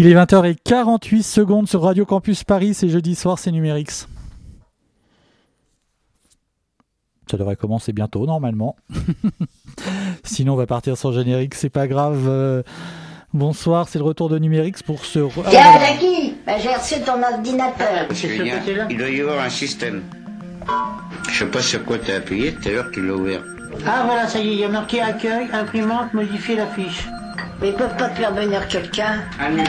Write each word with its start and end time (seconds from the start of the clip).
Il 0.00 0.06
est 0.06 0.14
20h48 0.14 1.22
secondes 1.24 1.68
sur 1.68 1.82
Radio 1.82 2.06
Campus 2.06 2.44
Paris, 2.44 2.72
c'est 2.72 2.88
jeudi 2.88 3.16
soir, 3.16 3.36
c'est 3.36 3.50
Numérix. 3.50 4.06
Ça 7.28 7.36
devrait 7.36 7.56
commencer 7.56 7.92
bientôt, 7.92 8.24
normalement. 8.24 8.76
Sinon, 10.22 10.52
on 10.52 10.56
va 10.56 10.66
partir 10.66 10.96
sans 10.96 11.10
générique, 11.10 11.56
c'est 11.56 11.68
pas 11.68 11.88
grave. 11.88 12.28
Euh, 12.28 12.62
bonsoir, 13.34 13.88
c'est 13.88 13.98
le 13.98 14.04
retour 14.04 14.28
de 14.28 14.38
Numérix 14.38 14.84
pour 14.84 15.04
ce. 15.04 15.18
Tiens, 15.50 15.62
ah, 15.64 15.96
qui 15.98 16.36
bah, 16.46 16.58
J'ai 16.62 16.72
reçu 16.72 17.00
ton 17.04 17.20
ordinateur. 17.20 18.06
il 18.88 18.98
doit 18.98 19.10
y 19.10 19.20
avoir 19.20 19.44
un 19.44 19.50
système. 19.50 20.04
Je 21.28 21.40
sais 21.40 21.50
pas 21.50 21.60
sur 21.60 21.84
quoi 21.84 21.98
tu 21.98 22.12
as 22.12 22.18
appuyé, 22.18 22.54
tout 22.54 22.68
à 22.68 22.70
l'heure 22.70 22.90
tu 22.92 23.04
l'as 23.04 23.14
ouvert. 23.14 23.42
Ah 23.84 24.04
voilà, 24.06 24.28
ça 24.28 24.38
y 24.38 24.48
est, 24.48 24.52
il 24.52 24.60
y 24.60 24.64
a 24.64 24.68
marqué 24.68 25.00
accueil, 25.00 25.48
imprimante, 25.52 26.14
modifier 26.14 26.54
la 26.54 26.68
fiche. 26.68 27.08
Mais 27.60 27.68
ils 27.70 27.74
peuvent 27.74 27.96
pas 27.96 28.08
te 28.08 28.16
faire 28.16 28.34
venir 28.34 28.66
quelqu'un. 28.68 29.22
Annulé. 29.40 29.64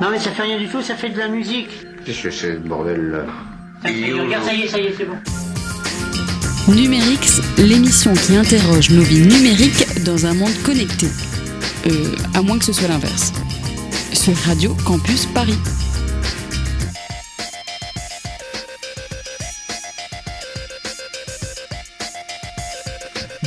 Non 0.00 0.08
mais 0.10 0.18
ça 0.18 0.30
fait 0.30 0.42
rien 0.42 0.58
du 0.58 0.68
tout, 0.68 0.82
ça 0.82 0.94
fait 0.94 1.10
de 1.10 1.18
la 1.18 1.28
musique. 1.28 1.70
Qu'est-ce 2.04 2.22
que 2.22 2.30
c'est 2.30 2.54
ce 2.54 2.58
bordel 2.58 3.10
là 3.10 3.18
ça 3.82 3.90
y, 3.90 4.10
est, 4.10 4.12
regarde, 4.12 4.44
ça 4.44 4.52
y 4.52 4.62
est, 4.62 4.68
ça 4.68 4.78
y 4.78 4.86
est, 4.86 4.94
c'est 4.96 5.04
bon. 5.04 5.16
Numérix, 6.68 7.40
l'émission 7.58 8.12
qui 8.12 8.36
interroge 8.36 8.90
nos 8.90 9.02
vies 9.02 9.20
numériques 9.20 10.02
dans 10.04 10.26
un 10.26 10.34
monde 10.34 10.52
connecté. 10.64 11.06
Euh, 11.86 12.14
à 12.34 12.42
moins 12.42 12.58
que 12.58 12.64
ce 12.64 12.72
soit 12.72 12.88
l'inverse. 12.88 13.32
Sur 14.12 14.36
Radio 14.46 14.76
Campus 14.84 15.26
Paris. 15.26 15.58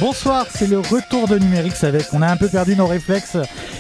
Bonsoir, 0.02 0.48
c'est 0.50 0.66
le 0.66 0.80
retour 0.80 1.28
de 1.28 1.38
Numérix 1.38 1.84
avec. 1.84 2.08
On 2.12 2.24
a 2.24 2.28
un 2.28 2.36
peu 2.36 2.48
perdu 2.48 2.76
nos 2.76 2.88
réflexes 2.88 3.38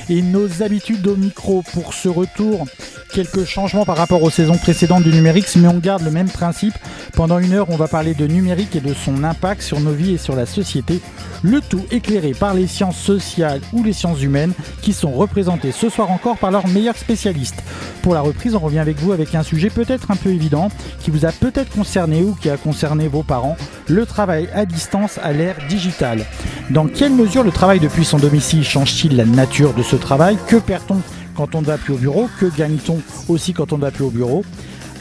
et 0.07 0.21
nos 0.21 0.61
habitudes 0.61 1.07
au 1.07 1.15
micro 1.15 1.63
pour 1.73 1.95
ce 1.95 2.09
retour. 2.09 2.67
Quelques 3.13 3.43
changements 3.43 3.83
par 3.83 3.97
rapport 3.97 4.23
aux 4.23 4.29
saisons 4.29 4.57
précédentes 4.57 5.03
du 5.03 5.11
Numérix, 5.11 5.57
mais 5.57 5.67
on 5.67 5.79
garde 5.79 6.01
le 6.03 6.11
même 6.11 6.29
principe. 6.29 6.73
Pendant 7.13 7.39
une 7.39 7.51
heure, 7.53 7.69
on 7.69 7.75
va 7.75 7.89
parler 7.89 8.13
de 8.13 8.25
numérique 8.25 8.75
et 8.77 8.79
de 8.79 8.93
son 8.93 9.25
impact 9.25 9.61
sur 9.61 9.81
nos 9.81 9.91
vies 9.91 10.13
et 10.13 10.17
sur 10.17 10.33
la 10.33 10.45
société. 10.45 11.01
Le 11.43 11.59
tout 11.59 11.83
éclairé 11.91 12.31
par 12.31 12.53
les 12.53 12.67
sciences 12.67 12.97
sociales 12.97 13.59
ou 13.73 13.83
les 13.83 13.91
sciences 13.91 14.21
humaines 14.21 14.53
qui 14.81 14.93
sont 14.93 15.11
représentées 15.11 15.73
ce 15.73 15.89
soir 15.89 16.09
encore 16.09 16.37
par 16.37 16.51
leurs 16.51 16.67
meilleurs 16.69 16.95
spécialistes. 16.95 17.61
Pour 18.01 18.13
la 18.13 18.21
reprise, 18.21 18.55
on 18.55 18.59
revient 18.59 18.79
avec 18.79 18.97
vous 18.99 19.11
avec 19.11 19.35
un 19.35 19.43
sujet 19.43 19.69
peut-être 19.69 20.09
un 20.09 20.15
peu 20.15 20.29
évident 20.29 20.69
qui 20.99 21.11
vous 21.11 21.25
a 21.25 21.33
peut-être 21.33 21.71
concerné 21.71 22.23
ou 22.23 22.33
qui 22.33 22.49
a 22.49 22.55
concerné 22.55 23.09
vos 23.09 23.23
parents, 23.23 23.57
le 23.87 24.05
travail 24.05 24.47
à 24.53 24.65
distance 24.65 25.19
à 25.21 25.33
l'ère 25.33 25.57
digitale. 25.67 26.25
Dans 26.69 26.87
quelle 26.87 27.13
mesure 27.13 27.43
le 27.43 27.51
travail 27.51 27.81
depuis 27.81 28.05
son 28.05 28.17
domicile 28.17 28.63
change-t-il 28.63 29.17
la 29.17 29.25
nature 29.25 29.73
de 29.73 29.83
ce 29.83 29.97
travail? 29.97 30.37
Que 30.47 30.55
perd-on 30.55 31.01
quand 31.35 31.55
on 31.55 31.61
ne 31.61 31.65
va 31.65 31.77
plus 31.77 31.93
au 31.93 31.97
bureau 31.97 32.29
Que 32.39 32.45
gagne-t-on 32.45 32.99
aussi 33.27 33.53
quand 33.53 33.73
on 33.73 33.77
ne 33.77 33.81
va 33.81 33.91
plus 33.91 34.03
au 34.03 34.09
bureau 34.09 34.43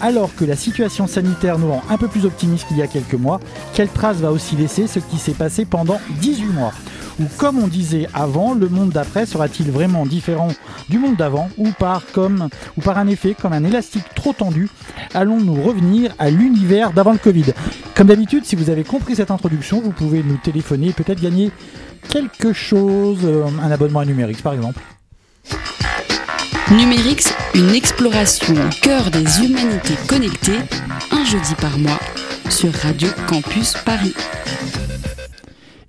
alors 0.00 0.34
que 0.34 0.44
la 0.44 0.56
situation 0.56 1.06
sanitaire 1.06 1.58
nous 1.58 1.70
rend 1.70 1.82
un 1.90 1.98
peu 1.98 2.08
plus 2.08 2.24
optimistes 2.24 2.66
qu'il 2.68 2.78
y 2.78 2.82
a 2.82 2.86
quelques 2.86 3.14
mois, 3.14 3.38
quelle 3.74 3.88
trace 3.88 4.16
va 4.16 4.32
aussi 4.32 4.56
laisser 4.56 4.86
ce 4.86 4.98
qui 4.98 5.18
s'est 5.18 5.34
passé 5.34 5.64
pendant 5.66 6.00
18 6.20 6.46
mois 6.46 6.72
Ou 7.20 7.24
comme 7.36 7.58
on 7.58 7.68
disait 7.68 8.08
avant, 8.14 8.54
le 8.54 8.68
monde 8.68 8.90
d'après 8.90 9.26
sera-t-il 9.26 9.70
vraiment 9.70 10.06
différent 10.06 10.48
du 10.88 10.98
monde 10.98 11.16
d'avant 11.16 11.50
ou 11.58 11.68
par, 11.78 12.02
comme, 12.12 12.48
ou 12.76 12.80
par 12.80 12.96
un 12.96 13.08
effet 13.08 13.36
comme 13.40 13.52
un 13.52 13.62
élastique 13.62 14.06
trop 14.14 14.32
tendu 14.32 14.68
Allons-nous 15.12 15.62
revenir 15.62 16.14
à 16.18 16.30
l'univers 16.30 16.92
d'avant 16.92 17.12
le 17.12 17.18
Covid 17.18 17.52
Comme 17.94 18.06
d'habitude, 18.06 18.46
si 18.46 18.56
vous 18.56 18.70
avez 18.70 18.84
compris 18.84 19.16
cette 19.16 19.30
introduction, 19.30 19.80
vous 19.82 19.92
pouvez 19.92 20.22
nous 20.22 20.38
téléphoner 20.38 20.88
et 20.88 20.92
peut-être 20.92 21.20
gagner 21.20 21.50
quelque 22.08 22.52
chose, 22.52 23.18
euh, 23.24 23.44
un 23.62 23.70
abonnement 23.70 24.00
à 24.00 24.06
numérique 24.06 24.42
par 24.42 24.54
exemple. 24.54 24.80
Numérix, 26.70 27.34
une 27.54 27.74
exploration 27.74 28.54
au 28.54 28.68
cœur 28.80 29.10
des 29.10 29.44
humanités 29.44 29.96
connectées, 30.06 30.60
un 31.10 31.24
jeudi 31.24 31.54
par 31.60 31.76
mois, 31.78 31.98
sur 32.48 32.72
Radio 32.72 33.08
Campus 33.26 33.74
Paris. 33.84 34.14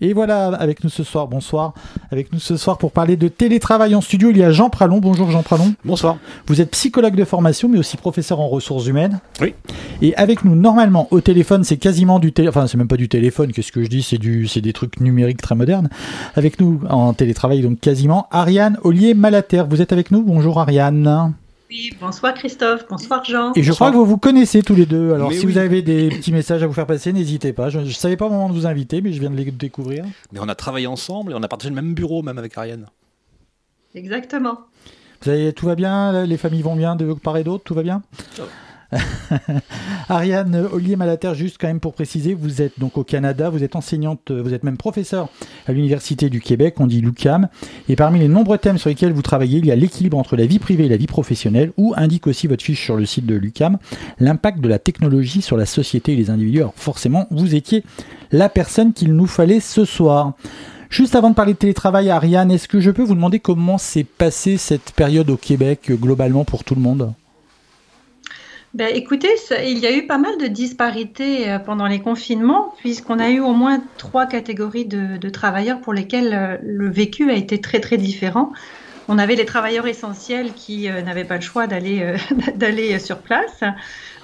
Et 0.03 0.13
voilà, 0.13 0.47
avec 0.47 0.83
nous 0.83 0.89
ce 0.89 1.03
soir, 1.03 1.27
bonsoir, 1.27 1.73
avec 2.11 2.33
nous 2.33 2.39
ce 2.39 2.57
soir 2.57 2.79
pour 2.79 2.91
parler 2.91 3.17
de 3.17 3.27
télétravail 3.27 3.93
en 3.93 4.01
studio, 4.01 4.31
il 4.31 4.37
y 4.37 4.43
a 4.43 4.51
Jean 4.51 4.71
Pralon. 4.71 4.97
Bonjour 4.97 5.29
Jean 5.29 5.43
Pralon. 5.43 5.75
Bonsoir. 5.85 6.17
Vous 6.47 6.59
êtes 6.59 6.71
psychologue 6.71 7.15
de 7.15 7.23
formation, 7.23 7.69
mais 7.69 7.77
aussi 7.77 7.97
professeur 7.97 8.39
en 8.39 8.47
ressources 8.47 8.87
humaines. 8.87 9.19
Oui. 9.39 9.53
Et 10.01 10.15
avec 10.15 10.43
nous, 10.43 10.55
normalement, 10.55 11.07
au 11.11 11.21
téléphone, 11.21 11.63
c'est 11.63 11.77
quasiment 11.77 12.17
du 12.17 12.33
téléphone, 12.33 12.63
enfin, 12.63 12.67
c'est 12.67 12.77
même 12.77 12.87
pas 12.87 12.97
du 12.97 13.09
téléphone, 13.09 13.51
qu'est-ce 13.51 13.71
que 13.71 13.83
je 13.83 13.89
dis, 13.89 14.01
c'est 14.01 14.17
du, 14.17 14.47
c'est 14.47 14.61
des 14.61 14.73
trucs 14.73 14.99
numériques 14.99 15.41
très 15.41 15.53
modernes. 15.53 15.89
Avec 16.35 16.59
nous, 16.59 16.81
en 16.89 17.13
télétravail, 17.13 17.61
donc 17.61 17.79
quasiment, 17.79 18.27
Ariane 18.31 18.79
Ollier 18.83 19.13
Malater. 19.13 19.63
Vous 19.69 19.83
êtes 19.83 19.93
avec 19.93 20.09
nous? 20.09 20.23
Bonjour 20.23 20.59
Ariane 20.59 21.33
bonsoir 21.99 22.33
Christophe, 22.33 22.85
bonsoir 22.89 23.23
Jean. 23.23 23.53
Et 23.55 23.63
je 23.63 23.71
crois 23.71 23.91
que 23.91 23.95
vous 23.95 24.05
vous 24.05 24.17
connaissez 24.17 24.61
tous 24.61 24.75
les 24.75 24.85
deux. 24.85 25.13
Alors 25.13 25.31
si 25.31 25.45
vous 25.45 25.57
avez 25.57 25.81
des 25.81 26.09
petits 26.09 26.31
messages 26.31 26.63
à 26.63 26.67
vous 26.67 26.73
faire 26.73 26.87
passer, 26.87 27.13
n'hésitez 27.13 27.53
pas. 27.53 27.69
Je 27.69 27.79
ne 27.79 27.89
savais 27.89 28.17
pas 28.17 28.25
au 28.25 28.29
moment 28.29 28.49
de 28.49 28.53
vous 28.53 28.65
inviter, 28.65 29.01
mais 29.01 29.13
je 29.13 29.19
viens 29.19 29.29
de 29.29 29.35
les 29.35 29.49
découvrir. 29.51 30.05
Mais 30.31 30.39
on 30.41 30.49
a 30.49 30.55
travaillé 30.55 30.87
ensemble 30.87 31.31
et 31.31 31.35
on 31.35 31.43
a 31.43 31.47
partagé 31.47 31.69
le 31.69 31.75
même 31.75 31.93
bureau, 31.93 32.21
même 32.23 32.37
avec 32.37 32.57
Ariane. 32.57 32.87
Exactement. 33.95 34.59
Vous 35.21 35.29
avez, 35.29 35.53
tout 35.53 35.65
va 35.65 35.75
bien? 35.75 36.25
Les 36.25 36.37
familles 36.37 36.63
vont 36.63 36.75
bien 36.75 36.95
de 36.95 37.13
part 37.13 37.37
et 37.37 37.43
d'autre? 37.43 37.63
Tout 37.63 37.75
va 37.75 37.83
bien? 37.83 38.01
Ariane 40.09 40.67
Ollier 40.71 40.95
Malater, 40.95 41.33
juste 41.35 41.57
quand 41.59 41.67
même 41.67 41.79
pour 41.79 41.93
préciser, 41.93 42.33
vous 42.33 42.61
êtes 42.61 42.79
donc 42.79 42.97
au 42.97 43.03
Canada, 43.03 43.49
vous 43.49 43.63
êtes 43.63 43.75
enseignante, 43.75 44.31
vous 44.31 44.53
êtes 44.53 44.63
même 44.63 44.77
professeur 44.77 45.29
à 45.67 45.71
l'Université 45.71 46.29
du 46.29 46.41
Québec, 46.41 46.75
on 46.79 46.87
dit 46.87 47.01
l'UCAM, 47.01 47.47
et 47.87 47.95
parmi 47.95 48.19
les 48.19 48.27
nombreux 48.27 48.57
thèmes 48.57 48.77
sur 48.77 48.89
lesquels 48.89 49.13
vous 49.13 49.21
travaillez, 49.21 49.59
il 49.59 49.65
y 49.65 49.71
a 49.71 49.75
l'équilibre 49.75 50.17
entre 50.17 50.35
la 50.35 50.45
vie 50.45 50.59
privée 50.59 50.85
et 50.85 50.89
la 50.89 50.97
vie 50.97 51.07
professionnelle, 51.07 51.71
ou 51.77 51.93
indique 51.95 52.27
aussi 52.27 52.47
votre 52.47 52.63
fiche 52.63 52.83
sur 52.83 52.97
le 52.97 53.05
site 53.05 53.25
de 53.25 53.35
l'UCAM, 53.35 53.77
l'impact 54.19 54.59
de 54.59 54.67
la 54.67 54.79
technologie 54.79 55.41
sur 55.41 55.57
la 55.57 55.65
société 55.65 56.13
et 56.13 56.15
les 56.15 56.29
individus. 56.29 56.59
Alors 56.59 56.73
forcément, 56.75 57.27
vous 57.31 57.55
étiez 57.55 57.83
la 58.31 58.49
personne 58.49 58.93
qu'il 58.93 59.13
nous 59.13 59.27
fallait 59.27 59.59
ce 59.59 59.85
soir. 59.85 60.33
Juste 60.89 61.15
avant 61.15 61.29
de 61.29 61.35
parler 61.35 61.53
de 61.53 61.57
télétravail, 61.57 62.09
Ariane, 62.09 62.51
est-ce 62.51 62.67
que 62.67 62.81
je 62.81 62.91
peux 62.91 63.03
vous 63.03 63.15
demander 63.15 63.39
comment 63.39 63.77
s'est 63.77 64.03
passée 64.03 64.57
cette 64.57 64.91
période 64.91 65.29
au 65.29 65.37
Québec 65.37 65.89
globalement 65.89 66.43
pour 66.43 66.65
tout 66.65 66.75
le 66.75 66.81
monde? 66.81 67.13
Ben, 68.73 68.89
écoutez, 68.95 69.27
il 69.65 69.79
y 69.79 69.85
a 69.85 69.93
eu 69.93 70.07
pas 70.07 70.17
mal 70.17 70.37
de 70.37 70.47
disparités 70.47 71.49
euh, 71.49 71.59
pendant 71.59 71.87
les 71.87 71.99
confinements, 71.99 72.73
puisqu'on 72.77 73.19
a 73.19 73.29
eu 73.29 73.41
au 73.41 73.53
moins 73.53 73.83
trois 73.97 74.25
catégories 74.25 74.85
de, 74.85 75.29
travailleurs 75.29 75.81
pour 75.81 75.93
lesquels 75.93 76.33
euh, 76.33 76.57
le 76.63 76.89
vécu 76.89 77.29
a 77.29 77.33
été 77.33 77.59
très 77.59 77.81
très 77.81 77.97
différent. 77.97 78.53
On 79.09 79.17
avait 79.17 79.35
les 79.35 79.43
travailleurs 79.43 79.87
essentiels 79.87 80.53
qui 80.53 80.89
euh, 80.89 81.01
n'avaient 81.01 81.25
pas 81.25 81.35
le 81.35 81.41
choix 81.41 81.67
d'aller 81.67 82.15
d'aller 82.55 82.97
sur 82.97 83.17
place. 83.17 83.61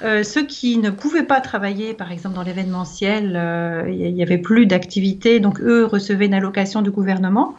ceux 0.02 0.46
qui 0.46 0.78
ne 0.78 0.92
pouvaient 0.92 1.24
pas 1.24 1.42
travailler, 1.42 1.94
par 1.94 2.14
exemple 2.14 2.36
dans 2.36 2.44
l'événementiel, 2.44 3.86
il 3.90 4.14
n'y 4.14 4.24
avait 4.24 4.38
plus 4.38 4.66
d'activité, 4.66 5.42
donc 5.42 5.60
eux 5.60 5.84
recevaient 5.84 6.28
une 6.28 6.34
allocation 6.34 6.82
du 6.82 6.92
gouvernement. 6.92 7.56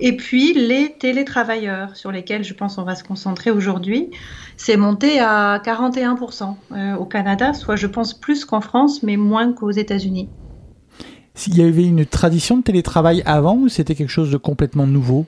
Et 0.00 0.16
puis 0.16 0.54
les 0.54 0.94
télétravailleurs, 0.98 1.94
sur 1.94 2.10
lesquels 2.10 2.42
je 2.42 2.54
pense 2.54 2.78
on 2.78 2.84
va 2.84 2.94
se 2.94 3.04
concentrer 3.04 3.50
aujourd'hui, 3.50 4.10
c'est 4.56 4.78
monté 4.78 5.20
à 5.20 5.60
41% 5.64 6.54
euh, 6.72 6.94
au 6.96 7.04
Canada, 7.04 7.52
soit 7.52 7.76
je 7.76 7.86
pense 7.86 8.14
plus 8.14 8.46
qu'en 8.46 8.62
France, 8.62 9.02
mais 9.02 9.18
moins 9.18 9.52
qu'aux 9.52 9.70
États-Unis. 9.70 10.28
S'il 11.34 11.56
y 11.56 11.62
avait 11.62 11.84
une 11.84 12.06
tradition 12.06 12.56
de 12.56 12.62
télétravail 12.62 13.22
avant 13.26 13.56
ou 13.56 13.68
c'était 13.68 13.94
quelque 13.94 14.10
chose 14.10 14.30
de 14.30 14.38
complètement 14.38 14.86
nouveau? 14.86 15.26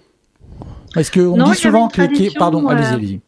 Est-ce 0.97 1.13
qu'on 1.13 1.43
dit 1.45 1.55
souvent 1.55 1.89
que 1.89 2.03
les... 2.03 2.31
Pardon, 2.31 2.67
allez-y, 2.69 2.87
euh, 2.87 2.95
allez-y. 2.95 3.21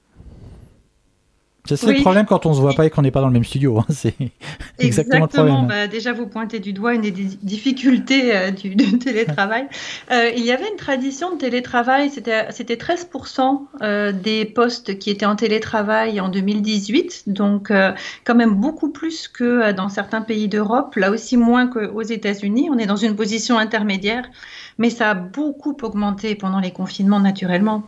C'est 1.67 1.87
le 1.87 2.03
problème 2.03 2.27
quand 2.27 2.45
on 2.45 2.53
se 2.53 2.61
voit 2.61 2.75
pas 2.75 2.85
et 2.85 2.91
qu'on 2.91 3.01
n'est 3.01 3.11
pas 3.11 3.23
dans 3.23 3.29
le 3.29 3.33
même 3.33 3.45
studio. 3.45 3.79
Hein. 3.79 3.87
C'est 3.89 4.15
exactement, 4.79 5.23
le 5.23 5.29
problème. 5.29 5.67
Bah, 5.67 5.87
déjà, 5.87 6.13
vous 6.13 6.27
pointez 6.27 6.61
du 6.61 6.75
doigt 6.75 6.93
une 6.93 7.01
des 7.01 7.11
difficultés 7.11 8.37
euh, 8.37 8.51
du, 8.51 8.77
télétravail. 8.99 9.67
Euh, 10.13 10.31
il 10.37 10.45
y 10.45 10.53
avait 10.53 10.69
une 10.69 10.77
tradition 10.77 11.35
de 11.35 11.39
télétravail. 11.39 12.11
C'était 12.11 12.51
13% 12.51 13.63
euh, 13.81 14.13
des 14.13 14.45
postes 14.45 14.99
qui 14.99 15.09
étaient 15.09 15.25
en 15.25 15.37
télétravail 15.37 16.21
en 16.21 16.29
2018. 16.29 17.25
Donc, 17.29 17.73
quand 18.25 18.35
même 18.35 18.57
beaucoup 18.57 18.91
plus 18.91 19.27
que 19.27 19.73
dans 19.73 19.89
certains 19.89 20.21
pays 20.21 20.49
d'Europe. 20.49 20.97
Là 20.97 21.11
aussi, 21.11 21.39
moins 21.39 21.67
qu'aux 21.67 22.03
États-Unis. 22.03 22.69
On 22.71 22.77
est 22.77 22.87
dans 22.87 22.97
une 22.97 23.17
position 23.17 23.57
intermédiaire. 23.57 24.29
Mais 24.77 24.91
ça 24.91 25.11
a 25.11 25.15
beaucoup 25.15 25.75
augmenté 25.81 26.35
pendant 26.35 26.61
les 26.61 26.73
confinements, 26.73 27.21
naturellement. 27.21 27.85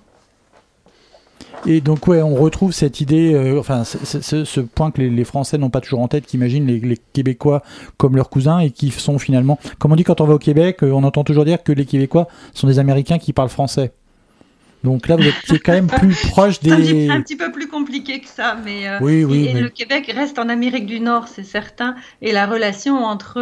Et 1.65 1.81
donc, 1.81 2.07
ouais, 2.07 2.23
on 2.23 2.35
retrouve 2.35 2.73
cette 2.73 3.01
idée, 3.01 3.33
euh, 3.35 3.59
enfin, 3.59 3.85
ce, 3.85 4.61
point 4.61 4.91
que 4.91 5.01
les, 5.01 5.25
Français 5.25 5.59
n'ont 5.59 5.71
pas 5.71 5.81
toujours 5.81 6.01
en 6.01 6.09
tête, 6.09 6.27
qui 6.27 6.37
imaginent 6.37 6.67
les, 6.67 6.99
Québécois 7.13 7.63
comme 7.97 8.15
leurs 8.17 8.29
cousins 8.29 8.59
et 8.59 8.71
qui 8.71 8.91
sont 8.91 9.19
finalement, 9.19 9.59
comme 9.79 9.93
on 9.93 9.97
dit 9.97 10.05
quand 10.05 10.21
on 10.21 10.27
va 10.27 10.35
au 10.35 10.39
Québec, 10.39 10.83
euh, 10.83 10.91
on 10.91 11.03
entend 11.03 11.25
toujours 11.25 11.45
dire 11.45 11.63
que 11.63 11.73
les 11.73 11.87
Québécois 11.87 12.29
sont 12.53 12.67
des 12.67 12.79
Américains 12.79 13.19
qui 13.19 13.33
parlent 13.33 13.49
français. 13.49 13.93
Donc 14.85 15.09
là, 15.09 15.17
vous 15.17 15.27
êtes 15.27 15.63
quand 15.65 15.73
même 15.73 15.89
plus 15.89 16.15
proche 16.29 16.61
des. 16.61 17.09
Un 17.09 17.23
petit, 17.23 17.37
peu 17.37 17.51
plus 17.51 17.67
compliqué 17.67 18.21
que 18.21 18.29
ça, 18.29 18.57
mais. 18.65 18.87
Euh, 18.87 18.99
oui, 19.01 19.25
oui. 19.25 19.47
Et, 19.47 19.61
le 19.61 19.71
Québec 19.71 20.13
reste 20.15 20.39
en 20.39 20.49
Amérique 20.49 20.87
du 20.87 21.01
Nord, 21.01 21.27
c'est 21.27 21.43
certain. 21.43 21.97
Et 22.23 22.31
la 22.33 22.47
relation 22.47 23.05
entre, 23.05 23.41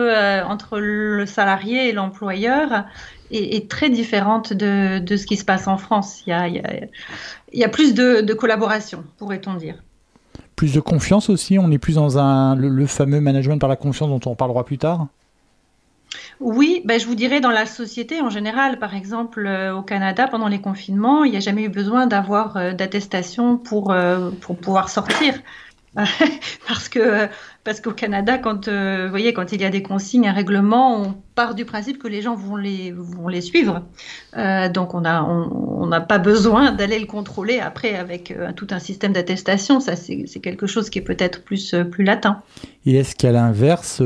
entre 0.49 0.79
le 0.79 1.27
salarié 1.27 1.89
et 1.89 1.93
l'employeur 1.93 2.85
est, 3.31 3.69
très 3.71 3.91
différente 3.91 4.53
de, 4.53 4.99
de, 4.99 5.17
ce 5.17 5.27
qui 5.27 5.37
se 5.37 5.45
passe 5.45 5.67
en 5.67 5.77
France. 5.77 6.23
Il 6.27 6.31
y 6.31 6.33
a, 6.33 6.49
il 6.49 6.89
y 7.53 7.65
a, 7.65 7.69
plus 7.69 7.95
de, 7.95 8.21
de 8.21 8.35
collaboration, 8.35 9.05
pourrait-on 9.19 9.55
dire. 9.55 9.77
Plus 10.57 10.73
de 10.73 10.81
confiance 10.81 11.31
aussi, 11.31 11.59
on 11.59 11.71
est 11.71 11.79
plus 11.79 11.97
dans 11.97 12.19
un, 12.19 12.55
le, 12.55 12.87
fameux 12.87 13.21
management 13.21 13.59
par 13.59 13.69
la 13.69 13.77
confiance 13.77 14.09
dont 14.09 14.31
on 14.31 14.35
parlera 14.35 14.65
plus 14.65 14.79
tard? 14.79 15.09
Oui, 16.41 16.83
ben 16.85 17.01
je 17.01 17.07
vous 17.07 17.17
dirais 17.17 17.41
dans 17.41 17.51
la 17.51 17.67
société 17.67 18.21
en 18.21 18.31
général, 18.31 18.79
par 18.79 18.95
exemple 18.95 19.47
euh, 19.47 19.75
au 19.75 19.83
Canada 19.83 20.29
pendant 20.29 20.47
les 20.47 20.61
confinements, 20.61 21.25
il 21.25 21.33
n'y 21.33 21.37
a 21.37 21.41
jamais 21.41 21.65
eu 21.65 21.69
besoin 21.69 22.07
d'avoir 22.07 22.57
euh, 22.57 22.73
d'attestation 22.73 23.57
pour, 23.57 23.91
euh, 23.91 24.31
pour 24.41 24.57
pouvoir 24.57 24.89
sortir. 24.91 25.35
parce 26.69 26.89
que 26.89 27.29
parce 27.63 27.81
qu'au 27.81 27.93
Canada, 27.93 28.37
quand 28.39 28.69
vous 28.69 29.09
voyez, 29.09 29.33
quand 29.33 29.53
il 29.53 29.61
y 29.61 29.65
a 29.65 29.71
des 29.71 29.83
consignes, 29.83 30.29
un 30.29 30.33
règlement, 30.33 31.01
on 31.01 31.15
part 31.35 31.55
du 31.55 31.65
principe 31.65 32.03
que 32.03 32.09
les 32.09 32.21
gens 32.21 32.35
vont 32.35 32.57
les 32.57 32.93
vont 32.93 33.29
les 33.29 33.41
suivre. 33.41 33.83
donc 34.73 34.95
on 34.95 35.05
a 35.05 35.23
on 35.23 35.87
n'a 35.87 36.01
pas 36.01 36.19
besoin 36.19 36.73
d'aller 36.73 36.99
le 36.99 37.07
contrôler 37.07 37.61
après 37.61 37.95
avec 37.95 38.37
tout 38.57 38.67
un 38.71 38.79
système 38.79 39.13
d'attestation. 39.13 39.81
Ça 39.81 39.97
c'est 39.97 40.41
quelque 40.41 40.67
chose 40.67 40.91
qui 40.91 40.99
est 40.99 41.03
peut-être 41.03 41.43
plus 41.43 41.75
plus 41.91 42.05
latin. 42.05 42.43
Et 42.87 42.97
est-ce 42.97 43.15
qu'à 43.15 43.33
l'inverse 43.33 44.03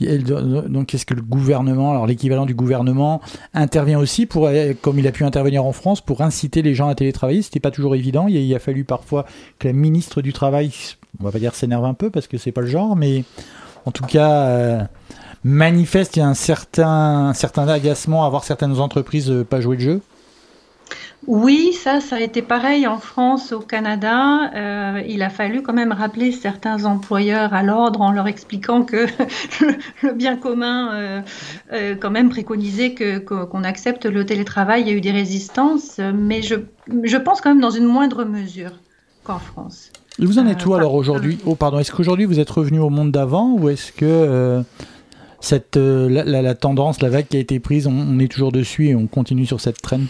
donc, 0.00 0.94
est-ce 0.94 1.06
que 1.06 1.14
le 1.14 1.22
gouvernement, 1.22 1.90
alors 1.90 2.06
l'équivalent 2.06 2.46
du 2.46 2.54
gouvernement, 2.54 3.20
intervient 3.54 3.98
aussi 3.98 4.26
pour, 4.26 4.50
comme 4.80 4.98
il 4.98 5.06
a 5.06 5.12
pu 5.12 5.24
intervenir 5.24 5.64
en 5.64 5.72
France, 5.72 6.00
pour 6.00 6.22
inciter 6.22 6.62
les 6.62 6.74
gens 6.74 6.88
à 6.88 6.94
télétravailler? 6.94 7.42
C'était 7.42 7.60
pas 7.60 7.70
toujours 7.70 7.94
évident. 7.94 8.26
Il 8.28 8.54
a, 8.54 8.58
fallu 8.58 8.84
parfois 8.84 9.26
que 9.58 9.68
la 9.68 9.74
ministre 9.74 10.22
du 10.22 10.32
Travail, 10.32 10.70
on 11.20 11.24
va 11.24 11.30
pas 11.30 11.38
dire 11.38 11.54
s'énerve 11.54 11.84
un 11.84 11.94
peu 11.94 12.10
parce 12.10 12.26
que 12.26 12.38
c'est 12.38 12.52
pas 12.52 12.60
le 12.60 12.66
genre, 12.66 12.96
mais 12.96 13.24
en 13.84 13.90
tout 13.90 14.04
cas 14.04 14.30
euh, 14.30 14.82
manifeste 15.44 16.18
un 16.18 16.34
certain, 16.34 17.28
un 17.28 17.34
certain 17.34 17.68
agacement 17.68 18.24
à 18.24 18.28
voir 18.28 18.44
certaines 18.44 18.78
entreprises 18.78 19.30
euh, 19.30 19.44
pas 19.44 19.60
jouer 19.60 19.76
le 19.76 19.82
jeu. 19.82 20.00
Oui, 21.28 21.72
ça, 21.72 22.00
ça 22.00 22.16
a 22.16 22.20
été 22.20 22.42
pareil 22.42 22.88
en 22.88 22.98
France, 22.98 23.52
au 23.52 23.60
Canada. 23.60 24.50
Euh, 24.56 25.02
il 25.06 25.22
a 25.22 25.30
fallu 25.30 25.62
quand 25.62 25.72
même 25.72 25.92
rappeler 25.92 26.32
certains 26.32 26.84
employeurs 26.84 27.54
à 27.54 27.62
l'ordre 27.62 28.00
en 28.00 28.10
leur 28.10 28.26
expliquant 28.26 28.82
que 28.82 29.06
le, 30.02 30.12
bien 30.14 30.36
commun, 30.36 31.22
quand 32.00 32.10
même, 32.10 32.28
préconisait 32.28 32.94
que, 32.94 33.18
qu'on 33.18 33.62
accepte 33.62 34.04
le 34.04 34.26
télétravail. 34.26 34.82
Il 34.82 34.88
y 34.88 34.90
a 34.90 34.94
eu 34.94 35.00
des 35.00 35.12
résistances, 35.12 36.00
mais 36.12 36.42
je, 36.42 36.56
je 37.04 37.16
pense 37.18 37.40
quand 37.40 37.50
même 37.50 37.60
dans 37.60 37.70
une 37.70 37.86
moindre 37.86 38.24
mesure 38.24 38.72
qu'en 39.22 39.38
France. 39.38 39.92
Et 40.20 40.26
vous 40.26 40.38
en 40.38 40.46
êtes 40.46 40.64
où 40.66 40.74
alors 40.74 40.94
aujourd'hui 40.94 41.38
Oh, 41.46 41.54
pardon. 41.54 41.78
Est-ce 41.78 41.92
qu'aujourd'hui 41.92 42.26
vous 42.26 42.40
êtes 42.40 42.50
revenu 42.50 42.78
au 42.80 42.90
monde 42.90 43.10
d'avant 43.12 43.54
ou 43.58 43.68
est-ce 43.68 43.92
que 43.92 44.62
cette 45.40 45.76
la, 45.76 46.54
tendance, 46.54 47.00
la 47.02 47.08
vague 47.08 47.26
qui 47.26 47.36
a 47.36 47.40
été 47.40 47.60
prise, 47.60 47.86
on, 47.86 47.92
on 47.92 48.18
est 48.18 48.30
toujours 48.30 48.52
dessus 48.52 48.88
et 48.88 48.94
on 48.94 49.06
continue 49.06 49.46
sur 49.46 49.60
cette 49.60 49.80
trend? 49.80 50.00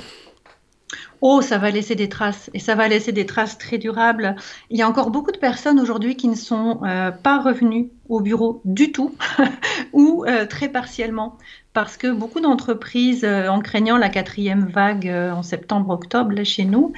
Oh, 1.24 1.40
ça 1.40 1.56
va 1.56 1.70
laisser 1.70 1.94
des 1.94 2.08
traces 2.08 2.50
et 2.52 2.58
ça 2.58 2.74
va 2.74 2.88
laisser 2.88 3.12
des 3.12 3.26
traces 3.26 3.56
très 3.56 3.78
durables. 3.78 4.34
Il 4.70 4.76
y 4.76 4.82
a 4.82 4.88
encore 4.88 5.12
beaucoup 5.12 5.30
de 5.30 5.38
personnes 5.38 5.78
aujourd'hui 5.78 6.16
qui 6.16 6.26
ne 6.26 6.34
sont 6.34 6.80
euh, 6.82 7.12
pas 7.12 7.40
revenues 7.40 7.90
au 8.08 8.18
bureau 8.18 8.60
du 8.64 8.90
tout 8.90 9.14
ou 9.92 10.24
euh, 10.26 10.46
très 10.46 10.68
partiellement 10.68 11.38
parce 11.74 11.96
que 11.96 12.10
beaucoup 12.10 12.40
d'entreprises, 12.40 13.22
euh, 13.22 13.46
en 13.46 13.60
craignant 13.60 13.98
la 13.98 14.08
quatrième 14.08 14.66
vague 14.66 15.08
en 15.08 15.44
septembre-octobre 15.44 16.42
chez 16.42 16.64
nous, 16.64 16.92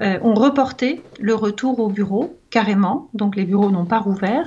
ont 0.00 0.34
reporté 0.34 1.02
le 1.20 1.34
retour 1.34 1.78
au 1.78 1.88
bureau 1.88 2.38
carrément, 2.48 3.10
donc 3.12 3.36
les 3.36 3.44
bureaux 3.44 3.70
n'ont 3.70 3.84
pas 3.84 3.98
rouvert, 3.98 4.46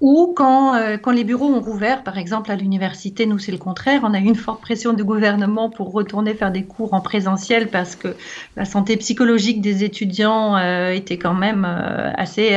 ou 0.00 0.34
quand, 0.36 0.74
euh, 0.74 0.98
quand 0.98 1.10
les 1.10 1.24
bureaux 1.24 1.46
ont 1.46 1.60
rouvert, 1.60 2.02
par 2.02 2.18
exemple 2.18 2.50
à 2.50 2.56
l'université, 2.56 3.24
nous 3.24 3.38
c'est 3.38 3.52
le 3.52 3.56
contraire, 3.56 4.02
on 4.04 4.12
a 4.12 4.18
eu 4.18 4.24
une 4.24 4.34
forte 4.34 4.60
pression 4.60 4.92
du 4.92 5.04
gouvernement 5.04 5.70
pour 5.70 5.90
retourner 5.90 6.34
faire 6.34 6.52
des 6.52 6.64
cours 6.64 6.92
en 6.92 7.00
présentiel 7.00 7.68
parce 7.68 7.96
que 7.96 8.14
la 8.56 8.66
santé 8.66 8.98
psychologique 8.98 9.62
des 9.62 9.84
étudiants 9.84 10.54
euh, 10.56 10.90
était 10.90 11.16
quand 11.16 11.32
même 11.32 11.64
euh, 11.66 12.12
assez, 12.14 12.56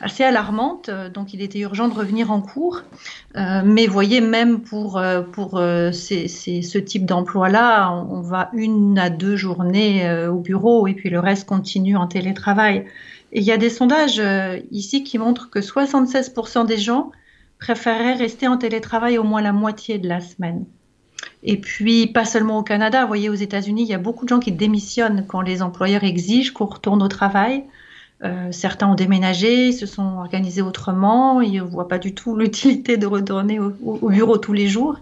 assez 0.00 0.22
alarmante, 0.22 0.88
donc 1.12 1.34
il 1.34 1.42
était 1.42 1.58
urgent 1.60 1.88
de 1.88 1.94
revenir 1.94 2.30
en 2.30 2.40
cours. 2.40 2.82
mais 3.34 3.86
voyez, 3.86 4.20
même 4.20 4.60
pour, 4.60 5.02
pour 5.32 5.60
ces, 5.92 6.28
ces, 6.28 6.62
ce 6.62 6.78
type 6.78 7.06
d'emploi-là, 7.06 7.90
on, 7.90 8.18
on, 8.18 8.20
va 8.20 8.50
une 8.52 8.98
à 8.98 9.10
deux 9.10 9.36
journées 9.36 10.26
au 10.26 10.38
bureau 10.38 10.86
et 10.86 10.94
puis 10.94 11.10
le 11.10 11.18
reste 11.18 11.48
continue 11.48 11.96
en 11.96 12.06
télétravail 12.06 12.84
il 13.32 13.42
y 13.42 13.52
a 13.52 13.56
des 13.56 13.70
sondages 13.70 14.20
euh, 14.20 14.58
ici 14.70 15.04
qui 15.04 15.18
montrent 15.18 15.50
que 15.50 15.58
76% 15.58 16.66
des 16.66 16.76
gens 16.76 17.10
préféreraient 17.58 18.14
rester 18.14 18.46
en 18.46 18.58
télétravail 18.58 19.18
au 19.18 19.24
moins 19.24 19.40
la 19.40 19.52
moitié 19.52 19.98
de 19.98 20.08
la 20.08 20.20
semaine. 20.20 20.66
Et 21.42 21.56
puis, 21.60 22.08
pas 22.08 22.24
seulement 22.24 22.58
au 22.58 22.62
Canada, 22.62 23.02
vous 23.02 23.08
voyez, 23.08 23.28
aux 23.28 23.34
États-Unis, 23.34 23.82
il 23.82 23.88
y 23.88 23.94
a 23.94 23.98
beaucoup 23.98 24.24
de 24.24 24.28
gens 24.28 24.40
qui 24.40 24.52
démissionnent 24.52 25.24
quand 25.26 25.40
les 25.40 25.62
employeurs 25.62 26.04
exigent 26.04 26.52
qu'on 26.52 26.66
retourne 26.66 27.02
au 27.02 27.08
travail. 27.08 27.64
Euh, 28.22 28.52
certains 28.52 28.88
ont 28.88 28.94
déménagé, 28.94 29.72
se 29.72 29.86
sont 29.86 30.18
organisés 30.18 30.62
autrement, 30.62 31.40
ils 31.40 31.54
ne 31.54 31.62
voient 31.62 31.88
pas 31.88 31.98
du 31.98 32.14
tout 32.14 32.36
l'utilité 32.36 32.96
de 32.96 33.06
retourner 33.06 33.58
au, 33.58 34.08
bureau 34.08 34.38
tous 34.38 34.52
les 34.52 34.68
jours. 34.68 34.98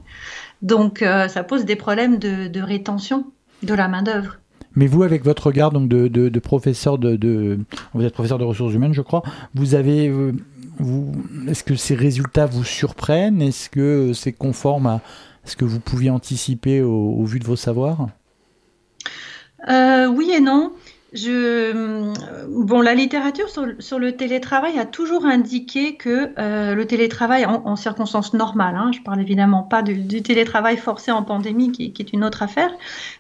Donc, 0.63 1.03
euh, 1.03 1.29
ça 1.29 1.43
pose 1.43 1.65
des 1.65 1.77
problèmes 1.77 2.19
de, 2.19 2.49
de 2.49 2.61
rétention 2.61 3.27
de 3.63 3.75
la 3.75 3.89
main-d'œuvre. 3.89 4.40
Mais 4.77 4.87
vous, 4.87 5.03
avec 5.03 5.25
votre 5.25 5.47
regard 5.49 5.73
donc 5.73 5.89
de, 5.89 6.09
de, 6.09 6.39
professeur 6.39 6.99
de, 6.99 7.59
vous 7.95 8.05
êtes 8.05 8.13
professeur 8.13 8.39
de 8.39 8.45
ressources 8.45 8.73
humaines, 8.73 8.95
je 8.95 9.03
crois. 9.03 9.23
Vous 9.55 9.75
avez, 9.75 10.09
euh, 10.09 10.33
est-ce 11.49 11.65
que 11.65 11.75
ces 11.75 11.95
résultats 11.95 12.47
vous 12.47 12.65
surprennent? 12.65 13.43
Est-ce 13.43 13.69
que 13.69 14.13
c'est 14.13 14.33
conforme 14.33 14.87
à 14.87 15.01
ce 15.45 15.57
que 15.57 15.65
vous 15.65 15.81
pouviez 15.81 16.11
anticiper 16.11 16.83
au, 16.83 17.25
vu 17.25 17.41
de 17.41 17.45
vos 17.45 17.57
savoirs? 17.57 18.09
Euh, 19.69 20.07
Oui 20.09 20.31
et 20.35 20.41
non. 20.41 20.73
Je, 21.13 22.13
bon, 22.47 22.81
la 22.81 22.95
littérature 22.95 23.49
sur, 23.49 23.99
le 23.99 24.13
télétravail 24.13 24.79
a 24.79 24.87
toujours 24.87 25.25
indiqué 25.25 25.97
que 25.97 26.31
euh, 26.39 26.77
le 26.77 26.87
télétravail 26.87 27.45
en, 27.47 27.75
circonstances 27.75 28.33
normales, 28.33 28.77
hein, 28.77 28.93
je 28.95 29.01
parle 29.01 29.21
évidemment 29.21 29.65
pas 29.65 29.83
du, 29.83 30.23
télétravail 30.23 30.77
forcé 30.77 31.11
en 31.11 31.25
pandémie 31.25 31.73
qui, 31.73 31.93
est 31.99 32.13
une 32.13 32.23
autre 32.23 32.45
affaire, 32.45 32.71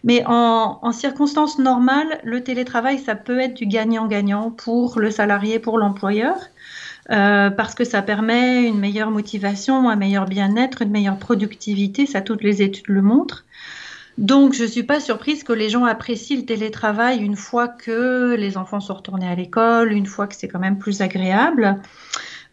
mais 0.04 0.22
en, 0.26 0.92
circonstances 0.92 1.58
normales, 1.58 2.20
le 2.22 2.44
télétravail, 2.44 2.98
ça 2.98 3.16
peut 3.16 3.40
être 3.40 3.54
du 3.54 3.66
gagnant-gagnant 3.66 4.52
pour 4.52 5.00
le 5.00 5.10
salarié, 5.10 5.58
pour 5.58 5.78
l'employeur. 5.78 6.36
Euh, 7.10 7.50
parce 7.50 7.74
que 7.74 7.82
ça 7.82 8.02
permet 8.02 8.68
une 8.68 8.78
meilleure 8.78 9.10
motivation, 9.10 9.88
un 9.88 9.96
meilleur 9.96 10.26
bien-être, 10.26 10.82
une 10.82 10.90
meilleure 10.90 11.18
productivité, 11.18 12.06
ça 12.06 12.20
toutes 12.20 12.44
les 12.44 12.62
études 12.62 12.86
le 12.86 13.02
montrent. 13.02 13.44
Donc, 14.20 14.52
je 14.52 14.64
ne 14.64 14.68
suis 14.68 14.82
pas 14.82 15.00
surprise 15.00 15.44
que 15.44 15.54
les 15.54 15.70
gens 15.70 15.86
apprécient 15.86 16.36
le 16.36 16.44
télétravail 16.44 17.20
une 17.20 17.36
fois 17.36 17.68
que 17.68 18.36
les 18.36 18.58
enfants 18.58 18.78
sont 18.78 18.92
retournés 18.92 19.26
à 19.26 19.34
l'école, 19.34 19.92
une 19.92 20.04
fois 20.04 20.26
que 20.26 20.34
c'est 20.34 20.46
quand 20.46 20.58
même 20.58 20.78
plus 20.78 21.00
agréable. 21.00 21.80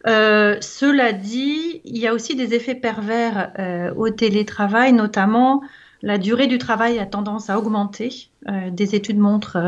Euh, 0.06 0.56
cela 0.62 1.12
dit, 1.12 1.82
il 1.84 1.98
y 1.98 2.06
a 2.06 2.14
aussi 2.14 2.34
des 2.36 2.54
effets 2.54 2.74
pervers 2.74 3.52
euh, 3.58 3.92
au 3.96 4.08
télétravail, 4.08 4.94
notamment 4.94 5.60
la 6.00 6.16
durée 6.16 6.46
du 6.46 6.56
travail 6.56 6.98
a 6.98 7.04
tendance 7.04 7.50
à 7.50 7.58
augmenter. 7.58 8.30
Euh, 8.48 8.70
des 8.70 8.94
études 8.94 9.18
montrent 9.18 9.58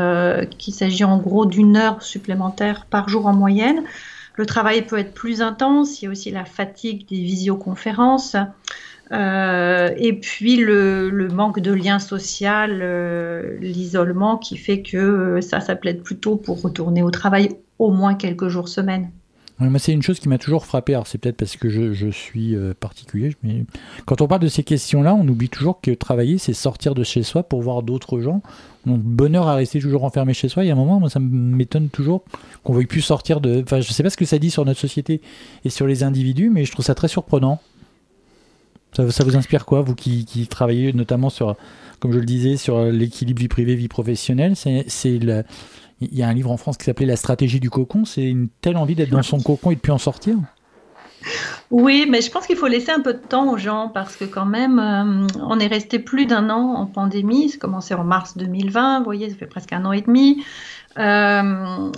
qu'il 0.57 0.73
s'agit 0.73 1.03
en 1.03 1.19
gros 1.19 1.45
d'une 1.45 1.77
heure 1.77 2.01
supplémentaire 2.01 2.87
par 2.89 3.09
jour 3.09 3.27
en 3.27 3.33
moyenne. 3.33 3.83
Le 4.37 4.47
travail 4.47 4.81
peut 4.81 4.97
être 4.97 5.13
plus 5.13 5.43
intense, 5.43 6.01
il 6.01 6.05
y 6.05 6.07
a 6.07 6.11
aussi 6.11 6.31
la 6.31 6.45
fatigue 6.45 7.07
des 7.07 7.21
visioconférences. 7.21 8.35
Euh, 9.11 9.89
et 9.97 10.13
puis 10.13 10.57
le, 10.57 11.27
manque 11.33 11.59
de 11.59 11.71
lien 11.71 11.99
social, 11.99 12.79
euh, 12.81 13.57
l'isolement 13.59 14.37
qui 14.37 14.57
fait 14.57 14.81
que 14.81 14.97
euh, 14.97 15.41
ça, 15.41 15.59
ça 15.59 15.75
plaide 15.75 16.01
plutôt 16.01 16.37
pour 16.37 16.61
retourner 16.61 17.03
au 17.03 17.11
travail 17.11 17.49
au 17.77 17.91
moins 17.91 18.15
quelques 18.15 18.47
jours 18.47 18.69
semaine. 18.69 19.11
c'est 19.79 19.91
une 19.91 20.01
chose 20.01 20.19
qui 20.19 20.29
m'a 20.29 20.37
toujours 20.37 20.65
frappé. 20.65 20.93
Alors 20.93 21.07
c'est 21.07 21.17
peut-être 21.17 21.35
parce 21.35 21.57
que 21.57 21.67
je, 21.69 22.09
suis 22.09 22.55
particulier, 22.79 23.35
mais 23.43 23.65
quand 24.05 24.21
on 24.21 24.27
parle 24.27 24.41
de 24.41 24.47
ces 24.47 24.63
questions-là, 24.63 25.13
on 25.13 25.27
oublie 25.27 25.49
toujours 25.49 25.81
que 25.81 25.91
travailler, 25.91 26.37
c'est 26.37 26.53
sortir 26.53 26.95
de 26.95 27.03
chez 27.03 27.23
soi 27.23 27.43
pour 27.43 27.61
voir 27.61 27.83
d'autres 27.83 28.21
gens. 28.21 28.41
Donc 28.85 29.01
bonheur 29.01 29.47
à 29.47 29.55
rester 29.55 29.79
toujours 29.79 30.05
enfermé 30.05 30.33
chez 30.33 30.47
soi. 30.47 30.63
Il 30.63 30.67
y 30.67 30.69
a 30.69 30.73
un 30.73 30.77
moment, 30.77 30.99
moi, 30.99 31.09
ça 31.09 31.19
m'étonne 31.19 31.89
toujours 31.89 32.23
qu'on 32.63 32.73
veuille 32.73 32.85
plus 32.85 33.01
sortir 33.01 33.41
de. 33.41 33.61
Enfin, 33.61 33.81
je 33.81 33.91
sais 33.91 34.03
pas 34.03 34.09
ce 34.09 34.17
que 34.17 34.25
ça 34.25 34.39
dit 34.39 34.51
sur 34.51 34.63
notre 34.63 34.79
société 34.79 35.21
et 35.65 35.69
sur 35.69 35.85
les 35.85 36.03
individus, 36.03 36.49
mais 36.49 36.63
je 36.63 36.71
trouve 36.71 36.85
ça 36.85 36.95
très 36.95 37.09
surprenant. 37.09 37.59
Ça, 38.93 39.23
vous 39.23 39.35
inspire 39.37 39.65
quoi, 39.65 39.81
vous 39.81 39.95
qui, 39.95 40.47
travaillez 40.49 40.91
notamment 40.93 41.29
sur, 41.29 41.55
comme 41.99 42.11
je 42.11 42.19
le 42.19 42.25
disais, 42.25 42.57
sur 42.57 42.83
l'équilibre 42.83 43.39
vie 43.39 43.47
privée, 43.47 43.75
vie 43.75 43.87
professionnelle? 43.87 44.55
C'est 44.55 45.19
il 46.01 46.17
y 46.17 46.23
a 46.23 46.27
un 46.27 46.33
livre 46.33 46.51
en 46.51 46.57
France 46.57 46.77
qui 46.77 46.85
s'appelait 46.85 47.05
La 47.05 47.15
stratégie 47.15 47.59
du 47.59 47.69
cocon. 47.69 48.05
C'est 48.05 48.23
une 48.23 48.49
telle 48.61 48.77
envie 48.77 48.95
d'être 48.95 49.11
dans 49.11 49.21
son 49.21 49.39
cocon 49.39 49.71
et 49.71 49.75
de 49.75 49.79
plus 49.79 49.91
en 49.91 49.99
sortir? 49.99 50.35
Oui, 51.69 52.07
mais 52.09 52.21
je 52.21 52.31
pense 52.31 52.47
qu'il 52.47 52.57
faut 52.57 52.67
laisser 52.67 52.91
un 52.91 52.99
peu 52.99 53.13
de 53.13 53.19
temps 53.19 53.51
aux 53.51 53.57
gens 53.57 53.89
parce 53.93 54.15
que 54.15 54.25
quand 54.25 54.45
même, 54.45 54.79
euh, 54.79 55.27
on 55.39 55.59
est 55.59 55.67
resté 55.67 55.99
plus 55.99 56.25
d'un 56.25 56.49
an 56.49 56.73
en 56.73 56.87
pandémie. 56.87 57.49
C'est 57.49 57.59
commencé 57.59 57.93
en 57.93 58.03
mars 58.03 58.35
2020, 58.37 58.99
vous 58.99 59.05
voyez, 59.05 59.29
ça 59.29 59.35
fait 59.35 59.45
presque 59.45 59.71
un 59.71 59.85
an 59.85 59.91
et 59.91 60.01
demi. 60.01 60.43
Euh, 60.97 61.91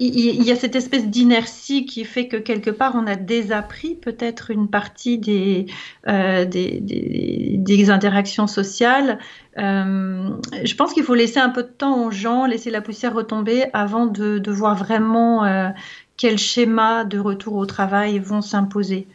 il, 0.00 0.42
y, 0.42 0.50
a 0.50 0.56
cette 0.56 0.74
espèce 0.74 1.06
d'inertie 1.06 1.84
qui 1.84 2.04
fait 2.06 2.28
que 2.28 2.38
quelque 2.38 2.70
part 2.70 2.94
on 2.94 3.06
a 3.06 3.14
désappris 3.14 3.94
peut-être 3.94 4.50
une 4.50 4.68
partie 4.68 5.18
des, 5.18 5.66
euh, 6.08 6.46
des, 6.46 7.90
interactions 7.90 8.46
sociales. 8.46 9.18
Euh, 9.58 10.30
je 10.64 10.74
pense 10.74 10.94
qu'il 10.94 11.04
faut 11.04 11.14
laisser 11.14 11.40
un 11.40 11.50
peu 11.50 11.62
de 11.62 11.68
temps 11.68 12.06
aux 12.06 12.10
gens, 12.10 12.46
laisser 12.46 12.70
la 12.70 12.80
poussière 12.80 13.14
retomber 13.14 13.66
avant 13.74 14.06
de, 14.06 14.50
voir 14.50 14.76
vraiment 14.76 15.72
quels 16.16 16.38
schémas 16.38 17.04
de 17.04 17.18
retour 17.18 17.54
au 17.54 17.66
travail 17.66 18.18
vont 18.18 18.40
s'imposer. 18.40 19.08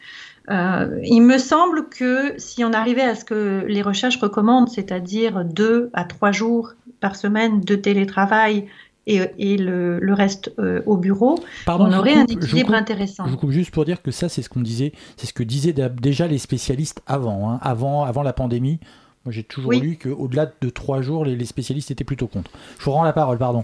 Il 0.49 1.21
me 1.21 1.37
semble 1.37 1.89
que 1.89 2.33
si 2.37 2.63
on 2.63 2.73
arrivait 2.73 3.01
à 3.01 3.15
ce 3.15 3.25
que 3.25 3.65
les 3.67 3.81
recherches 3.81 4.17
recommandent, 4.17 4.69
c'est-à-dire 4.69 5.43
deux 5.43 5.89
à 5.93 6.03
trois 6.03 6.31
jours 6.31 6.73
par 6.99 7.15
semaine 7.15 7.61
de 7.61 7.75
télétravail 7.75 8.67
et, 9.05 9.57
le, 9.57 10.13
reste 10.13 10.53
euh, 10.59 10.81
au 10.85 10.97
bureau, 10.97 11.37
on 11.67 11.91
aurait 11.93 12.15
un 12.15 12.25
équilibre 12.25 12.73
intéressant. 12.73 13.25
Je 13.25 13.31
vous 13.31 13.37
coupe 13.37 13.51
juste 13.51 13.71
pour 13.71 13.85
dire 13.85 14.01
que 14.01 14.11
ça, 14.11 14.29
c'est 14.29 14.41
ce 14.41 14.49
qu'on 14.49 14.61
disait, 14.61 14.93
c'est 15.17 15.27
ce 15.27 15.33
que 15.33 15.43
disaient 15.43 15.73
déjà 15.73 16.27
les 16.27 16.37
spécialistes 16.37 17.01
avant, 17.05 17.49
hein, 17.49 17.59
avant, 17.61 18.03
avant 18.03 18.23
la 18.23 18.33
pandémie. 18.33 18.79
Moi, 19.25 19.31
j'ai 19.31 19.43
toujours 19.43 19.71
lu 19.71 19.97
qu'au-delà 19.97 20.51
de 20.61 20.69
trois 20.69 21.01
jours, 21.01 21.25
les, 21.25 21.35
les, 21.35 21.45
spécialistes 21.45 21.91
étaient 21.91 22.03
plutôt 22.03 22.27
contre. 22.27 22.51
Je 22.79 22.85
vous 22.85 22.91
rends 22.91 23.03
la 23.03 23.13
parole, 23.13 23.37
pardon. 23.37 23.63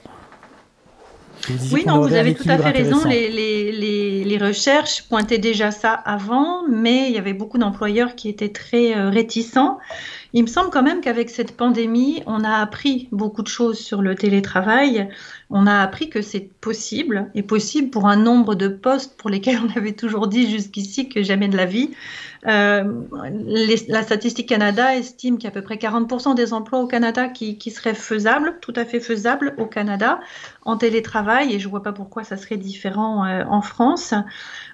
Oui, 1.72 1.84
non, 1.86 2.02
vous 2.02 2.14
avez 2.14 2.34
tout 2.34 2.48
à 2.48 2.58
fait 2.58 2.70
raison. 2.70 3.04
Les, 3.06 3.30
les, 3.30 4.24
les, 4.24 4.38
recherches 4.38 5.04
pointaient 5.04 5.38
déjà 5.38 5.72
ça 5.72 5.94
avant, 5.94 6.68
mais 6.68 7.08
il 7.10 7.16
y 7.16 7.18
avait 7.18 7.34
beaucoup 7.34 7.58
d'employeurs 7.58 8.16
qui 8.16 8.30
étaient 8.30 8.50
très 8.50 8.96
euh, 8.96 9.10
réticents. 9.10 9.80
Il 10.34 10.44
me 10.44 10.48
semble 10.48 10.70
quand 10.70 10.84
même 10.84 11.02
qu'avec 11.02 11.30
cette 11.30 11.58
pandémie, 11.58 12.22
on 12.28 12.44
a 12.44 12.58
appris 12.58 13.08
beaucoup 13.12 13.42
de 13.42 13.48
choses 13.48 13.80
sur 13.80 14.02
le 14.02 14.16
télétravail. 14.16 15.10
On 15.50 15.66
a 15.66 15.82
appris 15.82 16.10
que 16.10 16.22
c'est 16.22 16.52
possible, 16.62 17.32
et 17.34 17.42
possible 17.42 17.90
pour 17.90 18.08
un 18.08 18.18
nombre 18.18 18.54
de 18.54 18.68
postes 18.68 19.18
pour 19.18 19.30
lesquels 19.30 19.60
on 19.64 19.78
avait 19.78 19.94
toujours 19.94 20.28
dit 20.28 20.50
jusqu'ici 20.50 21.10
que 21.10 21.24
jamais 21.24 21.48
de 21.48 21.58
la 21.58 21.66
vie. 21.66 21.92
Euh, 22.48 22.84
la 23.88 24.04
statistique 24.04 24.48
Canada 24.48 24.96
estime 24.96 25.38
qu'il 25.38 25.46
y 25.46 25.48
a 25.48 25.50
à 25.50 25.54
peu 25.54 25.62
près 25.62 25.76
40% 25.76 26.36
des 26.36 26.54
emplois 26.54 26.80
au 26.80 26.88
Canada 26.88 27.28
qui, 27.28 27.72
seraient 27.72 27.94
faisables, 27.94 28.58
tout 28.62 28.74
à 28.76 28.86
fait 28.86 29.00
faisables 29.00 29.54
au 29.58 29.66
Canada, 29.66 30.20
en 30.64 30.78
télétravail, 30.78 31.54
et 31.54 31.60
je 31.60 31.66
ne 31.66 31.72
vois 31.72 31.84
pas 31.84 31.92
pourquoi 31.92 32.24
ça 32.24 32.38
serait 32.38 32.58
différent 32.58 33.26
euh, 33.26 33.44
en 33.50 33.62
France. 33.62 34.14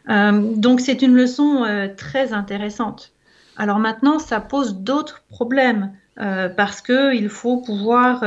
Euh, 0.10 0.54
donc 0.56 0.80
c'est 0.80 1.02
une 1.02 1.16
leçon 1.16 1.66
très 1.98 2.34
intéressante. 2.34 3.14
Alors 3.58 3.80
maintenant, 3.80 4.20
ça 4.20 4.40
pose 4.40 4.76
d'autres 4.76 5.24
problèmes 5.30 5.94
parce 6.56 6.82
qu'il 6.82 7.30
faut 7.30 7.58
pouvoir 7.58 8.24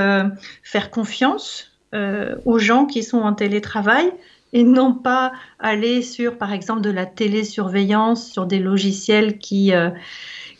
faire 0.63 0.91
confiance 0.91 1.73
aux 1.93 2.59
gens 2.59 2.87
qui 2.87 3.03
sont 3.03 3.21
en 3.21 3.33
télétravail 3.33 4.13
et 4.53 4.65
non 4.65 4.95
pas 4.95 5.33
aller 5.59 6.03
sur, 6.03 6.39
par 6.39 6.53
exemple, 6.53 6.81
de 6.81 6.91
la 6.91 7.07
télésurveillance, 7.07 8.31
sur 8.31 8.47
des 8.47 8.59
logiciels 8.59 9.39
qui, 9.39 9.73
euh, 9.73 9.91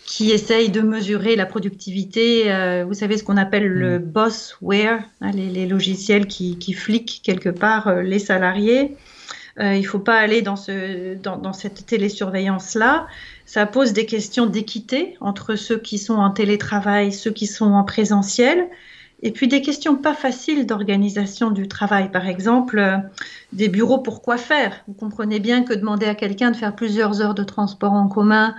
qui 0.05 0.31
essayent 0.31 0.71
de 0.71 0.81
mesurer 0.81 1.37
la 1.37 1.47
productivité. 1.47 2.53
Euh, 2.53 2.85
vous 2.87 2.95
savez 2.95 3.17
ce 3.17 3.25
qu'on 3.25 3.37
appelle 3.37 3.67
le 3.67 3.99
mm. 3.99 4.03
bossware, 4.03 5.03
hein, 5.21 5.31
les, 5.33 5.67
logiciels 5.67 6.27
qui, 6.27 6.59
qui, 6.59 6.73
fliquent 6.73 7.21
quelque 7.23 7.49
part 7.49 7.89
euh, 7.89 8.03
les 8.03 8.19
salariés. 8.19 8.97
il 9.59 9.81
ne 9.81 9.87
faut 9.87 9.99
pas 9.99 10.19
aller 10.19 10.43
dans, 10.43 10.57
ce, 10.57 11.15
dans, 11.15 11.37
dans 11.37 11.53
cette 11.53 11.87
télésurveillance-là. 11.87 13.07
Ça 13.47 13.65
pose 13.67 13.93
des 13.93 14.07
questions 14.07 14.47
d'équité 14.47 15.17
entre 15.21 15.57
ceux 15.57 15.79
qui 15.79 15.99
sont 15.99 16.17
en 16.17 16.31
télétravail, 16.31 17.13
ceux 17.13 17.31
qui 17.31 17.47
sont 17.47 17.73
en 17.73 17.85
présentiel. 17.85 18.69
Et 19.23 19.33
puis 19.33 19.49
des 19.49 19.63
questions 19.63 19.97
pas 19.97 20.15
faciles 20.15 20.67
d'organisation 20.67 21.51
du 21.51 21.67
travail. 21.67 22.11
Par 22.11 22.27
exemple, 22.27 22.79
euh, 22.79 22.99
des 23.53 23.69
bureaux 23.69 23.99
pour 23.99 24.23
quoi 24.23 24.37
faire. 24.37 24.85
Vous 24.87 24.95
comprenez 24.95 25.41
bien 25.41 25.65
que 25.65 25.75
demander 25.75 26.07
à 26.07 26.15
quelqu'un 26.15 26.51
de 26.51 26.57
faire 26.57 26.75
plusieurs 26.77 27.21
heures 27.21 27.35
de 27.35 27.43
transport 27.43 27.93
en 27.93 28.09
commun 28.09 28.55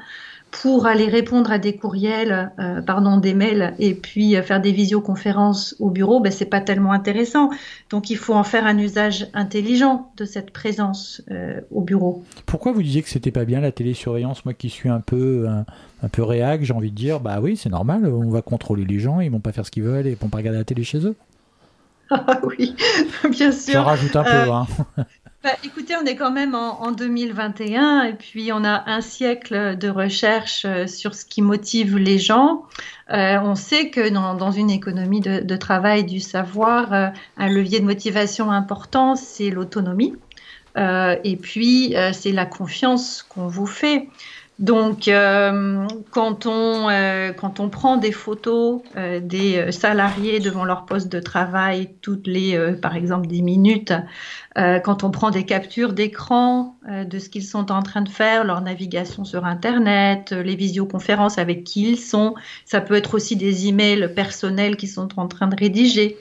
pour 0.52 0.88
aller 0.88 1.08
répondre 1.08 1.52
à 1.52 1.60
des 1.60 1.76
courriels, 1.76 2.52
euh, 2.60 2.82
pardon, 2.82 3.18
des 3.18 3.34
mails, 3.34 3.74
et 3.80 3.94
puis 3.94 4.36
euh, 4.36 4.42
faire 4.42 4.62
des 4.62 4.72
visioconférences 4.72 5.76
au 5.80 5.90
bureau, 5.90 6.20
ben, 6.20 6.32
c'est 6.32 6.46
pas 6.46 6.62
tellement 6.62 6.92
intéressant. 6.92 7.50
Donc 7.90 8.10
il 8.10 8.18
faut 8.18 8.34
en 8.34 8.44
faire 8.44 8.66
un 8.66 8.78
usage 8.78 9.28
intelligent 9.34 10.12
de 10.18 10.26
cette 10.26 10.52
présence 10.52 11.22
euh, 11.32 11.62
au 11.72 11.82
bureau. 11.82 12.24
Pourquoi 12.46 12.72
vous 12.72 12.82
disiez 12.82 13.02
que 13.04 13.10
c'était 13.10 13.32
pas 13.32 13.46
bien 13.46 13.62
la 13.62 13.72
télésurveillance? 13.72 14.44
Moi 14.46 14.54
qui 14.54 14.70
suis 14.70 14.90
un 14.90 15.02
peu 15.02 15.48
un, 15.48 16.08
peu 16.10 16.24
réac, 16.24 16.64
j'ai 16.64 16.74
envie 16.74 16.92
de 16.92 16.96
dire, 16.96 17.20
bah 17.20 17.40
oui, 17.42 17.56
c'est 17.56 17.70
normal, 17.70 18.06
on 18.06 18.30
va 18.30 18.42
contrôler 18.42 18.86
les 18.86 19.00
gens, 19.00 19.20
ils 19.20 19.32
vont 19.32 19.40
pas 19.40 19.52
faire 19.52 19.66
ce 19.66 19.72
qu'ils 19.72 19.84
veulent 19.84 20.08
et 20.08 20.12
ils 20.12 20.18
vont 20.18 20.30
pas 20.30 20.38
regarder 20.38 20.60
la 20.60 20.66
télé 20.66 20.84
chez 20.84 21.06
eux. 21.06 21.16
Ah 22.12 22.40
oui, 22.44 22.76
bien 23.30 23.52
sûr. 23.52 23.74
Ça 23.74 23.84
rajoute 23.84 24.16
un 24.16 24.24
peu. 24.24 24.52
Hein. 24.52 24.68
Bah, 25.42 25.52
écoutez, 25.64 25.96
on 25.96 26.06
est 26.06 26.18
quand 26.18 26.32
même 26.32 26.54
en, 26.54 26.92
2021 26.92 28.04
et 28.04 28.14
puis 28.14 28.52
on 28.52 28.66
a 28.66 28.84
un 28.90 29.00
siècle 29.00 29.78
de 29.78 29.88
recherche 29.88 30.66
euh, 30.66 30.86
sur 30.86 31.16
ce 31.16 31.24
qui 31.24 31.42
motive 31.42 31.98
les 31.98 32.20
gens. 32.20 32.66
Euh, 33.10 33.40
on 33.42 33.56
sait 33.56 33.90
que 33.90 34.10
dans, 34.10 34.52
une 34.52 34.70
économie 34.70 35.22
de, 35.22 35.56
travail 35.56 36.04
du 36.04 36.20
savoir, 36.20 36.92
euh, 36.94 37.08
un 37.38 37.48
levier 37.48 37.80
de 37.80 37.86
motivation 37.86 38.52
important, 38.52 39.16
c'est 39.16 39.50
l'autonomie. 39.50 40.14
et 40.76 41.38
puis, 41.42 41.96
c'est 42.14 42.34
la 42.34 42.46
confiance 42.46 43.24
qu'on 43.24 43.48
vous 43.48 43.66
fait. 43.66 44.10
Donc, 44.60 45.08
euh, 45.08 45.88
quand, 46.12 46.46
on, 46.46 46.90
euh, 46.90 47.32
quand 47.32 47.62
on 47.62 47.70
prend 47.70 47.96
des 47.96 48.12
photos 48.12 48.82
euh, 48.98 49.22
des 49.22 49.72
salariés 49.72 50.42
devant 50.42 50.66
leur 50.66 50.86
poste 50.86 51.08
de 51.08 51.22
travail 51.22 51.92
toutes 52.02 52.28
les, 52.28 52.60
par 52.82 52.96
exemple, 52.96 53.28
10 53.28 53.42
minutes, 53.42 53.94
quand 54.56 55.06
on 55.06 55.12
prend 55.12 55.30
des 55.30 55.46
captures 55.46 55.94
d'écran 55.94 56.76
de 56.86 57.20
ce 57.20 57.30
qu'ils 57.30 57.46
sont 57.46 57.72
en 57.72 57.82
train 57.82 58.02
de 58.02 58.10
faire, 58.10 58.44
leur 58.44 58.60
navigation 58.60 59.24
sur 59.24 59.46
Internet, 59.46 60.32
les 60.32 60.58
visioconférences 60.58 61.38
avec 61.38 61.64
qui 61.64 61.92
ils 61.92 62.00
sont, 62.00 62.36
ça 62.66 62.82
peut 62.82 62.96
être 62.96 63.14
aussi 63.14 63.38
des 63.38 63.68
emails 63.68 64.14
personnels 64.14 64.76
qu'ils 64.76 64.90
sont 64.90 65.18
en 65.18 65.30
train 65.30 65.48
de 65.48 65.56
rédiger, 65.56 66.18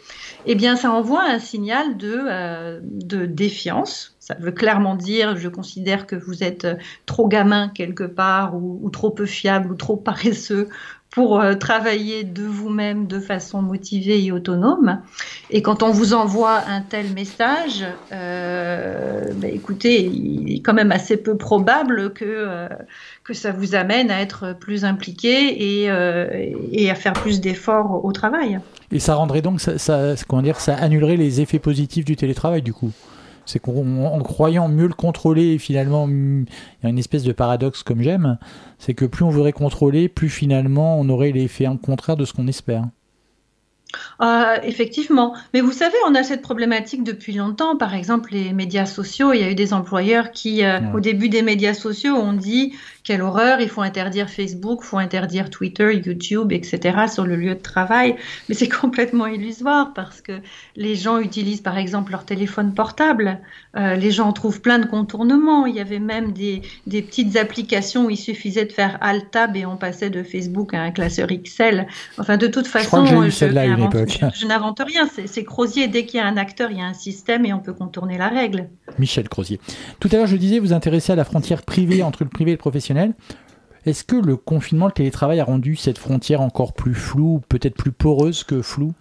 eh 0.46 0.54
bien, 0.54 0.76
ça 0.76 0.92
envoie 0.92 1.24
un 1.24 1.40
signal 1.40 1.96
de, 1.96 2.80
de 2.82 3.26
défiance 3.26 4.17
ça 4.28 4.34
veut 4.38 4.52
clairement 4.52 4.94
dire, 4.94 5.38
je 5.38 5.48
considère 5.48 6.06
que 6.06 6.14
vous 6.14 6.44
êtes 6.44 6.66
euh, 6.66 6.74
trop 7.06 7.28
gamin 7.28 7.70
quelque 7.70 8.04
part 8.04 8.54
ou, 8.54 8.90
trop 8.90 9.08
peu 9.08 9.24
fiable 9.24 9.72
ou 9.72 9.74
trop 9.74 9.96
paresseux 9.96 10.68
pour 11.08 11.40
euh, 11.40 11.54
travailler 11.54 12.24
de 12.24 12.42
vous-même 12.42 13.06
de 13.06 13.20
façon 13.20 13.62
motivée 13.62 14.22
et 14.22 14.30
autonome. 14.30 15.00
Et 15.48 15.62
quand 15.62 15.82
on 15.82 15.92
vous 15.92 16.12
envoie 16.12 16.58
un 16.68 16.82
tel 16.82 17.10
message, 17.14 17.86
euh, 18.12 19.32
ben, 19.36 19.50
écoutez, 19.50 20.04
il 20.04 20.56
est 20.56 20.60
quand 20.60 20.74
même 20.74 20.92
assez 20.92 21.16
peu 21.16 21.38
probable 21.38 22.12
que, 22.12 22.68
que 23.24 23.32
ça 23.32 23.50
vous 23.50 23.74
amène 23.74 24.10
à 24.10 24.20
être 24.20 24.54
plus 24.60 24.84
impliqué 24.84 25.80
et, 25.80 25.88
à 25.88 26.94
faire 26.94 27.14
plus 27.14 27.40
d'efforts 27.40 28.04
au 28.04 28.12
travail. 28.12 28.60
Et 28.92 28.98
ça 28.98 29.14
rendrait 29.14 29.40
donc, 29.40 29.62
comment 30.28 30.42
dire, 30.42 30.60
ça 30.60 30.74
annulerait 30.74 31.16
les 31.16 31.40
effets 31.40 31.58
positifs 31.58 32.04
du 32.04 32.14
télétravail 32.14 32.60
du 32.60 32.74
coup? 32.74 32.92
C'est 33.48 33.58
qu'en 33.58 34.18
croyant 34.20 34.68
mieux 34.68 34.86
le 34.86 34.94
contrôler, 34.94 35.58
finalement, 35.58 36.06
il 36.08 36.46
y 36.82 36.86
a 36.86 36.90
une 36.90 36.98
espèce 36.98 37.22
de 37.22 37.32
paradoxe 37.32 37.82
comme 37.82 38.02
j'aime, 38.02 38.38
c'est 38.78 38.94
que 38.94 39.04
plus 39.04 39.24
on 39.24 39.30
voudrait 39.30 39.52
contrôler, 39.52 40.08
plus 40.08 40.28
finalement 40.28 41.00
on 41.00 41.08
aurait 41.08 41.32
l'effet 41.32 41.66
contraire 41.82 42.16
de 42.16 42.24
ce 42.24 42.32
qu'on 42.32 42.46
espère. 42.46 42.84
Euh, 44.20 44.56
effectivement. 44.64 45.34
Mais 45.54 45.62
vous 45.62 45.72
savez, 45.72 45.96
on 46.06 46.14
a 46.14 46.22
cette 46.22 46.42
problématique 46.42 47.04
depuis 47.04 47.32
longtemps. 47.32 47.76
Par 47.76 47.94
exemple, 47.94 48.32
les 48.32 48.52
médias 48.52 48.84
sociaux, 48.84 49.32
il 49.32 49.40
y 49.40 49.42
a 49.42 49.50
eu 49.50 49.54
des 49.54 49.72
employeurs 49.72 50.30
qui, 50.30 50.62
euh, 50.62 50.80
au 50.92 51.00
début 51.00 51.30
des 51.30 51.40
médias 51.40 51.72
sociaux, 51.72 52.14
ont 52.14 52.34
dit 52.34 52.74
quelle 53.08 53.22
horreur, 53.22 53.62
il 53.62 53.70
faut 53.70 53.80
interdire 53.80 54.28
Facebook, 54.28 54.80
il 54.82 54.86
faut 54.86 54.98
interdire 54.98 55.48
Twitter, 55.48 55.94
YouTube, 55.94 56.52
etc. 56.52 57.06
sur 57.10 57.24
le 57.24 57.36
lieu 57.36 57.54
de 57.54 57.62
travail. 57.62 58.16
Mais 58.50 58.54
c'est 58.54 58.68
complètement 58.82 59.26
illusoire 59.26 59.94
parce 59.94 60.20
que 60.20 60.32
les 60.76 60.94
gens 60.94 61.18
utilisent 61.18 61.62
par 61.62 61.78
exemple 61.78 62.12
leur 62.12 62.26
téléphone 62.26 62.74
portable. 62.74 63.40
Euh, 63.76 63.94
les 63.94 64.10
gens 64.10 64.30
trouvent 64.34 64.60
plein 64.60 64.78
de 64.78 64.84
contournements. 64.84 65.64
Il 65.64 65.74
y 65.74 65.80
avait 65.80 66.00
même 66.00 66.32
des, 66.32 66.60
des, 66.86 67.00
petites 67.00 67.38
applications 67.38 68.04
où 68.04 68.10
il 68.10 68.18
suffisait 68.18 68.66
de 68.66 68.72
faire 68.72 68.98
Alt-Tab 69.00 69.56
et 69.56 69.64
on 69.64 69.78
passait 69.78 70.10
de 70.10 70.22
Facebook 70.22 70.74
à 70.74 70.82
un 70.82 70.90
classeur 70.90 71.32
Excel. 71.32 71.86
Enfin, 72.18 72.36
de 72.36 72.46
toute 72.46 72.66
façon, 72.66 73.06
je, 73.06 73.30
je, 73.30 73.46
je 74.34 74.46
n'invente 74.46 74.82
rien. 74.86 75.08
C'est 75.24 75.44
Crozier. 75.44 75.88
Dès 75.88 76.04
qu'il 76.04 76.20
y 76.20 76.22
a 76.22 76.26
un 76.26 76.36
acteur, 76.36 76.70
il 76.70 76.76
y 76.76 76.82
a 76.82 76.86
un 76.86 76.92
système 76.92 77.46
et 77.46 77.54
on 77.54 77.60
peut 77.60 77.72
contourner 77.72 78.18
la 78.18 78.28
règle. 78.28 78.68
Michel 78.98 79.30
Crozier. 79.30 79.60
Tout 79.98 80.10
à 80.12 80.16
l'heure, 80.16 80.26
je 80.26 80.36
disais, 80.36 80.58
vous 80.58 80.74
intéressez 80.74 81.12
à 81.12 81.16
la 81.16 81.24
frontière 81.24 81.62
privée 81.62 82.02
entre 82.02 82.22
le 82.22 82.28
privé 82.28 82.50
et 82.50 82.54
le 82.54 82.58
professionnel. 82.58 82.97
Est-ce 83.86 84.04
que 84.04 84.16
le 84.16 84.36
confinement, 84.36 84.86
le 84.86 84.92
télétravail 84.92 85.40
a 85.40 85.44
rendu 85.44 85.76
cette 85.76 85.98
frontière 85.98 86.40
encore 86.40 86.72
plus 86.72 86.94
floue, 86.94 87.40
peut-être 87.48 87.74
plus 87.74 87.92
poreuse 87.92 88.44
que 88.44 88.62
floue? 88.62 88.92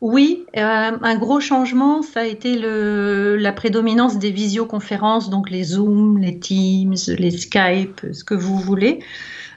Oui, 0.00 0.44
euh, 0.56 0.60
un 1.00 1.16
gros 1.16 1.40
changement, 1.40 2.02
ça 2.02 2.20
a 2.20 2.24
été 2.24 2.58
la 2.58 3.52
prédominance 3.52 4.18
des 4.18 4.32
visioconférences, 4.32 5.30
donc 5.30 5.48
les 5.48 5.64
Zoom, 5.64 6.18
les 6.18 6.38
Teams, 6.38 6.96
les 7.16 7.30
Skype, 7.30 8.00
ce 8.12 8.22
que 8.22 8.34
vous 8.34 8.58
voulez. 8.58 8.98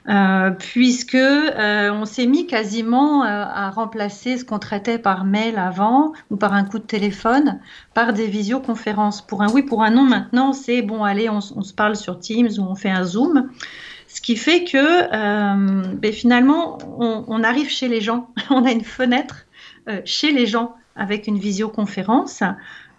Euh, 0.08 0.52
puisque 0.52 1.14
euh, 1.16 1.90
on 1.92 2.06
s'est 2.06 2.26
mis 2.26 2.46
quasiment 2.46 3.24
euh, 3.24 3.26
à 3.26 3.68
remplacer 3.68 4.38
ce 4.38 4.44
qu'on 4.44 4.58
traitait 4.58 4.98
par 4.98 5.24
mail 5.26 5.58
avant 5.58 6.14
ou 6.30 6.36
par 6.36 6.54
un 6.54 6.64
coup 6.64 6.78
de 6.78 6.84
téléphone 6.84 7.60
par 7.92 8.14
des 8.14 8.26
visioconférences. 8.26 9.20
Pour 9.20 9.42
un 9.42 9.50
oui, 9.50 9.62
pour 9.62 9.82
un 9.82 9.90
non, 9.90 10.04
maintenant 10.04 10.54
c'est 10.54 10.80
bon, 10.80 11.04
allez, 11.04 11.28
on, 11.28 11.42
se 11.42 11.74
parle 11.74 11.94
sur 11.94 12.18
Teams 12.18 12.48
ou 12.58 12.62
on 12.62 12.74
fait 12.74 12.88
un 12.88 13.04
Zoom. 13.04 13.50
Ce 14.06 14.22
qui 14.22 14.36
fait 14.36 14.64
que 14.64 15.94
ben, 15.96 16.12
finalement, 16.12 16.78
on, 16.98 17.26
on, 17.28 17.42
arrive 17.42 17.68
chez 17.68 17.88
les 17.88 18.00
gens, 18.00 18.30
on 18.50 18.64
a 18.64 18.70
une 18.70 18.84
fenêtre 18.84 19.44
chez 20.06 20.32
les 20.32 20.46
gens 20.46 20.74
avec 20.96 21.26
une 21.26 21.38
visioconférence. 21.38 22.42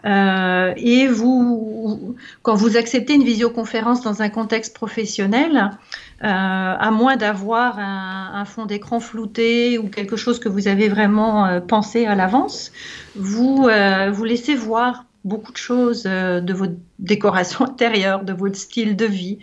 Euh, 0.05 0.73
et 0.77 1.07
vous, 1.07 2.15
quand 2.41 2.55
vous 2.55 2.77
acceptez 2.77 3.15
une 3.15 3.23
visioconférence 3.23 4.01
dans 4.01 4.21
un 4.21 4.29
contexte 4.29 4.73
professionnel, 4.73 5.57
euh, 5.57 6.08
à 6.21 6.91
moins 6.91 7.15
d'avoir 7.15 7.79
un, 7.79 8.45
fond 8.45 8.65
d'écran 8.65 8.99
flouté 8.99 9.77
ou 9.77 9.88
quelque 9.88 10.15
chose 10.15 10.39
que 10.39 10.49
vous 10.49 10.67
avez 10.67 10.89
vraiment 10.89 11.45
euh, 11.45 11.59
pensé 11.59 12.05
à 12.05 12.15
l'avance, 12.15 12.71
vous 13.15 13.67
euh, 13.67 14.11
vous 14.11 14.23
laissez 14.23 14.55
voir 14.55 15.05
beaucoup 15.25 15.51
de 15.51 15.57
choses 15.57 16.03
euh, 16.05 16.39
de 16.39 16.53
votre 16.53 16.75
décoration 16.99 17.65
intérieure, 17.69 18.23
de 18.23 18.33
votre 18.33 18.55
style 18.55 18.95
de 18.95 19.05
vie. 19.05 19.39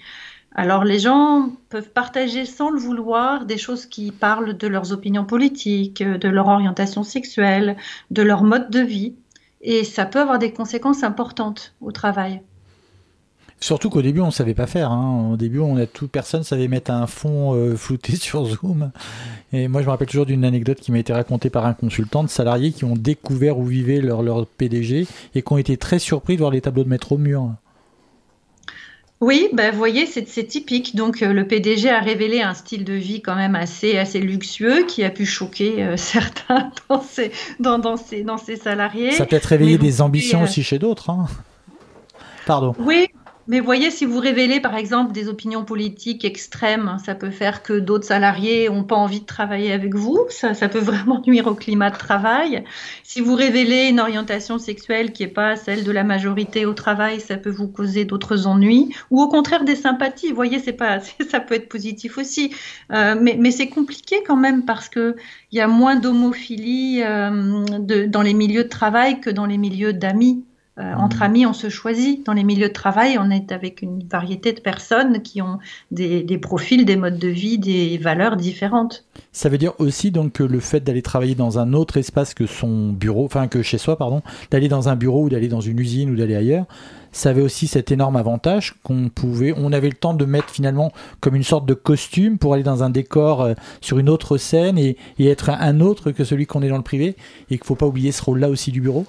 Alors 0.54 0.84
les 0.84 0.98
gens 0.98 1.50
peuvent 1.68 1.90
partager 1.90 2.46
sans 2.46 2.70
le 2.70 2.78
vouloir 2.78 3.44
des 3.44 3.58
choses 3.58 3.84
qui 3.86 4.10
parlent 4.10 4.56
de 4.56 4.66
leurs 4.66 4.92
opinions 4.92 5.24
politiques, 5.24 6.02
de 6.02 6.28
leur 6.28 6.48
orientation 6.48 7.02
sexuelle, 7.02 7.76
de 8.10 8.22
leur 8.22 8.42
mode 8.42 8.70
de 8.70 8.80
vie 8.80 9.14
et 9.60 9.84
ça 9.84 10.06
peut 10.06 10.20
avoir 10.20 10.38
des 10.38 10.52
conséquences 10.52 11.02
importantes 11.02 11.74
au 11.80 11.92
travail. 11.92 12.42
Surtout 13.58 13.88
qu'au 13.88 14.02
début, 14.02 14.20
on 14.20 14.26
ne 14.26 14.30
savait 14.30 14.54
pas 14.54 14.66
faire. 14.66 14.90
Hein. 14.90 15.30
Au 15.32 15.36
début, 15.36 15.60
on 15.60 15.76
a 15.76 15.86
tout, 15.86 16.08
personne 16.08 16.42
savait 16.42 16.68
mettre 16.68 16.90
un 16.90 17.06
fond 17.06 17.54
euh, 17.54 17.74
flouté 17.76 18.16
sur 18.16 18.44
Zoom. 18.44 18.90
Et 19.52 19.68
moi, 19.68 19.80
je 19.80 19.86
me 19.86 19.90
rappelle 19.90 20.08
toujours 20.08 20.26
d'une 20.26 20.44
anecdote 20.44 20.78
qui 20.78 20.92
m'a 20.92 20.98
été 20.98 21.12
racontée 21.12 21.50
par 21.50 21.64
un 21.64 21.72
consultant 21.72 22.22
de 22.22 22.28
salariés 22.28 22.72
qui 22.72 22.84
ont 22.84 22.96
découvert 22.96 23.58
où 23.58 23.64
vivait 23.64 24.00
leur, 24.00 24.22
leur 24.22 24.46
PDG 24.46 25.06
et 25.34 25.42
qui 25.42 25.52
ont 25.52 25.58
été 25.58 25.76
très 25.76 25.98
surpris 25.98 26.34
de 26.34 26.40
voir 26.40 26.50
les 26.50 26.60
tableaux 26.60 26.84
de 26.84 26.88
maître 26.88 27.12
au 27.12 27.18
mur. 27.18 27.50
Oui, 29.22 29.48
bah, 29.54 29.70
vous 29.70 29.78
voyez, 29.78 30.04
c'est 30.04 30.22
typique. 30.44 30.94
Donc, 30.94 31.22
euh, 31.22 31.32
le 31.32 31.48
PDG 31.48 31.88
a 31.88 32.00
révélé 32.00 32.42
un 32.42 32.52
style 32.52 32.84
de 32.84 32.92
vie 32.92 33.22
quand 33.22 33.34
même 33.34 33.54
assez, 33.54 33.96
assez 33.96 34.20
luxueux 34.20 34.84
qui 34.86 35.04
a 35.04 35.10
pu 35.10 35.24
choquer 35.24 35.82
euh, 35.82 35.96
certains 35.96 36.70
dans 36.90 37.00
ses, 37.00 37.32
dans, 37.58 37.78
dans, 37.78 37.96
ses, 37.96 38.22
dans 38.22 38.36
ses 38.36 38.56
salariés. 38.56 39.12
Ça 39.12 39.24
peut 39.24 39.36
être 39.36 39.46
réveiller 39.46 39.78
des 39.78 40.02
ambitions 40.02 40.42
aussi 40.42 40.62
chez 40.62 40.78
d'autres. 40.78 41.08
Hein. 41.08 41.26
Pardon. 42.44 42.74
Oui, 42.78 43.08
mais 43.48 43.60
voyez, 43.60 43.90
si 43.90 44.04
vous 44.04 44.18
révélez 44.18 44.60
par 44.60 44.76
exemple 44.76 45.12
des 45.12 45.28
opinions 45.28 45.64
politiques 45.64 46.24
extrêmes, 46.24 46.96
ça 47.04 47.14
peut 47.14 47.30
faire 47.30 47.62
que 47.62 47.78
d'autres 47.78 48.04
salariés 48.04 48.68
n'ont 48.68 48.82
pas 48.82 48.96
envie 48.96 49.20
de 49.20 49.26
travailler 49.26 49.72
avec 49.72 49.94
vous. 49.94 50.18
Ça, 50.30 50.54
ça, 50.54 50.68
peut 50.68 50.78
vraiment 50.80 51.22
nuire 51.26 51.46
au 51.46 51.54
climat 51.54 51.90
de 51.90 51.96
travail. 51.96 52.64
Si 53.04 53.20
vous 53.20 53.34
révélez 53.34 53.88
une 53.88 54.00
orientation 54.00 54.58
sexuelle 54.58 55.12
qui 55.12 55.22
n'est 55.22 55.28
pas 55.28 55.54
celle 55.54 55.84
de 55.84 55.92
la 55.92 56.02
majorité 56.02 56.66
au 56.66 56.72
travail, 56.72 57.20
ça 57.20 57.36
peut 57.36 57.50
vous 57.50 57.68
causer 57.68 58.04
d'autres 58.04 58.46
ennuis. 58.48 58.92
Ou 59.10 59.22
au 59.22 59.28
contraire 59.28 59.64
des 59.64 59.76
sympathies. 59.76 60.30
Vous 60.30 60.34
voyez, 60.36 60.58
c'est 60.58 60.72
pas, 60.72 60.98
ça 61.30 61.38
peut 61.38 61.54
être 61.54 61.68
positif 61.68 62.18
aussi. 62.18 62.52
Euh, 62.92 63.14
mais, 63.20 63.50
c'est 63.52 63.68
compliqué 63.68 64.16
quand 64.26 64.36
même 64.36 64.64
parce 64.64 64.88
que 64.88 65.14
il 65.52 65.58
y 65.58 65.60
a 65.60 65.68
moins 65.68 65.96
d'homophilie 65.96 67.02
euh, 67.02 67.64
dans 68.08 68.22
les 68.22 68.34
milieux 68.34 68.64
de 68.64 68.68
travail 68.68 69.20
que 69.20 69.30
dans 69.30 69.46
les 69.46 69.56
milieux 69.56 69.92
d'amis. 69.92 70.44
Euh, 70.78 70.92
entre 70.94 71.22
amis, 71.22 71.46
on 71.46 71.54
se 71.54 71.70
choisit. 71.70 72.24
Dans 72.26 72.34
les 72.34 72.44
milieux 72.44 72.68
de 72.68 72.72
travail, 72.72 73.16
on 73.18 73.30
est 73.30 73.50
avec 73.50 73.80
une 73.80 74.04
variété 74.06 74.52
de 74.52 74.60
personnes 74.60 75.22
qui 75.22 75.40
ont 75.40 75.58
des, 75.90 76.22
des, 76.22 76.36
profils, 76.36 76.84
des 76.84 76.96
modes 76.96 77.18
de 77.18 77.28
vie, 77.28 77.58
des 77.58 77.96
valeurs 77.96 78.36
différentes. 78.36 79.06
Ça 79.32 79.48
veut 79.48 79.56
dire 79.56 79.72
aussi 79.78 80.10
donc 80.10 80.32
que 80.32 80.42
le 80.42 80.60
fait 80.60 80.80
d'aller 80.80 81.00
travailler 81.00 81.34
dans 81.34 81.58
un 81.58 81.72
autre 81.72 81.96
espace 81.96 82.34
que 82.34 82.46
son 82.46 82.92
bureau, 82.92 83.24
enfin 83.24 83.48
que 83.48 83.62
chez 83.62 83.78
soi, 83.78 83.96
pardon, 83.96 84.20
d'aller 84.50 84.68
dans 84.68 84.90
un 84.90 84.96
bureau 84.96 85.24
ou 85.24 85.28
d'aller 85.30 85.48
dans 85.48 85.62
une 85.62 85.78
usine 85.78 86.10
ou 86.10 86.16
d'aller 86.16 86.36
ailleurs, 86.36 86.66
ça 87.10 87.30
avait 87.30 87.40
aussi 87.40 87.66
cet 87.66 87.90
énorme 87.90 88.16
avantage 88.16 88.74
qu'on 88.82 89.08
pouvait, 89.08 89.54
on 89.56 89.72
avait 89.72 89.88
le 89.88 89.94
temps 89.94 90.12
de 90.12 90.26
mettre 90.26 90.50
finalement 90.50 90.92
comme 91.20 91.34
une 91.34 91.42
sorte 91.42 91.64
de 91.64 91.72
costume 91.72 92.36
pour 92.36 92.52
aller 92.52 92.62
dans 92.62 92.82
un 92.82 92.90
décor 92.90 93.40
euh, 93.40 93.54
sur 93.80 93.98
une 93.98 94.10
autre 94.10 94.36
scène 94.36 94.76
et, 94.76 94.98
et 95.18 95.28
être 95.28 95.48
un 95.48 95.80
autre 95.80 96.10
que 96.10 96.24
celui 96.24 96.44
qu'on 96.44 96.60
est 96.60 96.68
dans 96.68 96.76
le 96.76 96.82
privé 96.82 97.16
et 97.48 97.56
qu'il 97.56 97.60
ne 97.60 97.64
faut 97.64 97.74
pas 97.74 97.86
oublier 97.86 98.12
ce 98.12 98.22
rôle-là 98.22 98.50
aussi 98.50 98.70
du 98.70 98.82
bureau 98.82 99.06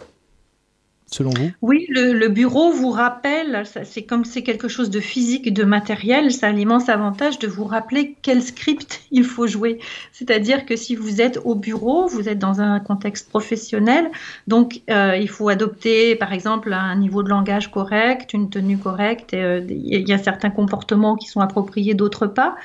Oui, 1.62 1.86
le, 1.90 2.12
le, 2.12 2.28
bureau 2.28 2.72
vous 2.72 2.90
rappelle, 2.90 3.64
c'est 3.86 4.04
comme 4.04 4.26
c'est 4.26 4.44
quelque 4.44 4.68
chose 4.68 4.90
de 4.90 5.00
physique, 5.00 5.54
de 5.54 5.64
matériel, 5.64 6.34
ça 6.34 6.48
a 6.48 6.52
l'immense 6.52 6.90
avantage 6.90 7.40
de 7.40 7.48
vous 7.48 7.64
rappeler 7.64 8.16
quel 8.22 8.42
script 8.42 9.02
il 9.12 9.24
faut 9.24 9.48
jouer. 9.48 9.80
C'est-à-dire 10.12 10.66
que 10.66 10.76
si 10.76 10.96
vous 10.96 11.22
êtes 11.22 11.40
au 11.46 11.56
bureau, 11.56 12.08
vous 12.08 12.28
êtes 12.28 12.40
dans 12.40 12.60
un 12.60 12.82
contexte 12.82 13.30
professionnel, 13.30 14.12
donc 14.48 14.82
euh, 14.90 15.16
il 15.16 15.30
faut 15.30 15.48
adopter 15.48 16.16
par 16.16 16.34
exemple 16.34 16.74
un 16.74 16.96
niveau 16.98 17.24
de 17.24 17.30
langage 17.30 17.72
correct, 17.72 18.34
une 18.34 18.50
tenue 18.50 18.78
correcte, 18.78 19.34
euh, 19.34 19.62
il 19.70 20.08
y 20.08 20.14
a 20.14 20.18
certains 20.18 20.50
comportements 20.50 21.16
qui 21.16 21.28
sont 21.28 21.40
appropriés, 21.40 21.94
d'autres 21.94 22.28
pas. 22.28 22.58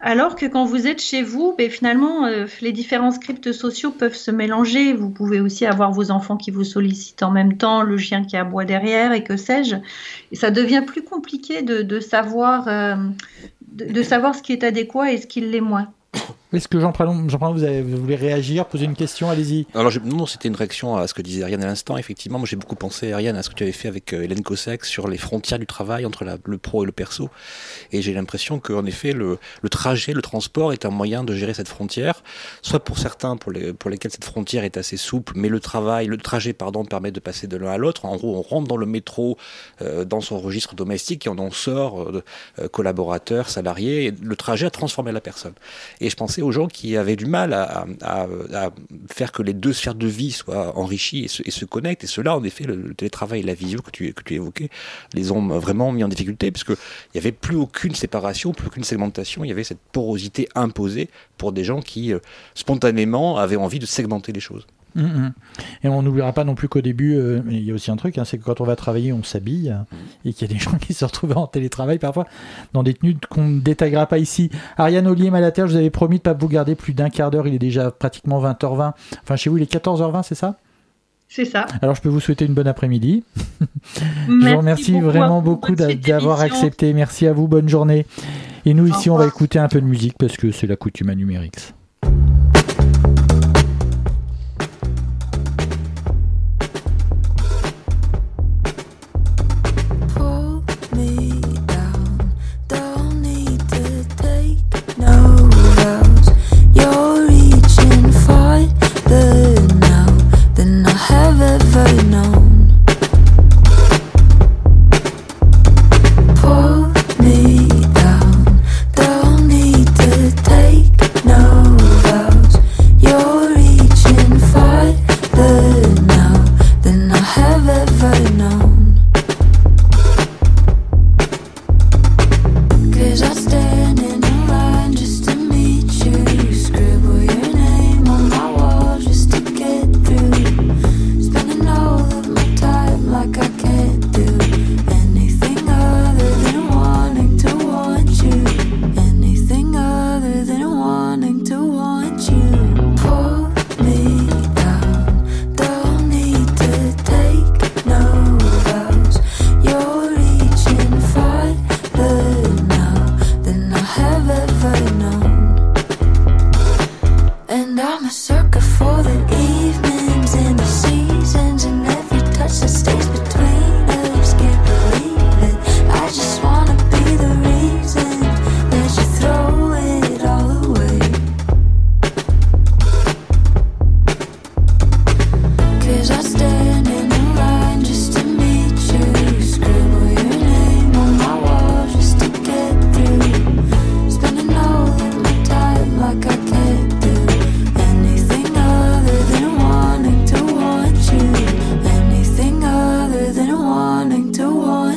Alors 0.00 0.36
que 0.36 0.44
quand 0.44 0.66
vous 0.66 0.86
êtes 0.86 1.00
chez 1.00 1.22
vous, 1.22 1.54
ben 1.56 1.70
finalement, 1.70 2.26
euh, 2.26 2.46
les 2.60 2.72
différents 2.72 3.10
scripts 3.10 3.52
sociaux 3.52 3.90
peuvent 3.90 4.14
se 4.14 4.30
mélanger. 4.30 4.92
Vous 4.92 5.08
pouvez 5.10 5.40
aussi 5.40 5.64
avoir 5.64 5.90
vos 5.92 6.10
enfants 6.10 6.36
qui 6.36 6.50
vous 6.50 6.64
sollicitent 6.64 7.22
en 7.22 7.30
même 7.30 7.56
temps, 7.56 7.82
le 7.82 7.96
chien 7.96 8.24
qui 8.24 8.36
aboie 8.36 8.64
derrière 8.64 9.12
et 9.12 9.24
que 9.24 9.36
sais-je. 9.36 9.76
Et 10.32 10.36
ça 10.36 10.50
devient 10.50 10.82
plus 10.86 11.02
compliqué 11.02 11.62
de, 11.62 11.80
de 11.82 12.00
savoir, 12.00 12.68
euh, 12.68 12.96
de, 13.68 13.86
de, 13.86 14.02
savoir 14.02 14.34
ce 14.34 14.42
qui 14.42 14.52
est 14.52 14.64
adéquat 14.64 15.12
et 15.12 15.18
ce 15.18 15.26
qui 15.26 15.40
l'est 15.40 15.60
moins. 15.60 15.88
Est-ce 16.56 16.68
que 16.68 16.80
Jean-Paul, 16.80 17.28
Jean 17.28 17.52
vous, 17.52 17.60
vous, 17.60 17.96
voulez 17.98 18.16
réagir, 18.16 18.64
poser 18.64 18.86
une 18.86 18.94
question? 18.94 19.28
Allez-y. 19.28 19.66
Alors, 19.74 19.90
je, 19.90 20.00
non, 20.00 20.24
c'était 20.24 20.48
une 20.48 20.56
réaction 20.56 20.96
à 20.96 21.06
ce 21.06 21.12
que 21.12 21.20
disait 21.20 21.42
Ariane 21.42 21.62
à 21.62 21.66
l'instant. 21.66 21.98
Effectivement, 21.98 22.38
moi 22.38 22.48
j'ai 22.48 22.56
beaucoup 22.56 22.76
pensé, 22.76 23.12
Ariane, 23.12 23.36
à 23.36 23.42
ce 23.42 23.50
que 23.50 23.54
tu 23.54 23.62
avais 23.62 23.72
fait 23.72 23.88
avec 23.88 24.14
euh, 24.14 24.22
Hélène 24.22 24.42
Cossack 24.42 24.86
sur 24.86 25.06
les 25.06 25.18
frontières 25.18 25.58
du 25.58 25.66
travail 25.66 26.06
entre 26.06 26.24
le 26.24 26.56
pro 26.58 26.82
et 26.82 26.86
le 26.86 26.92
perso. 26.92 27.28
Et 27.92 28.00
j'ai 28.00 28.14
l'impression 28.14 28.58
qu'en 28.58 28.86
effet, 28.86 29.12
le, 29.12 29.38
le, 29.60 29.68
trajet, 29.68 30.14
le 30.14 30.22
transport 30.22 30.72
est 30.72 30.86
un 30.86 30.90
moyen 30.90 31.24
de 31.24 31.34
gérer 31.34 31.52
cette 31.52 31.68
frontière. 31.68 32.22
Soit 32.62 32.80
pour 32.80 32.98
certains 32.98 33.36
pour, 33.36 33.52
les, 33.52 33.74
pour 33.74 33.90
lesquels 33.90 34.10
cette 34.10 34.24
frontière 34.24 34.64
est 34.64 34.78
assez 34.78 34.96
souple, 34.96 35.34
mais 35.36 35.50
le 35.50 35.60
travail, 35.60 36.06
le 36.06 36.16
trajet, 36.16 36.54
pardon, 36.54 36.86
permet 36.86 37.10
de 37.10 37.20
passer 37.20 37.46
de 37.48 37.58
l'un 37.58 37.70
à 37.70 37.76
l'autre. 37.76 38.06
En 38.06 38.16
gros, 38.16 38.34
on 38.34 38.40
rentre 38.40 38.66
dans 38.66 38.78
le 38.78 38.86
métro, 38.86 39.36
euh, 39.82 40.06
dans 40.06 40.22
son 40.22 40.40
registre 40.40 40.74
domestique 40.74 41.26
et 41.26 41.28
on 41.28 41.38
en 41.38 41.50
sort 41.50 42.00
euh, 42.00 42.24
euh 42.60 42.68
collaborateur, 42.68 43.50
salarié. 43.50 44.06
Et 44.06 44.14
le 44.22 44.36
trajet 44.36 44.64
a 44.64 44.70
transformé 44.70 45.12
la 45.12 45.20
personne. 45.20 45.54
Et 46.00 46.08
je 46.08 46.16
pensais 46.16 46.45
aux 46.46 46.52
gens 46.52 46.68
qui 46.68 46.96
avaient 46.96 47.16
du 47.16 47.26
mal 47.26 47.52
à, 47.52 47.86
faire 49.10 49.32
que 49.32 49.42
les 49.42 49.52
deux 49.52 49.72
sphères 49.72 49.94
de 49.94 50.06
vie 50.06 50.32
soient 50.32 50.76
enrichies 50.78 51.24
et 51.44 51.50
se, 51.50 51.64
connectent. 51.64 52.04
Et 52.04 52.06
cela, 52.06 52.36
en 52.36 52.44
effet, 52.44 52.64
le, 52.64 52.94
télétravail 52.94 53.40
et 53.40 53.42
la 53.42 53.54
visio 53.54 53.80
que 53.82 53.90
tu, 53.90 54.12
que 54.14 54.22
tu 54.22 54.34
évoquais, 54.34 54.70
les 55.14 55.32
ont 55.32 55.46
vraiment 55.58 55.92
mis 55.92 56.04
en 56.04 56.08
difficulté, 56.08 56.50
puisque 56.50 56.70
il 56.70 57.16
n'y 57.16 57.20
avait 57.20 57.32
plus 57.32 57.56
aucune 57.56 57.94
séparation, 57.94 58.52
plus 58.52 58.68
aucune 58.68 58.84
segmentation. 58.84 59.44
Il 59.44 59.48
y 59.48 59.52
avait 59.52 59.64
cette 59.64 59.80
porosité 59.92 60.48
imposée 60.54 61.08
pour 61.36 61.52
des 61.52 61.64
gens 61.64 61.80
qui, 61.80 62.12
euh, 62.12 62.18
spontanément, 62.54 63.36
avaient 63.36 63.56
envie 63.56 63.78
de 63.78 63.86
segmenter 63.86 64.32
les 64.32 64.40
choses. 64.40 64.66
Mmh. 64.96 65.32
Et 65.84 65.88
on 65.88 66.02
n'oubliera 66.02 66.32
pas 66.32 66.44
non 66.44 66.54
plus 66.54 66.68
qu'au 66.68 66.80
début, 66.80 67.14
euh, 67.16 67.42
il 67.50 67.62
y 67.62 67.70
a 67.70 67.74
aussi 67.74 67.90
un 67.90 67.96
truc, 67.96 68.18
hein, 68.18 68.24
c'est 68.24 68.38
que 68.38 68.44
quand 68.44 68.60
on 68.60 68.64
va 68.64 68.76
travailler, 68.76 69.12
on 69.12 69.22
s'habille 69.22 69.70
mmh. 69.70 70.28
et 70.28 70.32
qu'il 70.32 70.48
y 70.48 70.50
a 70.50 70.54
des 70.54 70.60
gens 70.62 70.76
qui 70.78 70.94
se 70.94 71.04
retrouvent 71.04 71.36
en 71.36 71.46
télétravail 71.46 71.98
parfois 71.98 72.26
dans 72.72 72.82
des 72.82 72.94
tenues 72.94 73.16
qu'on 73.28 73.46
ne 73.46 73.60
détaillera 73.60 74.06
pas 74.06 74.18
ici. 74.18 74.50
Ariane 74.76 75.06
Ollier 75.06 75.30
Malater, 75.30 75.62
je 75.66 75.72
vous 75.72 75.76
avais 75.76 75.90
promis 75.90 76.16
de 76.16 76.20
ne 76.20 76.22
pas 76.22 76.32
vous 76.32 76.48
garder 76.48 76.74
plus 76.74 76.94
d'un 76.94 77.10
quart 77.10 77.30
d'heure, 77.30 77.46
il 77.46 77.54
est 77.54 77.58
déjà 77.58 77.90
pratiquement 77.90 78.42
20h20. 78.42 78.92
Enfin, 79.22 79.36
chez 79.36 79.50
vous, 79.50 79.58
il 79.58 79.62
est 79.62 79.72
14h20, 79.72 80.22
c'est 80.22 80.34
ça? 80.34 80.56
C'est 81.28 81.44
ça. 81.44 81.66
Alors 81.82 81.94
je 81.94 82.00
peux 82.00 82.08
vous 82.08 82.20
souhaiter 82.20 82.44
une 82.44 82.54
bonne 82.54 82.68
après-midi. 82.68 83.24
je 84.28 84.48
vous 84.48 84.56
remercie 84.56 84.92
beaucoup 84.92 85.06
vraiment 85.06 85.42
beaucoup 85.42 85.74
d'avoir 85.74 86.40
accepté. 86.40 86.92
Merci 86.92 87.26
à 87.26 87.32
vous, 87.32 87.48
bonne 87.48 87.68
journée. 87.68 88.06
Et 88.64 88.74
nous 88.74 88.86
ici, 88.86 89.10
on 89.10 89.16
va 89.16 89.26
écouter 89.26 89.58
un 89.58 89.68
peu 89.68 89.80
de 89.80 89.86
musique 89.86 90.14
parce 90.18 90.36
que 90.36 90.50
c'est 90.50 90.66
la 90.66 90.76
coutume 90.76 91.10
à 91.10 91.14
Numérix. 91.14 91.74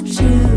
You. 0.10 0.49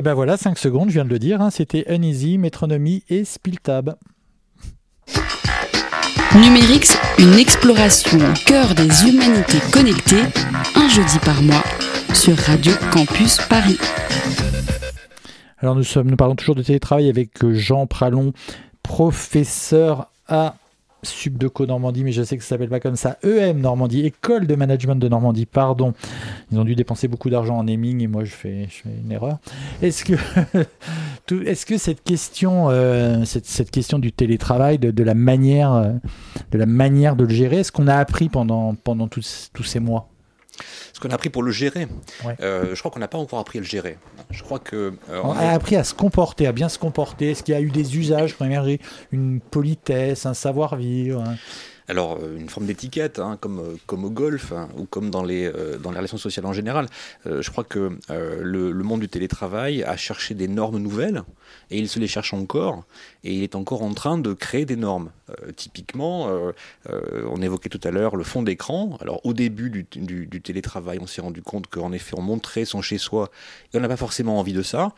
Et 0.00 0.02
ben 0.02 0.14
voilà, 0.14 0.38
5 0.38 0.56
secondes, 0.56 0.88
je 0.88 0.94
viens 0.94 1.04
de 1.04 1.10
le 1.10 1.18
dire, 1.18 1.42
hein, 1.42 1.50
c'était 1.50 1.84
Uneasy, 1.94 2.38
Métronomie 2.38 3.04
et 3.10 3.22
Spiltab. 3.22 3.96
Numérix, 6.34 6.96
une 7.18 7.34
exploration 7.34 8.16
au 8.18 8.32
cœur 8.46 8.74
des 8.74 9.06
humanités 9.06 9.58
connectées, 9.70 10.22
un 10.74 10.88
jeudi 10.88 11.18
par 11.18 11.42
mois, 11.42 11.62
sur 12.14 12.34
Radio 12.34 12.72
Campus 12.90 13.42
Paris. 13.50 13.76
Alors 15.58 15.74
nous, 15.74 15.84
sommes, 15.84 16.08
nous 16.08 16.16
parlons 16.16 16.34
toujours 16.34 16.54
de 16.54 16.62
télétravail 16.62 17.10
avec 17.10 17.44
euh, 17.44 17.52
Jean 17.52 17.86
Pralon, 17.86 18.32
professeur 18.82 20.10
à 20.26 20.54
Subdeco 21.02 21.66
Normandie, 21.66 22.04
mais 22.04 22.12
je 22.12 22.22
sais 22.22 22.36
que 22.36 22.42
ça 22.42 22.50
s'appelle 22.50 22.68
pas 22.68 22.80
comme 22.80 22.96
ça, 22.96 23.18
EM 23.24 23.60
Normandie, 23.60 24.06
École 24.06 24.46
de 24.46 24.54
Management 24.54 24.96
de 24.96 25.08
Normandie, 25.08 25.46
pardon. 25.46 25.94
Ils 26.50 26.58
ont 26.58 26.64
dû 26.64 26.74
dépenser 26.74 27.08
beaucoup 27.08 27.30
d'argent 27.30 27.58
en 27.58 27.64
naming 27.64 28.02
et 28.02 28.06
moi 28.06 28.24
je 28.24 28.32
fais, 28.32 28.68
une 28.84 29.12
erreur. 29.12 29.38
Est-ce 29.82 30.04
que, 30.04 30.14
est-ce 31.46 31.66
que 31.66 31.78
cette 31.78 32.02
question, 32.02 32.68
euh, 32.70 33.24
cette, 33.24 33.70
question 33.70 33.98
du 33.98 34.12
télétravail, 34.12 34.78
de, 34.78 35.02
la 35.02 35.14
manière, 35.14 35.72
euh, 35.72 35.92
de 36.50 36.58
la 36.58 36.66
manière 36.66 37.16
de 37.16 37.24
le 37.24 37.30
gérer, 37.30 37.58
est-ce 37.58 37.72
qu'on 37.72 37.88
a 37.88 37.96
appris 37.96 38.28
pendant, 38.28 38.74
pendant 38.74 39.08
tous 39.08 39.22
ces 39.64 39.80
mois? 39.80 40.08
Ce 40.92 41.00
qu'on 41.00 41.10
a 41.10 41.14
appris 41.14 41.30
pour 41.30 41.42
le 41.42 41.50
gérer, 41.50 41.86
Ouais. 42.24 42.36
euh, 42.40 42.74
je 42.74 42.78
crois 42.80 42.90
qu'on 42.90 43.00
n'a 43.00 43.08
pas 43.08 43.18
encore 43.18 43.38
appris 43.38 43.58
à 43.58 43.62
le 43.62 43.66
gérer. 43.66 43.98
Je 44.30 44.42
crois 44.42 44.58
que 44.58 44.92
euh, 45.10 45.20
On 45.24 45.30
on 45.30 45.32
a 45.36 45.44
est- 45.44 45.48
appris 45.54 45.76
à 45.76 45.84
se 45.84 45.94
comporter, 45.94 46.46
à 46.46 46.52
bien 46.52 46.68
se 46.68 46.78
comporter. 46.78 47.30
Est-ce 47.30 47.42
qu'il 47.42 47.54
y 47.54 47.56
a 47.56 47.60
eu 47.60 47.70
des 47.70 47.96
usages 47.98 48.36
qui 48.36 48.42
ont 48.42 48.46
émergé 48.46 48.80
Une 49.12 49.40
politesse, 49.40 50.26
un 50.26 50.34
savoir-vivre 50.34 51.24
Alors, 51.88 52.18
euh, 52.22 52.36
une 52.38 52.48
forme 52.48 52.66
d'étiquette, 52.66 53.18
hein, 53.18 53.36
comme, 53.40 53.76
comme 53.86 54.04
au 54.04 54.10
golf 54.10 54.52
hein, 54.52 54.68
ou 54.76 54.84
comme 54.84 55.10
dans 55.10 55.24
les, 55.24 55.46
euh, 55.46 55.76
dans 55.78 55.90
les 55.90 55.96
relations 55.96 56.18
sociales 56.18 56.46
en 56.46 56.52
général. 56.52 56.86
Je 57.26 57.50
crois 57.50 57.64
que 57.64 57.98
le, 58.08 58.70
le 58.72 58.84
monde 58.84 59.00
du 59.00 59.08
télétravail 59.08 59.82
a 59.82 59.96
cherché 59.96 60.34
des 60.34 60.46
normes 60.48 60.78
nouvelles 60.78 61.22
et 61.70 61.78
il 61.78 61.88
se 61.88 61.98
les 61.98 62.06
cherche 62.06 62.32
encore 62.32 62.84
et 63.24 63.34
il 63.34 63.42
est 63.42 63.54
encore 63.54 63.82
en 63.82 63.92
train 63.94 64.18
de 64.18 64.32
créer 64.32 64.64
des 64.64 64.76
normes. 64.76 65.10
Euh, 65.30 65.52
typiquement, 65.52 66.28
euh, 66.28 66.52
euh, 66.88 67.24
on 67.30 67.40
évoquait 67.42 67.68
tout 67.68 67.80
à 67.84 67.90
l'heure 67.90 68.16
le 68.16 68.24
fond 68.24 68.42
d'écran. 68.42 68.96
Alors, 69.00 69.24
au 69.24 69.32
début 69.32 69.70
du, 69.70 69.84
du- 69.84 70.40
télétravail, 70.40 70.98
on 71.00 71.06
s'est 71.06 71.20
rendu 71.20 71.42
compte 71.42 71.66
qu'en 71.66 71.92
effet, 71.92 72.14
on 72.16 72.22
montrait 72.22 72.64
son 72.64 72.82
chez-soi 72.82 73.30
et 73.72 73.78
on 73.78 73.80
n'a 73.80 73.88
pas 73.88 73.96
forcément 73.96 74.38
envie 74.38 74.52
de 74.54 74.62
ça 74.62 74.92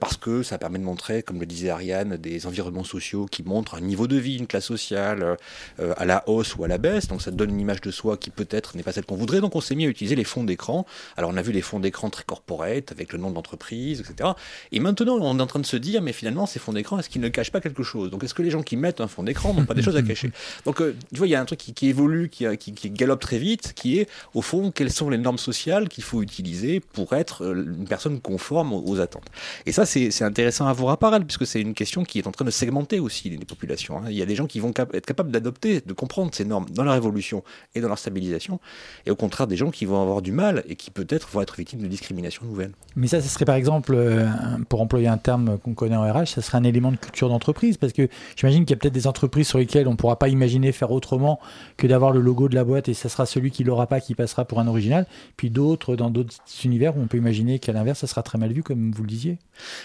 parce 0.00 0.16
que 0.16 0.42
ça 0.42 0.56
permet 0.58 0.78
de 0.78 0.84
montrer, 0.84 1.22
comme 1.22 1.38
le 1.38 1.46
disait 1.46 1.68
Ariane, 1.68 2.16
des 2.16 2.46
environnements 2.46 2.84
sociaux 2.84 3.26
qui 3.26 3.42
montrent 3.42 3.74
un 3.74 3.80
niveau 3.80 4.06
de 4.06 4.16
vie, 4.16 4.38
une 4.38 4.46
classe 4.46 4.64
sociale 4.64 5.36
à 5.78 6.04
la 6.04 6.26
hausse 6.28 6.56
ou 6.56 6.64
à 6.64 6.68
la 6.68 6.78
baisse. 6.78 7.08
Donc 7.08 7.22
ça 7.22 7.30
donne 7.30 7.50
une 7.50 7.60
image 7.60 7.80
de 7.82 7.90
soi 7.90 8.16
qui 8.16 8.30
peut-être 8.30 8.76
n'est 8.76 8.82
pas 8.82 8.92
celle 8.92 9.04
qu'on 9.04 9.16
voudrait. 9.16 9.40
Donc 9.40 9.54
on 9.56 9.60
s'est 9.60 9.74
mis 9.74 9.84
à 9.84 9.88
utiliser 9.88 10.16
les 10.16 10.24
fonds 10.24 10.44
d'écran. 10.44 10.86
Alors 11.16 11.30
on 11.30 11.36
a 11.36 11.42
vu 11.42 11.52
les 11.52 11.62
fonds 11.62 11.80
d'écran 11.80 12.08
très 12.10 12.24
corporate 12.24 12.90
avec 12.92 13.12
le 13.12 13.18
nom 13.18 13.30
de 13.30 13.34
l'entreprise, 13.34 14.00
etc. 14.00 14.30
Et 14.72 14.80
maintenant 14.80 15.18
on 15.20 15.38
est 15.38 15.42
en 15.42 15.46
train 15.46 15.60
de 15.60 15.66
se 15.66 15.76
dire, 15.76 16.00
mais 16.02 16.12
finalement 16.12 16.46
ces 16.46 16.58
fonds 16.58 16.72
d'écran, 16.72 16.98
est-ce 16.98 17.10
qu'ils 17.10 17.20
ne 17.22 17.28
cachent 17.28 17.52
pas 17.52 17.57
quelque 17.60 17.82
chose 17.82 18.10
Donc 18.10 18.24
est-ce 18.24 18.34
que 18.34 18.42
les 18.42 18.50
gens 18.50 18.62
qui 18.62 18.76
mettent 18.76 19.00
un 19.00 19.08
fond 19.08 19.22
d'écran 19.22 19.54
n'ont 19.54 19.64
pas 19.64 19.74
des 19.74 19.82
choses 19.82 19.96
à 19.96 20.02
cacher? 20.02 20.30
Donc 20.64 20.80
euh, 20.80 20.94
tu 21.12 21.18
vois, 21.18 21.26
il 21.26 21.30
y 21.30 21.34
a 21.34 21.40
un 21.40 21.44
truc 21.44 21.58
qui, 21.58 21.88
évolue, 21.88 22.28
qui, 22.28 22.46
galope 22.90 23.20
très 23.20 23.38
vite, 23.38 23.72
qui 23.74 23.98
est 23.98 24.08
au 24.34 24.42
fond 24.42 24.70
quelles 24.70 24.92
sont 24.92 25.10
les 25.10 25.18
normes 25.18 25.38
sociales 25.38 25.88
qu'il 25.88 26.04
faut 26.04 26.22
utiliser 26.22 26.80
pour 26.80 27.12
être 27.14 27.44
euh, 27.44 27.54
une 27.54 27.86
personne 27.86 28.20
conforme 28.20 28.72
aux, 28.72 29.00
attentes? 29.00 29.26
Et 29.66 29.72
ça 29.72 29.86
c'est 29.86 30.22
intéressant 30.22 30.66
à 30.66 30.72
voir 30.72 30.92
apparaître 30.92 31.26
puisque 31.26 31.46
c'est 31.46 31.60
une 31.60 31.74
question 31.74 32.04
qui 32.04 32.18
est 32.18 32.26
en 32.26 32.32
train 32.32 32.44
de 32.44 32.50
segmenter 32.50 33.00
aussi 33.00 33.30
les, 33.30 33.38
populations. 33.38 33.98
hein. 33.98 34.04
Il 34.08 34.16
y 34.16 34.22
a 34.22 34.26
des 34.26 34.34
gens 34.34 34.46
qui 34.46 34.60
vont 34.60 34.72
être 34.92 35.06
capables 35.06 35.30
d'adopter, 35.30 35.80
de 35.80 35.92
comprendre 35.92 36.34
ces 36.34 36.44
normes 36.44 36.66
dans 36.70 36.84
leur 36.84 36.94
évolution 36.94 37.42
et 37.74 37.80
dans 37.80 37.88
leur 37.88 37.98
stabilisation, 37.98 38.60
et 39.06 39.10
au 39.10 39.16
contraire 39.16 39.46
des 39.46 39.56
gens 39.56 39.70
qui 39.70 39.84
vont 39.84 40.00
avoir 40.02 40.22
du 40.22 40.32
mal 40.32 40.64
et 40.68 40.76
qui 40.76 40.90
peut-être 40.90 41.28
vont 41.28 41.40
être 41.40 41.56
victimes 41.56 41.80
de 41.80 41.86
discrimination 41.86 42.44
nouvelle. 42.44 42.72
Mais 42.96 43.06
ça, 43.06 43.20
ce 43.20 43.28
serait 43.28 43.44
par 43.44 43.56
exemple, 43.56 43.94
euh, 43.94 44.26
pour 44.68 44.80
employer 44.80 45.08
un 45.08 45.18
terme 45.18 45.58
qu'on 45.58 45.74
connaît 45.74 45.96
en 45.96 46.02
RH, 46.02 46.26
ça 46.26 46.42
serait 46.42 46.58
un 46.58 46.64
élément 46.64 46.90
de 46.90 46.96
culture 46.96 47.28
d'entreprise. 47.28 47.47
Parce 47.52 47.92
que 47.92 48.08
j'imagine 48.36 48.64
qu'il 48.64 48.74
y 48.74 48.78
a 48.78 48.80
peut-être 48.80 48.94
des 48.94 49.06
entreprises 49.06 49.48
sur 49.48 49.58
lesquelles 49.58 49.88
on 49.88 49.92
ne 49.92 49.96
pourra 49.96 50.18
pas 50.18 50.28
imaginer 50.28 50.72
faire 50.72 50.90
autrement 50.90 51.40
que 51.76 51.86
d'avoir 51.86 52.12
le 52.12 52.20
logo 52.20 52.48
de 52.48 52.54
la 52.54 52.64
boîte 52.64 52.88
et 52.88 52.94
ça 52.94 53.08
sera 53.08 53.26
celui 53.26 53.50
qui 53.50 53.64
l'aura 53.64 53.86
pas 53.86 54.00
qui 54.00 54.14
passera 54.14 54.44
pour 54.44 54.60
un 54.60 54.66
original. 54.66 55.06
Puis 55.36 55.50
d'autres, 55.50 55.96
dans 55.96 56.10
d'autres 56.10 56.34
univers 56.64 56.96
où 56.96 57.00
on 57.00 57.06
peut 57.06 57.16
imaginer 57.16 57.58
qu'à 57.58 57.72
l'inverse, 57.72 58.00
ça 58.00 58.06
sera 58.06 58.22
très 58.22 58.38
mal 58.38 58.52
vu, 58.52 58.62
comme 58.62 58.92
vous 58.92 59.02
le 59.02 59.08
disiez. 59.08 59.38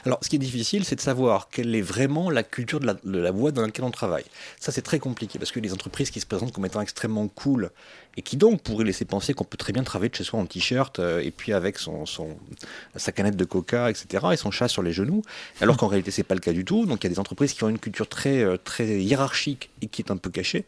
Alors, 0.06 0.20
ce 0.22 0.30
qui 0.30 0.36
est 0.36 0.40
difficile, 0.40 0.84
c'est 0.86 0.96
de 0.96 1.02
savoir 1.02 1.50
quelle 1.50 1.74
est 1.76 1.82
vraiment 1.82 2.30
la 2.30 2.44
culture 2.44 2.80
de 2.80 2.86
la, 2.86 2.94
de 2.94 3.20
la 3.20 3.32
boîte 3.32 3.56
dans 3.56 3.62
laquelle 3.62 3.86
on 3.86 3.92
travaille. 3.92 4.26
Ça, 4.60 4.72
c'est 4.72 4.82
très 4.82 5.00
compliqué 5.00 5.40
parce 5.40 5.52
que 5.52 5.60
les 5.60 5.74
entreprises 5.74 6.12
qui 6.12 6.20
se 6.20 6.26
présentent 6.26 6.52
comme 6.52 6.66
étant 6.66 6.82
extrêmement 6.82 7.28
cool 7.28 7.72
et 8.16 8.22
qui 8.22 8.38
donc 8.38 8.62
pourraient 8.62 8.86
laisser 8.86 9.06
penser 9.06 9.34
qu'on 9.34 9.44
peut 9.44 9.58
très 9.58 9.74
bien 9.74 9.84
travailler 9.84 10.10
de 10.10 10.16
chez 10.16 10.24
soi 10.24 10.40
en 10.40 10.46
t-shirt 10.46 11.00
euh, 11.00 11.22
et 11.22 11.32
puis 11.32 11.54
avec 11.54 11.78
son, 11.80 12.06
son, 12.06 12.38
sa 12.96 13.12
canette 13.12 13.36
de 13.36 13.46
coca, 13.46 13.90
etc. 13.90 14.28
et 14.34 14.38
son 14.38 14.52
chat 14.52 14.68
sur 14.68 14.84
les 14.84 14.94
genoux, 14.94 15.22
alors 15.62 15.78
qu'en 15.78 15.88
réalité, 15.88 16.12
c'est 16.12 16.24
pas 16.24 16.36
le 16.36 16.42
cas 16.42 16.54
du 16.54 16.66
tout. 16.66 16.86
Donc, 16.86 17.04
il 17.04 17.08
y 17.08 17.12
a 17.12 17.14
des 17.14 17.20
entreprises 17.20 17.54
qui 17.54 17.64
ont 17.64 17.70
une 17.70 17.80
culture 17.80 18.08
très, 18.08 18.44
euh, 18.44 18.58
très 18.58 18.86
hiérarchique 18.86 19.70
et 19.82 19.88
qui 19.88 20.02
est 20.02 20.12
un 20.12 20.18
peu 20.18 20.30
cachée. 20.30 20.66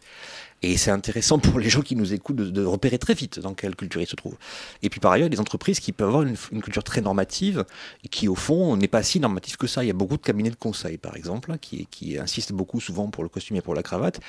Et 0.61 0.77
c'est 0.77 0.91
intéressant 0.91 1.37
pour 1.37 1.59
les 1.59 1.69
gens 1.69 1.81
qui 1.81 1.95
nous 1.95 2.13
écoutent 2.13 2.37
de, 2.37 2.65
repérer 2.65 2.97
très 2.97 3.13
vite 3.13 3.39
dans 3.39 3.53
quelle 3.53 3.75
culture 3.75 4.01
ils 4.01 4.07
se 4.07 4.15
trouvent. 4.15 4.37
Et 4.81 4.89
puis 4.89 4.99
par 4.99 5.11
ailleurs, 5.11 5.29
des 5.29 5.39
entreprises 5.39 5.79
qui 5.79 5.91
peuvent 5.91 6.07
avoir 6.07 6.23
une, 6.23 6.35
culture 6.61 6.83
très 6.83 7.01
normative 7.01 7.65
et 8.03 8.07
qui 8.07 8.27
au 8.27 8.35
fond 8.35 8.75
n'est 8.75 8.87
pas 8.87 9.03
si 9.03 9.19
normative 9.19 9.57
que 9.57 9.67
ça. 9.67 9.83
Il 9.83 9.87
y 9.87 9.91
a 9.91 9.93
beaucoup 9.93 10.17
de 10.17 10.21
cabinets 10.21 10.49
de 10.49 10.55
conseil 10.55 10.97
par 10.97 11.15
exemple 11.15 11.51
hein, 11.51 11.57
qui, 11.59 12.17
insistent 12.17 12.53
beaucoup 12.53 12.79
souvent 12.79 13.09
pour 13.09 13.23
le 13.23 13.29
costume 13.29 13.57
et 13.57 13.61
pour 13.61 13.75
la 13.75 13.83
cravate 13.83 14.19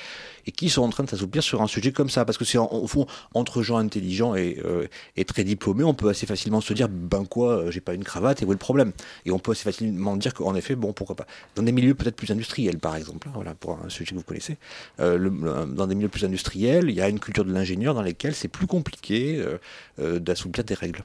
et 0.45 0.51
qui 0.51 0.69
sont 0.69 0.83
en 0.83 0.89
train 0.89 1.03
de 1.03 1.09
s'assouplir 1.09 1.41
sur 1.41 1.61
un 1.61 1.67
sujet 1.67 1.91
comme 1.91 2.09
ça 2.09 2.25
parce 2.25 2.37
que 2.37 2.45
c'est 2.45 2.57
au 2.57 2.87
fond 2.87 3.07
entre 3.33 3.63
gens 3.63 3.77
intelligents 3.77 4.35
et, 4.35 4.59
euh, 4.65 4.87
et 5.15 5.25
très 5.25 5.43
diplômés, 5.43 5.83
on 5.83 5.93
peut 5.93 6.09
assez 6.09 6.25
facilement 6.25 6.61
se 6.61 6.73
dire 6.73 6.89
ben 6.89 7.25
quoi, 7.25 7.53
euh, 7.53 7.71
j'ai 7.71 7.81
pas 7.81 7.93
une 7.93 8.03
cravate 8.03 8.41
et 8.41 8.45
où 8.45 8.51
est 8.51 8.55
le 8.55 8.59
problème? 8.59 8.91
Et 9.25 9.31
on 9.31 9.39
peut 9.39 9.51
assez 9.51 9.63
facilement 9.63 10.17
dire 10.17 10.33
qu'en 10.33 10.53
effet 10.55 10.75
bon 10.75 10.93
pourquoi 10.93 11.15
pas. 11.15 11.25
Dans 11.55 11.63
des 11.63 11.71
milieux 11.71 11.95
peut-être 11.95 12.15
plus 12.15 12.31
industriels 12.31 12.77
par 12.77 12.95
exemple, 12.95 13.27
hein, 13.29 13.31
voilà 13.33 13.55
pour 13.55 13.79
un 13.83 13.89
sujet 13.89 14.11
que 14.11 14.15
vous 14.15 14.23
connaissez, 14.23 14.57
euh, 14.99 15.65
dans 15.67 15.87
des 15.87 15.95
milieux 15.95 16.09
plus 16.09 16.16
industriels, 16.23 16.89
il 16.89 16.95
y 16.95 17.01
a 17.01 17.09
une 17.09 17.19
culture 17.19 17.45
de 17.45 17.51
l'ingénieur 17.53 17.93
dans 17.93 18.01
lesquels 18.01 18.35
c'est 18.35 18.47
plus 18.47 18.67
compliqué 18.67 19.37
euh, 19.37 19.57
euh, 19.99 20.19
d'assouplir 20.19 20.63
des 20.63 20.73
règles. 20.73 21.03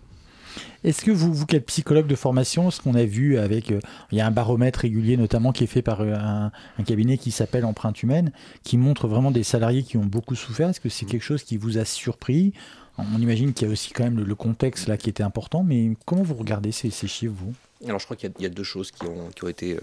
Est-ce 0.85 1.03
que 1.03 1.11
vous, 1.11 1.33
vous 1.33 1.47
qui 1.47 1.57
êtes 1.57 1.67
psychologue 1.67 2.07
de 2.07 2.15
formation, 2.15 2.71
ce 2.71 2.81
qu'on 2.81 2.95
a 2.95 3.05
vu 3.05 3.39
avec, 3.39 3.71
euh, 3.71 3.81
il 4.11 4.19
y 4.19 4.21
a 4.21 4.27
un 4.27 4.31
baromètre 4.31 4.81
régulier 4.81 5.17
notamment 5.17 5.53
qui 5.53 5.65
est 5.65 5.69
fait 5.69 5.81
par 5.81 6.03
un, 6.03 6.51
un 6.79 6.83
cabinet 6.83 7.17
qui 7.17 7.31
s'appelle 7.31 7.65
Empreinte 7.65 8.03
Humaine, 8.03 8.33
qui 8.63 8.77
montre 8.77 9.09
vraiment 9.09 9.31
des 9.31 9.45
salariés 9.45 9.83
qui 9.83 9.97
ont 9.97 10.05
beaucoup 10.05 10.35
souffert. 10.35 10.69
Est-ce 10.69 10.81
que 10.81 10.89
c'est 10.91 11.07
quelque 11.07 11.23
chose 11.25 11.43
qui 11.43 11.57
vous 11.57 11.79
a 11.79 11.85
surpris? 11.85 12.53
On 12.99 13.19
imagine 13.19 13.55
qu'il 13.55 13.67
y 13.67 13.71
a 13.71 13.73
aussi 13.73 13.93
quand 13.93 14.05
même 14.05 14.19
le, 14.19 14.25
le 14.25 14.35
contexte 14.35 14.89
là 14.89 14.99
qui 14.99 15.09
était 15.09 15.23
important, 15.23 15.63
mais 15.63 15.93
comment 16.05 16.23
vous 16.23 16.35
regardez 16.35 16.73
ces, 16.73 16.91
ces 16.91 17.09
chiffres, 17.09 17.35
vous? 17.35 17.55
Alors 17.87 17.99
je 17.99 18.05
crois 18.05 18.17
qu'il 18.17 18.29
y, 18.29 18.33
a- 18.33 18.35
il 18.39 18.43
y 18.43 18.47
a 18.47 18.51
deux 18.51 18.63
choses 18.63 18.91
qui 18.91 19.07
ont, 19.07 19.31
qui 19.35 19.45
ont 19.45 19.49
été 19.49 19.77
euh, 19.77 19.81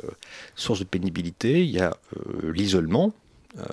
source 0.56 0.80
de 0.80 0.86
pénibilité. 0.86 1.63
Il 1.63 1.72
y 1.72 1.80
a 1.80 1.98
euh, 2.15 2.52
l'isolement. 2.52 3.12
Euh, 3.58 3.64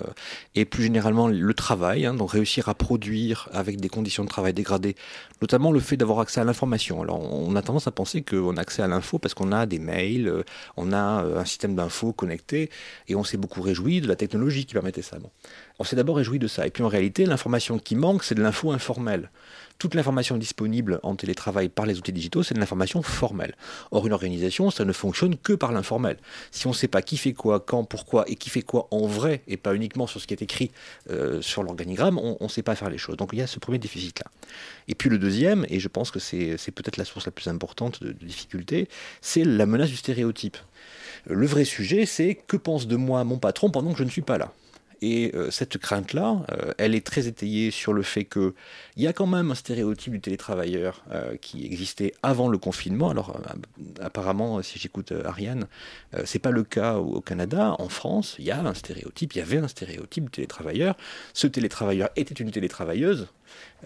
et 0.55 0.65
plus 0.65 0.85
généralement 0.85 1.29
le 1.29 1.55
travail, 1.55 2.07
hein, 2.07 2.15
donc 2.15 2.31
réussir 2.31 2.71
à 2.71 2.75
produire 2.75 3.51
avec 3.53 3.79
des 3.79 3.91
conditions 3.91 4.25
de 4.25 4.29
travail 4.29 4.55
dégradées, 4.55 4.97
notamment 5.43 5.71
le 5.71 5.81
fait 5.81 5.99
d'avoir 5.99 6.21
accès 6.21 6.41
à 6.41 6.45
l'information. 6.45 7.03
Alors 7.03 7.21
on 7.21 7.55
a 7.57 7.63
tendance 7.63 7.87
à 7.87 7.91
penser 7.91 8.23
qu'on 8.23 8.57
a 8.57 8.61
accès 8.63 8.83
à 8.83 8.87
l'info 8.87 9.19
parce 9.19 9.35
qu'on 9.35 9.53
a 9.53 9.67
des 9.67 9.79
mails, 9.79 10.29
euh, 10.29 10.43
on 10.79 10.93
a 10.93 11.25
euh, 11.25 11.39
un 11.39 11.45
système 11.45 11.75
d'info 11.75 12.15
connecté, 12.15 12.71
et 13.09 13.15
on 13.17 13.25
s'est 13.25 13.37
beaucoup 13.37 13.61
réjoui 13.61 14.01
de 14.01 14.09
la 14.09 14.17
technologie 14.17 14.65
qui 14.65 14.73
permettait 14.73 15.03
ça. 15.03 15.19
On 15.79 15.85
s'est 15.85 15.97
d'abord 15.97 16.17
réjoui 16.17 16.39
de 16.39 16.49
ça, 16.49 16.67
et 16.67 16.71
puis 16.71 16.83
en 16.83 16.89
réalité 16.89 17.27
l'information 17.27 17.79
qui 17.79 17.97
manque, 17.97 18.25
c'est 18.25 18.35
de 18.35 18.43
l'info 18.43 18.73
informelle. 18.73 19.31
Toute 19.79 19.95
l'information 19.95 20.39
disponible 20.39 21.01
en 21.03 21.17
télétravail 21.17 21.69
par 21.69 21.85
les 21.85 21.99
outils 21.99 22.13
digitaux, 22.13 22.43
c'est 22.43 22.55
de 22.55 22.61
l'information 22.61 23.03
formelle. 23.03 23.55
Or, 23.91 24.07
une 24.07 24.15
organisation, 24.15 24.71
ça 24.71 24.87
ne 24.87 24.93
fonctionne 24.93 25.37
que 25.37 25.53
par 25.53 25.71
l'informel. 25.71 26.17
Si 26.51 26.67
on 26.67 26.71
ne 26.71 26.75
sait 26.75 26.89
pas 26.89 27.03
qui 27.03 27.19
fait 27.19 27.35
quoi, 27.35 27.61
quand, 27.61 27.85
pourquoi, 27.85 28.25
et 28.27 28.37
qui 28.37 28.49
fait 28.49 28.63
quoi 28.63 28.89
en 28.91 29.07
vrai, 29.07 29.43
et 29.49 29.59
pas 29.59 29.75
uniquement 29.75 30.07
sur 30.07 30.19
ce 30.19 30.27
qui 30.27 30.33
est 30.33 30.41
écrit 30.41 30.71
euh, 31.11 31.43
sur 31.43 31.63
l'organigramme, 31.63 32.19
on 32.19 32.39
ne 32.41 32.49
sait 32.49 32.63
pas 32.63 32.75
faire 32.75 32.89
les 32.89 32.97
choses. 32.97 33.19
Donc 33.19 33.31
il 33.35 33.39
y 33.39 33.43
a 33.43 33.47
ce 33.47 33.59
premier 33.59 33.79
déficit-là. 33.79 34.31
Et 34.89 34.95
puis 34.95 35.11
le 35.11 35.19
deuxième, 35.19 35.67
et 35.69 35.79
je 35.79 35.89
pense 35.89 36.11
que 36.11 36.21
c'est 36.21 36.57
peut-être 36.75 36.97
la 36.97 37.05
source 37.05 37.27
la 37.27 37.33
plus 37.33 37.49
importante 37.49 38.03
de, 38.03 38.13
de 38.13 38.25
difficulté, 38.25 38.89
c'est 39.21 39.45
la 39.45 39.67
menace 39.67 39.91
du 39.91 39.97
stéréotype. 39.97 40.57
Le 41.27 41.47
vrai 41.47 41.67
sujet, 41.67 42.07
c'est 42.07 42.39
que 42.47 42.57
pense 42.57 42.87
de 42.87 42.97
moi 42.97 43.25
mon 43.25 43.37
patron 43.37 43.69
pendant 43.69 43.93
que 43.93 43.99
je 43.99 44.05
ne 44.05 44.11
suis 44.11 44.23
pas 44.23 44.39
là? 44.39 44.55
Et 45.03 45.33
euh, 45.35 45.51
cette 45.51 45.79
crainte-là, 45.79 46.45
euh, 46.53 46.73
elle 46.79 46.95
est 46.95 47.07
très 47.07 47.27
étayée 47.27 47.71
sur 47.71 47.93
le 47.93 48.03
fait 48.03 48.25
qu'il 48.25 48.53
y 48.97 49.07
a 49.07 49.13
quand 49.13 49.27
même 49.27 49.51
un 49.51 49.55
stéréotype 49.55 50.13
du 50.13 50.21
télétravailleur 50.21 51.05
euh, 51.11 51.37
qui 51.37 51.65
existait 51.67 52.15
avant 52.23 52.49
le 52.49 52.59
confinement. 52.59 53.11
Alors, 53.11 53.37
euh, 53.37 53.83
apparemment, 54.01 54.63
si 54.63 54.79
j'écoute 54.79 55.13
Ariane, 55.25 55.67
euh, 56.15 56.23
c'est 56.25 56.39
pas 56.39 56.51
le 56.51 56.65
cas 56.65 56.95
au, 56.97 57.17
au 57.17 57.21
Canada. 57.21 57.77
En 57.79 57.89
France, 57.89 58.37
il 58.39 58.45
y 58.45 58.51
a 58.51 58.61
un 58.61 58.75
stéréotype, 58.75 59.35
il 59.35 59.39
y 59.39 59.43
avait 59.43 59.59
un 59.59 59.69
stéréotype 59.69 60.25
du 60.25 60.31
télétravailleur. 60.31 60.97
Ce 61.35 61.47
télétravailleur 61.47 62.11
était 62.17 62.35
une 62.35 62.51
télétravailleuse 62.51 63.29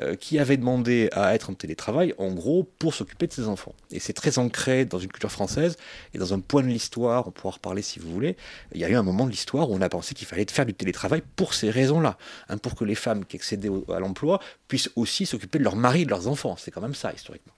euh, 0.01 0.15
qui 0.15 0.39
avait 0.39 0.57
demandé 0.57 1.09
à 1.13 1.35
être 1.35 1.51
en 1.51 1.55
télétravail, 1.55 2.15
en 2.19 2.33
gros, 2.33 2.65
pour 2.79 2.95
s'occuper 2.95 3.27
de 3.27 3.33
ses 3.33 3.49
enfants. 3.49 3.75
Et 3.91 4.01
c'est 4.01 4.13
très 4.13 4.39
ancré 4.39 4.85
dans 4.85 4.99
une 4.99 5.09
culture 5.09 5.33
française 5.33 5.77
et 6.15 6.19
dans 6.19 6.35
un 6.35 6.41
point 6.41 6.63
de 6.63 6.69
l'histoire, 6.69 7.27
on 7.29 7.31
pourra 7.31 7.55
reparler 7.55 7.83
si 7.83 7.99
vous 7.99 8.11
voulez. 8.11 8.37
Il 8.73 8.81
y 8.81 8.85
a 8.85 8.89
eu 8.89 8.95
un 8.95 9.03
moment 9.03 9.27
de 9.27 9.31
l'histoire 9.31 9.71
où 9.71 9.75
on 9.75 9.81
a 9.81 9.89
pensé 9.89 10.15
qu'il 10.15 10.27
fallait 10.27 10.47
faire 10.51 10.67
du 10.67 10.75
télétravail 10.75 11.23
pour 11.37 11.55
ces 11.55 11.71
raisons-là, 11.71 12.17
hein, 12.49 12.59
pour 12.59 12.75
que 12.75 12.85
les 12.85 12.95
femmes 12.95 13.25
qui 13.25 13.37
accédaient 13.37 13.71
à 13.95 13.99
l'emploi 13.99 14.41
puissent 14.69 14.91
aussi 14.97 15.27
s'occuper 15.27 15.59
de 15.59 15.65
leur 15.65 15.77
mari 15.77 16.03
et 16.03 16.05
de 16.05 16.11
leurs 16.11 16.29
enfants. 16.29 16.57
C'est 16.59 16.71
quand 16.71 16.83
même 16.83 16.95
ça, 16.95 17.13
historiquement. 17.13 17.53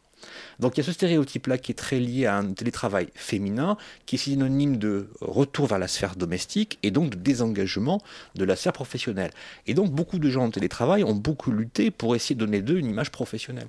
Donc 0.60 0.76
il 0.76 0.80
y 0.80 0.82
a 0.82 0.84
ce 0.84 0.92
stéréotype-là 0.92 1.58
qui 1.58 1.72
est 1.72 1.76
très 1.76 1.98
lié 1.98 2.26
à 2.26 2.36
un 2.36 2.52
télétravail 2.52 3.08
féminin, 3.14 3.76
qui 4.06 4.16
est 4.16 4.18
synonyme 4.18 4.76
de 4.76 5.08
retour 5.20 5.66
vers 5.66 5.78
la 5.78 5.88
sphère 5.88 6.16
domestique 6.16 6.78
et 6.82 6.90
donc 6.90 7.10
de 7.10 7.16
désengagement 7.16 8.00
de 8.34 8.44
la 8.44 8.56
sphère 8.56 8.72
professionnelle. 8.72 9.30
Et 9.66 9.74
donc 9.74 9.90
beaucoup 9.90 10.18
de 10.18 10.28
gens 10.28 10.44
en 10.44 10.50
télétravail 10.50 11.04
ont 11.04 11.14
beaucoup 11.14 11.50
lutté 11.50 11.90
pour 11.90 12.14
essayer 12.14 12.34
de 12.34 12.40
donner 12.44 12.62
d'eux 12.62 12.78
une 12.78 12.86
image 12.86 13.10
professionnelle. 13.10 13.68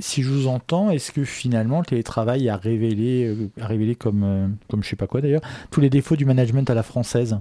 Si 0.00 0.22
je 0.22 0.30
vous 0.30 0.46
entends, 0.46 0.90
est-ce 0.90 1.10
que 1.10 1.24
finalement 1.24 1.80
le 1.80 1.86
télétravail 1.86 2.48
a 2.48 2.56
révélé, 2.56 3.24
euh, 3.26 3.94
comme, 3.98 4.22
euh, 4.22 4.46
comme 4.68 4.84
je 4.84 4.88
sais 4.88 4.96
pas 4.96 5.08
quoi 5.08 5.20
d'ailleurs, 5.20 5.42
tous 5.72 5.80
les 5.80 5.90
défauts 5.90 6.14
du 6.14 6.24
management 6.24 6.70
à 6.70 6.74
la 6.74 6.84
française? 6.84 7.36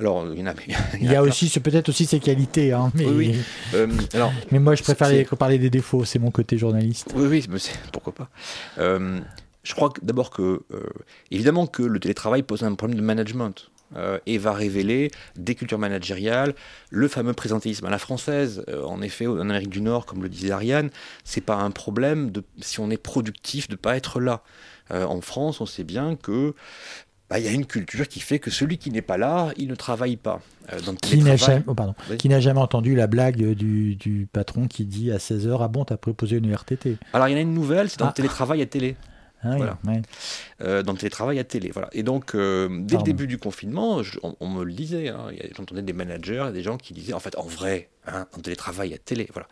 Alors 0.00 0.26
il 0.34 0.40
y 0.40 0.42
en 0.42 0.46
a, 0.46 0.54
Il 0.98 1.04
y 1.04 1.08
a 1.08 1.10
plein. 1.10 1.20
aussi 1.30 1.48
peut-être 1.60 1.88
aussi 1.90 2.06
ses 2.06 2.18
qualités, 2.18 2.72
hein, 2.72 2.90
mais, 2.94 3.06
Oui, 3.06 3.14
oui. 3.32 3.40
Euh, 3.74 3.86
alors, 4.14 4.32
mais 4.50 4.58
moi 4.58 4.74
je 4.74 4.82
préfère 4.82 5.08
les- 5.10 5.24
parler 5.24 5.58
des 5.58 5.70
défauts, 5.70 6.04
c'est 6.04 6.18
mon 6.18 6.30
côté 6.32 6.58
journaliste. 6.58 7.12
Oui, 7.14 7.26
oui, 7.28 7.46
mais 7.48 7.58
pourquoi 7.92 8.12
pas. 8.14 8.28
Euh, 8.78 9.20
je 9.62 9.74
crois 9.74 9.92
d'abord 10.02 10.30
que, 10.30 10.62
euh, 10.72 10.80
évidemment, 11.30 11.66
que 11.66 11.82
le 11.82 12.00
télétravail 12.00 12.42
pose 12.42 12.64
un 12.64 12.74
problème 12.74 12.98
de 12.98 13.04
management. 13.04 13.70
euh, 13.96 14.20
et 14.24 14.38
va 14.38 14.52
révéler 14.52 15.10
des 15.34 15.56
cultures 15.56 15.76
managériales, 15.80 16.54
le 16.90 17.08
fameux 17.08 17.32
présentéisme 17.32 17.86
à 17.86 17.90
la 17.90 17.98
française. 17.98 18.64
Euh, 18.68 18.84
en 18.84 19.02
effet, 19.02 19.26
en 19.26 19.40
Amérique 19.40 19.68
du 19.70 19.80
Nord, 19.80 20.06
comme 20.06 20.22
le 20.22 20.28
disait 20.28 20.52
Ariane, 20.52 20.90
c'est 21.24 21.40
pas 21.40 21.56
un 21.56 21.72
problème 21.72 22.30
de, 22.30 22.44
si 22.60 22.78
on 22.78 22.88
est 22.88 22.96
productif 23.02 23.66
de 23.68 23.74
pas 23.74 23.96
être 23.96 24.20
là. 24.20 24.44
Euh, 24.92 25.04
en 25.06 25.20
France, 25.20 25.60
on 25.60 25.66
sait 25.66 25.82
bien 25.82 26.14
que 26.14 26.54
bah, 27.30 27.38
il 27.38 27.44
y 27.44 27.48
a 27.48 27.52
une 27.52 27.64
culture 27.66 28.08
qui 28.08 28.20
fait 28.20 28.38
que 28.40 28.50
celui 28.50 28.76
qui 28.76 28.90
n'est 28.90 29.02
pas 29.02 29.16
là, 29.16 29.52
il 29.56 29.68
ne 29.68 29.74
travaille 29.76 30.16
pas. 30.16 30.40
Euh, 30.72 30.78
Qui 31.00 31.18
n'a 31.22 31.36
jamais, 31.36 31.62
oh, 31.66 31.74
Oui. 32.10 32.16
qui 32.16 32.28
n'a 32.28 32.40
jamais 32.40 32.60
entendu 32.60 32.94
la 32.94 33.06
blague 33.06 33.54
du, 33.54 33.94
du 33.96 34.28
patron 34.32 34.66
qui 34.68 34.84
dit 34.84 35.10
à 35.12 35.16
16h 35.18 35.58
Ah 35.60 35.68
bon, 35.68 35.84
t'as 35.84 35.96
proposé 35.96 36.36
une 36.36 36.52
RTT 36.54 36.96
Alors 37.12 37.28
il 37.28 37.32
y 37.32 37.34
en 37.34 37.38
a 37.38 37.40
une 37.40 37.54
nouvelle, 37.54 37.88
c'est 37.88 37.98
dans 37.98 38.06
Ah. 38.06 38.08
le 38.08 38.14
télétravail 38.14 38.62
à 38.62 38.66
télé. 38.66 38.96
Ah 39.42 39.50
oui, 39.52 39.56
Voilà. 39.56 39.78
ouais. 39.86 40.02
euh, 40.60 40.82
dans 40.82 40.92
le 40.92 40.98
télétravail 40.98 41.38
à 41.38 41.44
télé. 41.44 41.70
Voilà. 41.72 41.88
Et 41.92 42.02
donc, 42.02 42.34
euh, 42.34 42.68
dès 42.68 42.96
Pardon. 42.96 42.98
le 42.98 43.02
début 43.04 43.26
du 43.26 43.38
confinement, 43.38 44.02
je- 44.02 44.18
on, 44.22 44.36
on 44.40 44.48
me 44.48 44.64
le 44.64 44.72
disait, 44.72 45.08
hein, 45.08 45.28
j'entendais 45.56 45.80
des 45.82 45.94
managers 45.94 46.46
et 46.50 46.52
des 46.52 46.62
gens 46.62 46.76
qui 46.76 46.92
disaient, 46.92 47.14
en 47.14 47.20
fait, 47.20 47.34
en 47.38 47.44
vrai, 47.44 47.88
hein, 48.06 48.26
en 48.36 48.40
télétravail 48.40 48.92
à 48.92 48.98
télé. 48.98 49.28
Voilà. 49.32 49.48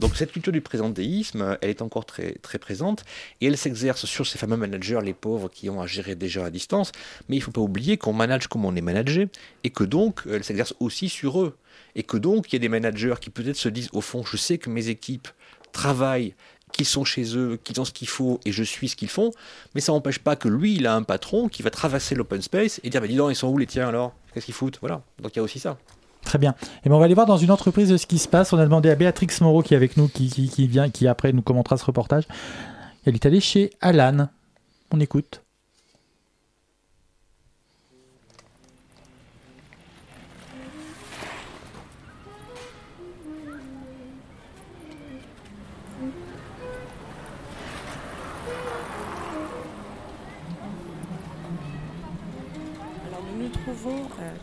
Donc, 0.00 0.16
cette 0.16 0.32
culture 0.32 0.52
du 0.52 0.62
présentéisme, 0.62 1.58
elle 1.60 1.68
est 1.68 1.82
encore 1.82 2.06
très, 2.06 2.32
très 2.40 2.58
présente 2.58 3.04
et 3.42 3.46
elle 3.48 3.58
s'exerce 3.58 4.06
sur 4.06 4.26
ces 4.26 4.38
fameux 4.38 4.56
managers, 4.56 5.00
les 5.02 5.12
pauvres, 5.12 5.50
qui 5.50 5.68
ont 5.68 5.82
à 5.82 5.86
gérer 5.86 6.14
déjà 6.14 6.46
à 6.46 6.50
distance. 6.50 6.92
Mais 7.28 7.36
il 7.36 7.40
ne 7.40 7.44
faut 7.44 7.50
pas 7.52 7.60
oublier 7.60 7.98
qu'on 7.98 8.14
manage 8.14 8.46
comme 8.46 8.64
on 8.64 8.74
est 8.74 8.80
managé 8.80 9.28
et 9.64 9.70
que 9.70 9.84
donc, 9.84 10.22
elle 10.30 10.44
s'exerce 10.44 10.74
aussi 10.80 11.10
sur 11.10 11.42
eux. 11.42 11.56
Et 11.94 12.04
que 12.04 12.16
donc, 12.16 12.50
il 12.52 12.54
y 12.54 12.56
a 12.56 12.60
des 12.60 12.70
managers 12.70 13.14
qui 13.20 13.28
peut-être 13.28 13.56
se 13.56 13.68
disent, 13.68 13.90
au 13.92 14.00
fond, 14.00 14.24
je 14.24 14.38
sais 14.38 14.56
que 14.56 14.70
mes 14.70 14.88
équipes 14.88 15.28
travaillent 15.72 16.34
qu'ils 16.72 16.86
sont 16.86 17.04
chez 17.04 17.36
eux, 17.36 17.58
qu'ils 17.62 17.80
ont 17.80 17.84
ce 17.84 17.92
qu'il 17.92 18.08
faut 18.08 18.40
et 18.44 18.52
je 18.52 18.62
suis 18.62 18.88
ce 18.88 18.96
qu'ils 18.96 19.08
font, 19.08 19.30
mais 19.74 19.80
ça 19.80 19.92
n'empêche 19.92 20.18
pas 20.18 20.36
que 20.36 20.48
lui, 20.48 20.74
il 20.74 20.86
a 20.86 20.94
un 20.94 21.02
patron 21.02 21.48
qui 21.48 21.62
va 21.62 21.70
traverser 21.70 22.14
l'open 22.14 22.42
space 22.42 22.80
et 22.84 22.90
dire 22.90 23.00
bah, 23.00 23.06
dis 23.06 23.16
donc, 23.16 23.30
ils 23.30 23.36
sont 23.36 23.48
où 23.48 23.58
les 23.58 23.66
tiens 23.66 23.88
alors? 23.88 24.12
Qu'est-ce 24.32 24.46
qu'ils 24.46 24.54
foutent? 24.54 24.78
Voilà. 24.80 25.02
Donc 25.22 25.34
il 25.34 25.38
y 25.38 25.40
a 25.40 25.42
aussi 25.42 25.58
ça. 25.58 25.78
Très 26.22 26.38
bien. 26.38 26.54
Et 26.84 26.88
ben 26.88 26.96
on 26.96 26.98
va 26.98 27.04
aller 27.04 27.14
voir 27.14 27.26
dans 27.26 27.36
une 27.36 27.52
entreprise 27.52 27.96
ce 27.96 28.06
qui 28.06 28.18
se 28.18 28.28
passe. 28.28 28.52
On 28.52 28.58
a 28.58 28.64
demandé 28.64 28.90
à 28.90 28.96
Béatrix 28.96 29.28
Moreau 29.40 29.62
qui 29.62 29.74
est 29.74 29.76
avec 29.76 29.96
nous, 29.96 30.08
qui 30.08 30.28
vient, 30.66 30.90
qui 30.90 31.06
après 31.06 31.32
nous 31.32 31.42
commentera 31.42 31.76
ce 31.76 31.84
reportage. 31.84 32.24
Elle 33.04 33.14
est 33.14 33.24
allée 33.24 33.40
chez 33.40 33.70
Alan. 33.80 34.28
On 34.90 35.00
écoute. 35.00 35.42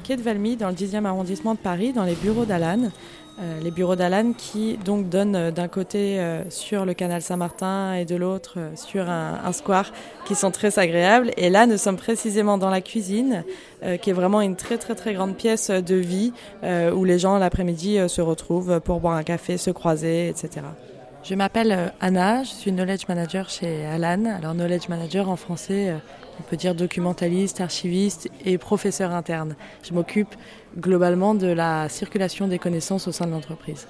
Quai 0.04 0.18
de 0.18 0.22
Valmy, 0.22 0.58
dans 0.58 0.68
le 0.68 0.76
10e 0.76 1.06
arrondissement 1.06 1.54
de 1.54 1.60
Paris, 1.60 1.94
dans 1.94 2.04
les 2.04 2.16
bureaux 2.16 2.46
d'Alan. 2.46 2.90
Euh, 3.40 3.60
les 3.62 3.72
bureaux 3.72 3.96
d'Alan 3.96 4.34
qui 4.38 4.78
donc 4.78 5.10
donnent 5.10 5.36
euh, 5.36 5.50
d'un 5.50 5.68
côté 5.68 6.20
euh, 6.20 6.48
sur 6.52 6.86
le 6.86 6.94
canal 6.94 7.24
Saint-Martin 7.24 7.96
et 7.96 8.06
de 8.06 8.16
l'autre 8.16 8.60
sur 8.76 9.10
un, 9.10 9.40
un 9.44 9.52
square 9.54 9.92
qui 10.26 10.36
sont 10.36 10.52
très 10.52 10.78
agréables. 10.78 11.32
Et 11.38 11.50
là, 11.50 11.66
nous 11.66 11.78
sommes 11.78 11.98
précisément 11.98 12.60
dans 12.60 12.70
la 12.70 12.82
cuisine, 12.82 13.44
qui 14.02 14.10
est 14.10 14.14
vraiment 14.14 14.40
une 14.40 14.56
très 14.56 14.78
très 14.78 14.96
très 14.96 15.14
grande 15.14 15.36
pièce 15.36 15.70
de 15.70 15.96
vie 15.96 16.32
où 16.64 17.04
les 17.04 17.20
gens 17.20 17.38
l'après-midi 17.38 17.98
se 18.08 18.22
retrouvent 18.22 18.80
pour 18.80 19.02
boire 19.02 19.16
un 19.16 19.24
café, 19.24 19.58
se 19.58 19.72
croiser, 19.72 20.30
etc. 20.30 20.66
Je 21.24 21.36
m'appelle 21.36 21.92
Anna, 22.00 22.44
je 22.44 22.50
suis 22.50 22.72
Knowledge 22.72 23.08
Manager 23.10 23.50
chez 23.50 23.86
Alan. 23.86 24.26
Alors 24.26 24.54
Knowledge 24.54 24.88
Manager 24.88 25.28
en 25.28 25.36
français, 25.36 25.94
on 26.40 26.44
peut 26.44 26.58
dire 26.58 26.76
documentaliste, 26.76 27.62
archiviste 27.62 28.30
et 28.46 28.58
professeur 28.58 29.12
interne. 29.12 29.56
Je 29.84 29.94
m'occupe 29.94 30.36
globalement 30.78 31.36
de 31.36 31.48
la 31.48 31.90
circulation 31.90 32.48
des 32.48 32.60
connaissances 32.60 33.08
au 33.08 33.12
sein 33.12 33.26
de 33.26 33.32
l'entreprise. 33.32 33.88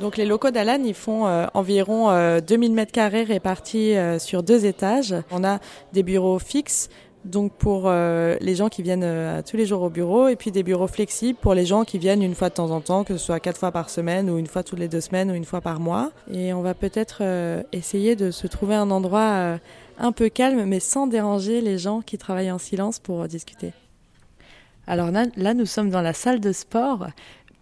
Donc 0.00 0.16
les 0.16 0.24
locaux 0.24 0.50
d'Alan, 0.50 0.82
ils 0.84 0.94
font 0.94 1.26
euh, 1.26 1.46
environ 1.54 2.10
euh, 2.10 2.40
2000 2.40 2.72
mètres 2.72 2.92
carrés 2.92 3.24
répartis 3.24 3.96
euh, 3.96 4.18
sur 4.18 4.42
deux 4.42 4.64
étages. 4.64 5.14
On 5.30 5.44
a 5.44 5.58
des 5.92 6.02
bureaux 6.02 6.38
fixes, 6.38 6.88
donc 7.24 7.52
pour 7.52 7.84
euh, 7.86 8.36
les 8.40 8.54
gens 8.54 8.68
qui 8.68 8.82
viennent 8.82 9.42
tous 9.48 9.56
les 9.56 9.66
jours 9.66 9.82
au 9.82 9.90
bureau, 9.90 10.28
et 10.28 10.36
puis 10.36 10.50
des 10.50 10.62
bureaux 10.62 10.86
flexibles 10.86 11.38
pour 11.40 11.54
les 11.54 11.66
gens 11.66 11.84
qui 11.84 11.98
viennent 11.98 12.22
une 12.22 12.34
fois 12.34 12.48
de 12.48 12.54
temps 12.54 12.70
en 12.70 12.80
temps, 12.80 13.04
que 13.04 13.16
ce 13.16 13.24
soit 13.24 13.38
quatre 13.38 13.58
fois 13.58 13.70
par 13.70 13.90
semaine, 13.90 14.30
ou 14.30 14.38
une 14.38 14.46
fois 14.46 14.62
toutes 14.62 14.78
les 14.78 14.88
deux 14.88 15.00
semaines, 15.00 15.30
ou 15.30 15.34
une 15.34 15.44
fois 15.44 15.60
par 15.60 15.78
mois. 15.78 16.10
Et 16.32 16.52
on 16.54 16.62
va 16.62 16.74
peut-être 16.74 17.22
essayer 17.72 18.16
de 18.16 18.30
se 18.30 18.46
trouver 18.46 18.74
un 18.74 18.90
endroit 18.90 19.58
un 19.98 20.12
peu 20.12 20.28
calme, 20.28 20.64
mais 20.64 20.80
sans 20.80 21.06
déranger 21.06 21.60
les 21.60 21.78
gens 21.78 22.00
qui 22.00 22.18
travaillent 22.18 22.50
en 22.52 22.58
silence 22.58 22.98
pour 22.98 23.26
discuter. 23.28 23.72
Alors 24.86 25.10
là, 25.10 25.54
nous 25.54 25.66
sommes 25.66 25.90
dans 25.90 26.02
la 26.02 26.12
salle 26.12 26.40
de 26.40 26.52
sport 26.52 27.06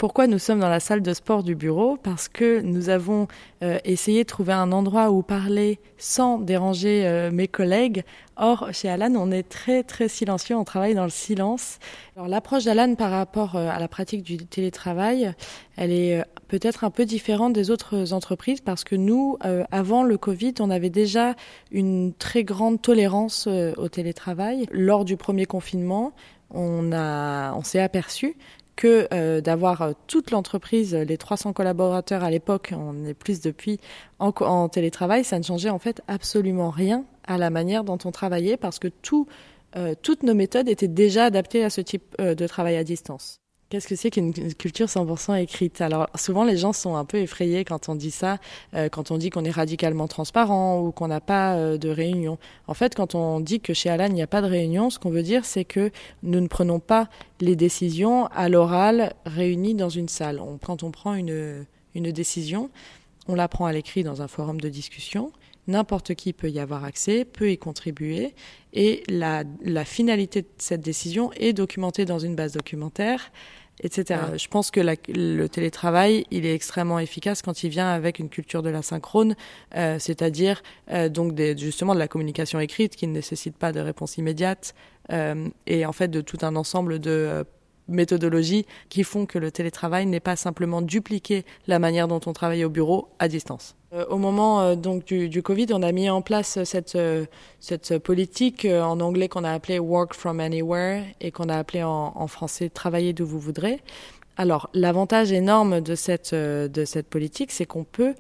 Pourquoi 0.01 0.27
nous 0.27 0.39
sommes 0.39 0.61
dans 0.61 0.71
la 0.71 0.81
salle 0.81 1.03
de 1.03 1.13
sport 1.13 1.43
du 1.43 1.55
bureau 1.55 1.99
Parce 2.03 2.31
que 2.31 2.63
nous 2.63 2.89
avons 2.89 3.29
euh, 3.63 3.77
essayé 3.85 4.23
de 4.23 4.27
trouver 4.27 4.55
un 4.55 4.73
endroit 4.73 5.11
où 5.11 5.21
parler 5.21 5.79
sans 5.99 6.39
déranger 6.39 7.07
euh, 7.07 7.31
mes 7.31 7.49
collègues. 7.49 8.03
Or, 8.39 8.71
chez 8.73 8.89
Alan, 8.89 9.13
on 9.15 9.31
est 9.31 9.47
très 9.47 9.83
très 9.83 10.09
silencieux, 10.09 10.57
on 10.57 10.65
travaille 10.65 10.95
dans 10.95 11.05
le 11.05 11.11
silence. 11.11 11.79
Alors 12.17 12.29
l'approche 12.29 12.65
d'Alan 12.65 12.95
par 12.95 13.11
rapport 13.11 13.57
euh, 13.57 13.69
à 13.69 13.79
la 13.79 13.89
pratique 13.89 14.23
du 14.23 14.39
télétravail, 14.39 15.35
elle 15.77 15.93
est 15.93 16.25
peut-être 16.49 16.85
un 16.85 16.91
peu 16.91 17.05
différente 17.05 17.53
des 17.53 17.71
autres 17.71 18.15
entreprises 18.15 18.63
parce 18.63 18.85
que 18.85 18.97
nous, 18.97 19.37
avant 19.71 20.03
le 20.03 20.17
Covid, 20.17 20.55
on 20.61 20.71
avait 20.71 20.91
déjà 20.91 21.35
une 21.71 22.15
très 22.15 22.43
grande 22.43 22.81
tolérance 22.81 23.47
au 23.47 23.89
télétravail. 23.89 24.67
Lors 24.73 25.05
du 25.05 25.17
premier 25.17 25.47
confinement, 25.47 26.13
on, 26.53 26.93
a, 26.93 27.55
on 27.55 27.63
s'est 27.63 27.81
aperçu 27.81 28.37
que 28.81 29.07
euh, 29.12 29.43
d'avoir 29.43 29.83
euh, 29.83 29.93
toute 30.07 30.31
l'entreprise, 30.31 30.95
les 30.95 31.19
300 31.19 31.53
collaborateurs 31.53 32.25
à 32.25 32.31
l'époque, 32.31 32.73
on 32.75 33.05
est 33.05 33.12
plus 33.12 33.43
depuis, 33.43 33.79
en, 34.19 34.69
télétravail, 34.71 35.23
ça 35.23 35.38
ne 35.38 35.45
changeait 35.45 35.69
en 35.69 35.79
fait 35.79 36.01
absolument 36.09 36.71
rien 36.71 37.05
à 37.27 37.37
la 37.37 37.51
manière 37.51 37.85
dont 37.85 37.99
on 38.07 38.11
travaillait 38.11 38.57
parce 38.57 38.79
que 38.79 38.88
tout, 38.88 39.27
euh, 39.77 39.95
toutes 40.01 40.23
nos 40.23 40.35
méthodes 40.35 40.66
étaient 40.66 40.88
déjà 40.88 41.25
adaptées 41.25 41.62
à 41.62 41.69
ce 41.69 41.83
type 41.83 42.16
euh, 42.23 42.35
de 42.35 42.47
travail 42.47 42.77
à 42.77 42.85
distance. 42.85 43.39
Qu'est-ce 43.70 43.87
que 43.87 43.94
c'est 43.94 44.11
qu'une 44.11 44.33
culture 44.54 44.88
100% 44.88 45.40
écrite? 45.40 45.80
Alors 45.80 46.09
souvent 46.16 46.42
les 46.42 46.56
gens 46.56 46.72
sont 46.72 46.96
un 46.96 47.04
peu 47.04 47.18
effrayés 47.18 47.64
quand 47.64 47.88
on 47.88 47.94
dit 47.94 48.11
ça, 48.11 48.38
euh, 48.74 48.88
quand 48.88 49.12
on 49.12 49.16
dit 49.16 49.30
qu'on 49.30 49.44
est 49.44 49.50
radicalement 49.52 50.09
transparent 50.09 50.80
ou 50.80 50.90
qu'on 50.90 51.06
n'a 51.06 51.20
pas 51.20 51.54
euh, 51.54 51.78
de 51.78 51.88
réunion. 51.88 52.37
En 52.66 52.74
fait, 52.74 52.96
quand 52.96 53.14
on 53.14 53.38
dit 53.38 53.61
que 53.61 53.72
chez 53.72 53.88
Alan 53.88 54.06
il 54.06 54.14
n'y 54.14 54.22
a 54.22 54.26
pas 54.26 54.42
de 54.42 54.48
réunion, 54.48 54.90
ce 54.90 54.98
qu'on 54.98 55.11
veut 55.11 55.22
dire 55.22 55.44
c'est 55.44 55.64
que 55.64 55.92
nous 56.24 56.40
ne 56.40 56.48
prenons 56.48 56.80
pas 56.80 57.09
les 57.40 57.54
décisions 57.54 58.26
à 58.35 58.48
l'oral 58.48 59.12
réunies 59.24 59.74
dans 59.74 59.88
une 59.88 60.09
salle. 60.09 60.42
Quand 60.66 60.83
on 60.83 60.90
prend 60.90 61.14
une, 61.14 61.64
une 61.94 62.11
décision, 62.11 62.70
on 63.28 63.37
la 63.37 63.46
prend 63.46 63.66
à 63.66 63.72
l'écrit 63.72 64.02
dans 64.02 64.20
un 64.20 64.26
forum 64.26 64.61
de 64.61 64.68
discussion. 64.68 65.30
N'importe 65.68 66.16
qui 66.16 66.33
peut 66.33 66.50
y 66.50 66.59
avoir 66.59 66.85
accès, 66.85 67.24
peut 67.24 67.52
y 67.52 67.59
contribuer, 67.59 68.35
et 68.72 69.04
la 69.09 69.44
finalité 69.85 70.42
de 70.42 70.48
cette 70.59 70.80
décision 70.80 71.30
est 71.35 71.52
documentée 71.52 72.04
dans 72.04 72.18
une 72.18 72.35
base 72.35 72.54
documentaire 72.54 73.30
etc. 73.81 74.21
Ouais. 74.33 74.38
Je 74.38 74.49
pense 74.49 74.71
que 74.71 74.81
la, 74.81 74.95
le 75.09 75.47
télétravail, 75.49 76.27
il 76.31 76.47
est 76.47 76.55
extrêmement 76.55 76.99
efficace 76.99 77.43
quand 77.43 77.62
il 77.62 77.71
vient 77.71 77.88
avec 77.90 78.19
une 78.19 78.29
culture 78.29 78.62
de 78.62 78.71
la 78.71 78.83
synchrone, 78.83 79.35
euh, 79.77 79.99
c'est-à-dire 79.99 80.62
euh, 80.90 81.09
donc 81.09 81.35
des, 81.35 81.57
justement 81.57 81.95
de 81.95 81.99
la 81.99 82.09
communication 82.09 82.61
écrite 82.61 82.97
qui 82.97 83.07
ne 83.07 83.12
nécessite 83.12 83.57
pas 83.57 83.73
de 83.73 83.81
réponse 83.81 84.19
immédiate 84.19 84.75
euh, 85.12 85.49
et 85.66 85.87
en 85.87 85.93
fait 85.93 86.09
de 86.09 86.21
tout 86.21 86.38
un 86.43 86.57
ensemble 86.57 86.99
de 86.99 87.45
méthodologies 87.90 88.66
qui 88.88 89.05
font 89.05 89.26
que 89.26 89.38
le 89.38 89.50
télétravail 89.50 90.07
n'est 90.07 90.20
pas 90.20 90.37
simplement 90.37 90.83
dupliquer 90.83 91.44
la 91.66 91.79
manière 91.79 92.09
dont 92.09 92.20
on 92.26 92.33
travaille 92.33 92.64
au 92.64 92.70
bureau 92.70 93.09
à 93.18 93.29
distance. 93.29 93.76
Euh, 93.92 94.07
au 94.09 94.18
moment 94.18 94.61
euh, 94.61 94.74
donc 94.76 95.05
du, 95.05 95.42
Covid, 95.42 95.66
on 95.72 95.83
a 95.83 95.90
mis 95.92 96.09
en 96.09 96.22
place 96.22 96.62
cette, 96.64 96.94
euh, 96.94 97.26
cette 97.59 97.98
politique 97.98 98.64
euh, 98.64 98.83
en 98.83 99.00
anglais 99.00 99.29
qu'on 99.29 99.44
a 99.44 99.50
appelée 99.50 99.79
Work 99.79 100.14
from 100.14 100.38
Anywhere 100.38 101.05
et 101.20 101.33
qu'on 101.33 101.48
a 101.48 101.57
appelé 101.57 101.83
en, 101.83 102.26
français 102.29 102.68
Travailler 102.68 103.12
d'où 103.12 103.26
vous 103.26 103.40
voudrez. 103.40 103.81
Alors 104.37 104.70
l'avantage 104.74 105.33
énorme 105.33 105.81
de 105.81 105.94
cette, 105.94 106.35
de 106.35 106.85
cette 106.85 107.09
politique, 107.09 107.50
c'est 107.50 107.66
qu'on 107.66 107.85
peut 107.85 108.14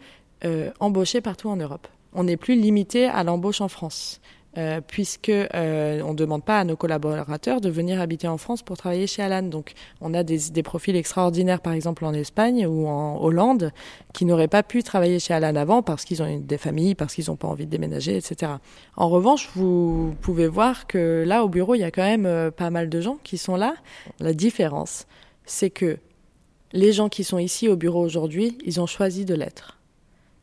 embaucher 0.80 1.20
partout 1.20 1.48
en 1.48 1.56
Europe. 1.56 1.86
On 2.12 2.24
n'est 2.24 2.36
plus 2.36 2.56
limité 2.56 3.06
à 3.06 3.22
l'embauche 3.22 3.60
en 3.60 3.68
France. 3.68 4.20
Euh, 4.58 4.80
puisque 4.84 5.28
euh, 5.28 6.02
on 6.02 6.10
ne 6.10 6.16
demande 6.16 6.44
pas 6.44 6.58
à 6.58 6.64
nos 6.64 6.74
collaborateurs 6.74 7.60
de 7.60 7.70
venir 7.70 8.00
habiter 8.00 8.26
en 8.26 8.36
France 8.36 8.62
pour 8.62 8.76
travailler 8.76 9.06
chez 9.06 9.22
Alan. 9.22 9.44
Donc, 9.44 9.74
on 10.00 10.12
a 10.12 10.24
des, 10.24 10.50
des 10.50 10.64
profils 10.64 10.96
extraordinaires, 10.96 11.60
par 11.60 11.72
exemple 11.72 12.04
en 12.04 12.12
Espagne 12.12 12.66
ou 12.66 12.88
en 12.88 13.22
Hollande, 13.22 13.70
qui 14.12 14.24
n'auraient 14.24 14.48
pas 14.48 14.64
pu 14.64 14.82
travailler 14.82 15.20
chez 15.20 15.34
Alan 15.34 15.54
avant 15.54 15.82
parce 15.82 16.04
qu'ils 16.04 16.20
ont 16.20 16.40
des 16.40 16.58
familles, 16.58 16.96
parce 16.96 17.14
qu'ils 17.14 17.26
n'ont 17.28 17.36
pas 17.36 17.46
envie 17.46 17.66
de 17.66 17.70
déménager, 17.70 18.16
etc. 18.16 18.54
En 18.96 19.08
revanche, 19.08 19.48
vous 19.54 20.16
pouvez 20.20 20.48
voir 20.48 20.88
que 20.88 21.22
là, 21.24 21.44
au 21.44 21.48
bureau, 21.48 21.76
il 21.76 21.80
y 21.80 21.84
a 21.84 21.92
quand 21.92 22.02
même 22.02 22.26
euh, 22.26 22.50
pas 22.50 22.70
mal 22.70 22.88
de 22.88 23.00
gens 23.00 23.18
qui 23.22 23.38
sont 23.38 23.54
là. 23.54 23.74
La 24.18 24.32
différence, 24.32 25.06
c'est 25.44 25.70
que 25.70 25.98
les 26.72 26.92
gens 26.92 27.08
qui 27.08 27.22
sont 27.22 27.38
ici 27.38 27.68
au 27.68 27.76
bureau 27.76 28.04
aujourd'hui, 28.04 28.58
ils 28.64 28.80
ont 28.80 28.86
choisi 28.86 29.24
de 29.24 29.34
l'être. 29.34 29.79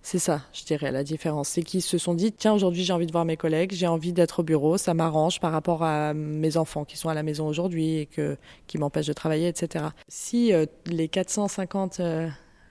C'est 0.09 0.19
ça, 0.19 0.39
je 0.53 0.63
dirais, 0.63 0.93
la 0.93 1.03
différence. 1.03 1.49
C'est 1.49 1.63
qu'ils 1.63 1.81
se 1.81 1.97
sont 1.97 2.13
dit, 2.13 2.31
tiens, 2.31 2.53
aujourd'hui, 2.53 2.85
j'ai 2.85 2.93
envie 2.93 3.07
de 3.07 3.11
voir 3.11 3.25
mes 3.25 3.35
collègues, 3.35 3.73
j'ai 3.73 3.87
envie 3.87 4.13
d'être 4.13 4.39
au 4.39 4.43
bureau, 4.43 4.77
ça 4.77 4.93
m'arrange 4.93 5.41
par 5.41 5.51
rapport 5.51 5.83
à 5.83 6.13
mes 6.13 6.55
enfants 6.55 6.85
qui 6.85 6.95
sont 6.95 7.09
à 7.09 7.13
la 7.13 7.23
maison 7.23 7.45
aujourd'hui 7.45 7.97
et 7.97 8.05
que, 8.05 8.37
qui 8.67 8.77
m'empêchent 8.77 9.07
de 9.07 9.11
travailler, 9.11 9.49
etc. 9.49 9.87
Si 10.07 10.53
euh, 10.53 10.65
les 10.85 11.09
450 11.09 11.99
euh, 11.99 12.29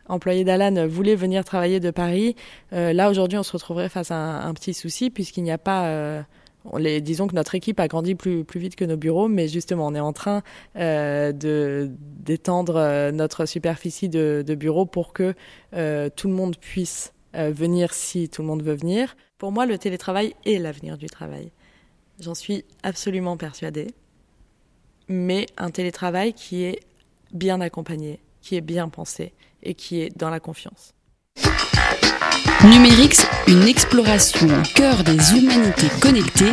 employés 0.08 0.44
d'Alan 0.44 0.88
voulaient 0.88 1.14
venir 1.14 1.44
travailler 1.44 1.78
de 1.78 1.90
Paris, 1.90 2.36
euh, 2.72 2.94
là, 2.94 3.10
aujourd'hui, 3.10 3.36
on 3.36 3.42
se 3.42 3.52
retrouverait 3.52 3.90
face 3.90 4.10
à 4.10 4.16
un, 4.16 4.54
petit 4.54 4.72
souci 4.72 5.10
puisqu'il 5.10 5.42
n'y 5.44 5.52
a 5.52 5.58
pas... 5.58 6.24
Disons 7.02 7.26
que 7.26 7.34
notre 7.34 7.54
équipe 7.54 7.78
a 7.80 7.86
grandi 7.86 8.14
plus, 8.14 8.44
plus 8.44 8.60
vite 8.60 8.76
que 8.76 8.84
nos 8.86 8.96
bureaux, 8.96 9.28
mais 9.28 9.46
justement, 9.46 9.86
on 9.86 9.94
est 9.94 10.00
en 10.00 10.14
train 10.14 10.42
euh, 10.76 11.32
d'étendre 11.32 13.10
notre 13.12 13.44
superficie 13.44 14.08
de, 14.08 14.42
de 14.44 14.54
bureaux 14.54 14.86
pour 14.86 15.12
que 15.12 15.34
tout 15.70 16.28
le 16.28 16.34
monde 16.34 16.56
puisse 16.56 17.12
euh, 17.36 17.50
venir 17.50 17.92
si 17.92 18.28
tout 18.28 18.42
le 18.42 18.48
monde 18.48 18.62
veut 18.62 18.74
venir. 18.74 19.16
Pour 19.38 19.52
moi, 19.52 19.66
le 19.66 19.78
télétravail 19.78 20.34
est 20.44 20.58
l'avenir 20.58 20.96
du 20.96 21.06
travail. 21.06 21.50
J'en 22.20 22.34
suis 22.34 22.64
absolument 22.82 23.36
persuadée. 23.36 23.88
Mais 25.08 25.46
un 25.56 25.70
télétravail 25.70 26.32
qui 26.32 26.64
est 26.64 26.80
bien 27.32 27.60
accompagné, 27.60 28.20
qui 28.40 28.56
est 28.56 28.60
bien 28.60 28.88
pensé 28.88 29.32
et 29.62 29.74
qui 29.74 30.00
est 30.00 30.16
dans 30.16 30.30
la 30.30 30.40
confiance. 30.40 30.94
Numérix, 32.64 33.26
une 33.46 33.68
exploration 33.68 34.48
au 34.48 34.62
cœur 34.74 35.04
des 35.04 35.34
humanités 35.36 35.90
connectées, 36.00 36.52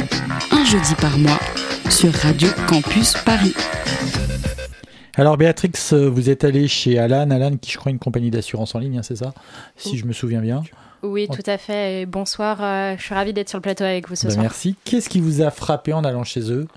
un 0.52 0.66
jeudi 0.66 0.94
par 0.96 1.18
mois 1.18 1.40
sur 1.90 2.14
Radio 2.14 2.50
Campus 2.68 3.14
Paris. 3.26 3.54
Alors 5.16 5.38
Béatrix, 5.38 5.72
vous 5.92 6.30
êtes 6.30 6.44
allée 6.44 6.68
chez 6.68 6.98
Alan, 6.98 7.30
Alan 7.30 7.58
qui 7.58 7.72
je 7.72 7.78
crois 7.78 7.92
une 7.92 8.00
compagnie 8.00 8.32
d'assurance 8.32 8.74
en 8.74 8.80
ligne, 8.80 8.98
hein, 8.98 9.04
c'est 9.04 9.18
ça 9.18 9.34
Si 9.78 9.92
oui. 9.92 9.98
je 9.98 10.06
me 10.06 10.14
souviens 10.14 10.42
bien. 10.42 10.64
Oui, 11.04 11.28
tout 11.28 11.44
à 11.46 11.58
fait. 11.58 12.06
Bonsoir, 12.06 12.64
euh, 12.64 12.96
je 12.98 13.04
suis 13.04 13.14
ravie 13.14 13.34
d'être 13.34 13.50
sur 13.50 13.58
le 13.58 13.62
plateau 13.62 13.84
avec 13.84 14.08
vous 14.10 14.16
ce 14.16 14.28
ben 14.28 14.34
soir. 14.34 14.44
Merci. 14.44 14.76
Qu'est-ce 14.86 15.10
qui 15.10 15.20
vous 15.20 15.42
a 15.42 15.52
frappé 15.52 15.94
en 15.94 16.04
allant 16.04 16.24
chez 16.24 16.52
eux? 16.52 16.68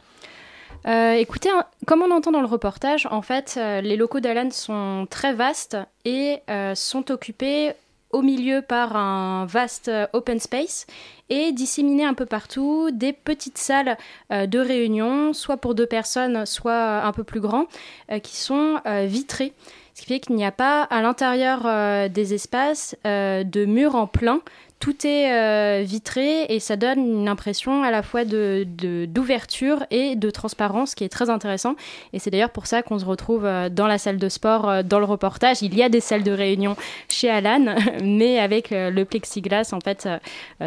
Euh, 0.87 1.13
écoutez, 1.13 1.49
hein, 1.49 1.65
comme 1.87 2.03
on 2.03 2.11
entend 2.13 2.31
dans 2.31 2.41
le 2.41 2.47
reportage, 2.47 3.07
en 3.11 3.23
fait, 3.23 3.55
euh, 3.57 3.81
les 3.81 3.97
locaux 3.97 4.21
d'Alan 4.21 4.51
sont 4.51 5.07
très 5.11 5.33
vastes 5.33 5.77
et 6.05 6.39
euh, 6.49 6.75
sont 6.77 7.11
occupés 7.11 7.73
au 8.17 8.23
milieu 8.23 8.63
par 8.63 8.97
un 8.97 9.45
vaste 9.45 9.91
open 10.15 10.41
space 10.41 10.87
et 11.29 11.53
disséminés 11.53 12.07
un 12.07 12.15
peu 12.15 12.25
partout 12.25 12.91
des 12.91 13.13
petites 13.13 13.59
salles 13.59 13.99
euh, 14.33 14.47
de 14.47 14.59
réunion, 14.59 15.35
soit 15.35 15.59
pour 15.59 15.75
deux 15.75 15.87
personnes, 15.87 16.47
soit 16.47 17.03
un 17.05 17.13
peu 17.13 17.25
plus 17.25 17.41
grand, 17.41 17.67
euh, 18.11 18.19
qui 18.19 18.37
sont 18.37 18.81
euh, 18.87 19.05
vitrées. 19.07 19.53
Ce 19.95 20.03
qui 20.03 20.09
fait 20.09 20.21
qu'il 20.21 20.37
n'y 20.37 20.45
a 20.45 20.53
pas 20.53 20.83
à 20.83 21.01
l'intérieur 21.01 21.63
euh, 21.65 22.09
des 22.09 22.35
espaces 22.35 22.97
euh, 23.07 23.45
de 23.45 23.65
murs 23.65 23.95
en 23.95 24.07
plein. 24.07 24.41
Tout 24.79 25.07
est 25.07 25.33
euh, 25.33 25.83
vitré 25.83 26.45
et 26.49 26.61
ça 26.61 26.77
donne 26.77 26.99
une 26.99 27.29
impression 27.29 27.83
à 27.83 27.91
la 27.91 28.03
fois 28.03 28.25
d'ouverture 28.25 29.79
de, 29.79 29.85
de, 29.85 29.87
et 29.91 30.17
de 30.17 30.31
transparence 30.31 30.95
qui 30.95 31.03
est 31.03 31.09
très 31.09 31.31
intéressant. 31.31 31.77
Et 32.13 32.19
c'est 32.19 32.31
d'ailleurs 32.31 32.51
pour 32.51 32.67
ça 32.67 32.83
qu'on 32.83 32.99
se 32.99 33.05
retrouve 33.05 33.47
euh, 33.47 33.71
dans 33.71 33.87
la 33.87 33.97
salle 33.99 34.19
de 34.19 34.29
sport, 34.29 34.69
euh, 34.69 34.83
dans 34.83 34.99
le 34.99 35.07
reportage. 35.07 35.63
Il 35.63 35.75
y 35.75 35.83
a 35.83 35.89
des 35.89 36.01
salles 36.01 36.23
de 36.23 36.31
réunion 36.31 36.77
chez 37.09 37.31
Alan, 37.31 37.75
mais 38.03 38.39
avec 38.39 38.69
le 38.71 39.05
plexiglas, 39.05 39.71
en 39.73 39.81
fait, 39.81 40.09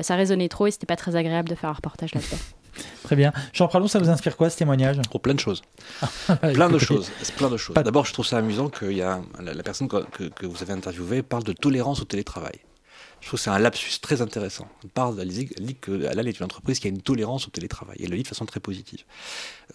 ça 0.02 0.16
résonnait 0.16 0.50
trop 0.50 0.68
et 0.68 0.72
c'était 0.72 0.88
pas 0.88 0.96
très 0.96 1.16
agréable 1.16 1.48
de 1.48 1.56
faire 1.56 1.70
un 1.70 1.74
reportage 1.74 2.14
là-dedans. 2.14 2.38
Très 3.04 3.16
bien. 3.16 3.34
Jean 3.52 3.68
Pralon, 3.68 3.88
ça 3.88 4.00
vous 4.00 4.10
inspire 4.10 4.38
quoi 4.38 4.50
ce 4.50 4.58
témoignage? 4.58 4.98
Oh, 5.12 5.20
plein 5.20 5.34
de 5.34 5.40
choses. 5.40 5.62
plein 6.54 6.70
de 6.70 6.78
choses. 6.80 7.12
Plein 7.36 7.50
de 7.50 7.58
choses. 7.58 7.76
D'abord, 7.76 8.06
je 8.06 8.14
trouve 8.14 8.26
ça 8.26 8.38
amusant 8.38 8.70
que 8.70 8.86
y 8.86 9.02
a, 9.02 9.20
la, 9.42 9.54
la 9.54 9.64
personne 9.64 9.88
que, 9.90 10.06
que, 10.12 10.24
que, 10.24 10.46
vous 10.46 10.62
avez 10.62 10.74
interviewée 10.74 11.22
parle 11.22 11.44
de 11.44 11.54
tolérance 11.54 12.02
au 12.02 12.06
télétravail. 12.06 12.60
Je 13.22 13.28
trouve 13.28 13.40
que 13.40 13.44
c'est 13.44 13.50
un 13.50 13.60
lapsus 13.60 14.00
très 14.02 14.22
intéressant. 14.22 14.68
On 14.84 14.88
parle, 14.88 15.20
elle 15.20 15.28
dit 15.28 15.76
que 15.80 16.06
Alal 16.06 16.28
est 16.28 16.40
une 16.40 16.46
entreprise 16.46 16.80
qui 16.80 16.88
a 16.88 16.90
une 16.90 17.02
tolérance 17.02 17.48
au 17.48 17.50
télétravail. 17.50 17.98
Et 18.00 18.06
elle 18.06 18.12
le 18.12 18.18
dit 18.18 18.24
de 18.24 18.28
façon 18.28 18.46
très 18.46 18.60
positive. 18.60 19.04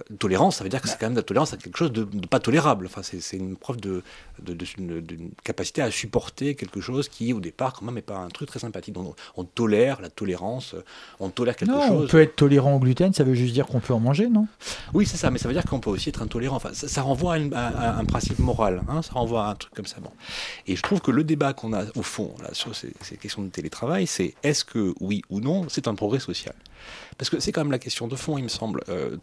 Euh, 0.01 0.17
tolérance, 0.19 0.57
ça 0.57 0.65
veut 0.65 0.71
dire 0.71 0.81
que 0.81 0.89
c'est 0.89 0.99
quand 0.99 1.07
même 1.07 1.15
de 1.15 1.19
la 1.21 1.25
tolérance 1.25 1.53
à 1.53 1.57
quelque 1.57 1.77
chose 1.77 1.93
de, 1.93 2.05
de 2.05 2.27
pas 2.27 2.41
tolérable. 2.41 2.87
Enfin, 2.87 3.03
c'est 3.03 3.37
une 3.37 3.57
preuve 3.57 3.81
de, 3.81 4.03
de, 4.43 4.55
de, 4.55 5.01
d'une 5.01 5.31
capacité 5.45 5.83
à 5.83 5.91
supporter 5.91 6.55
quelque 6.55 6.81
chose 6.81 7.09
qui, 7.09 7.33
au 7.33 7.41
départ, 7.41 7.75
quand 7.75 7.85
même, 7.85 7.95
n'est 7.95 8.03
pas 8.03 8.17
un 8.17 8.29
truc 8.29 8.49
très 8.49 8.61
sympathique. 8.61 8.95
Donc, 8.95 9.15
on 9.37 9.45
tolère 9.45 10.01
la 10.01 10.09
tolérance, 10.09 10.75
on 11.21 11.29
tolère 11.29 11.57
quelque 11.57 11.71
non, 11.71 11.87
chose. 11.87 12.05
On 12.05 12.09
peut 12.09 12.23
être 12.23 12.37
tolérant 12.37 12.75
au 12.75 12.79
gluten, 12.79 13.13
ça 13.13 13.25
veut 13.25 13.35
juste 13.35 13.53
dire 13.53 13.67
qu'on 13.67 13.81
peut 13.81 13.95
en 13.95 14.01
manger, 14.01 14.29
non? 14.29 14.47
Oui, 14.95 15.07
c'est 15.07 15.17
ça, 15.17 15.31
mais 15.31 15.39
ça 15.39 15.49
veut 15.49 15.55
dire 15.55 15.65
qu'on 15.65 15.81
peut 15.81 15.91
aussi 15.91 16.09
être 16.09 16.23
intolérant. 16.23 16.57
Enfin, 16.57 16.73
ça, 16.73 16.89
ça 16.89 17.03
renvoie 17.03 17.35
à, 17.35 17.39
une, 17.39 17.53
à, 17.53 17.67
à, 17.69 17.99
un 17.99 18.05
principe 18.05 18.39
moral, 18.39 18.83
hein, 18.89 19.03
ça 19.03 19.13
renvoie 19.13 19.47
à 19.47 19.51
un 19.51 19.55
truc 19.55 19.75
comme 19.75 19.87
ça. 19.87 19.99
Bon. 20.01 20.11
Et 20.67 20.77
je 20.77 20.83
trouve 20.83 21.01
que 21.01 21.11
le 21.11 21.25
débat 21.25 21.53
qu'on 21.53 21.73
a, 21.73 21.85
au 21.95 22.03
fond, 22.03 22.35
là, 22.43 22.49
sur 22.53 22.75
ces, 22.75 22.93
ces 23.03 23.17
questions 23.17 23.34
question 23.35 23.49
télétravail, 23.49 24.07
c'est 24.07 24.35
est-ce 24.43 24.65
que 24.65 24.95
oui 25.01 25.23
ou 25.29 25.41
non, 25.41 25.67
c'est 25.69 25.89
un 25.89 25.95
progrès 25.95 26.21
social? 26.21 26.55
Parce 27.19 27.31
que 27.31 27.41
c'est 27.41 27.53
quand 27.53 27.63
même 27.63 27.73
la 27.73 27.79
question 27.79 28.09
de 28.09 28.17
fond, 28.17 28.39
il 28.39 28.45
me 28.45 28.49
semble. 28.49 28.81
Euh, 28.89 29.17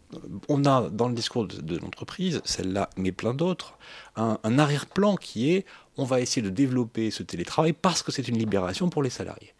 on 0.48 0.64
a 0.64 0.90
dans 0.90 1.08
le 1.08 1.14
discours 1.14 1.46
de, 1.46 1.78
l'entreprise, 1.78 2.40
celle-là, 2.44 2.90
mais 2.96 3.12
plein 3.12 3.34
d'autres, 3.34 3.78
un, 4.16 4.58
arrière-plan 4.58 5.16
qui 5.16 5.52
est 5.52 5.64
on 5.98 6.04
va 6.04 6.20
essayer 6.20 6.42
de 6.42 6.48
développer 6.48 7.10
ce 7.10 7.22
télétravail 7.22 7.74
parce 7.74 8.02
que 8.02 8.10
c'est 8.12 8.26
une 8.26 8.38
libération 8.38 8.88
pour 8.88 9.02
les 9.02 9.10
salariés. 9.10 9.52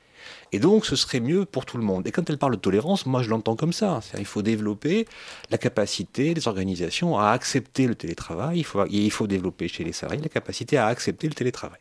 Et 0.53 0.59
donc, 0.59 0.87
ce 0.87 0.97
serait 0.97 1.21
mieux 1.21 1.45
pour 1.45 1.67
tout 1.67 1.77
le 1.77 1.83
monde. 1.83 2.07
Et 2.07 2.13
quand 2.13 2.29
elle 2.31 2.39
parle 2.39 2.53
de 2.53 2.61
tolérance, 2.61 3.07
moi, 3.07 3.23
je 3.23 3.29
l'entends 3.29 3.57
comme 3.57 3.73
ça. 3.73 4.01
Il 4.19 4.25
faut 4.25 4.43
développer 4.43 5.07
la 5.51 5.59
capacité 5.59 6.33
des 6.33 6.49
organisations 6.49 7.19
à 7.19 7.31
accepter 7.31 7.87
le 7.87 7.95
télétravail. 7.95 8.59
Il 8.61 8.65
faut, 8.65 8.85
il 8.87 9.11
faut 9.11 9.27
développer 9.27 9.69
chez 9.69 9.85
les 9.85 9.93
salariés 9.93 10.23
la 10.23 10.29
capacité 10.29 10.79
à 10.79 10.87
accepter 10.87 11.27
le 11.27 11.35
télétravail. 11.35 11.81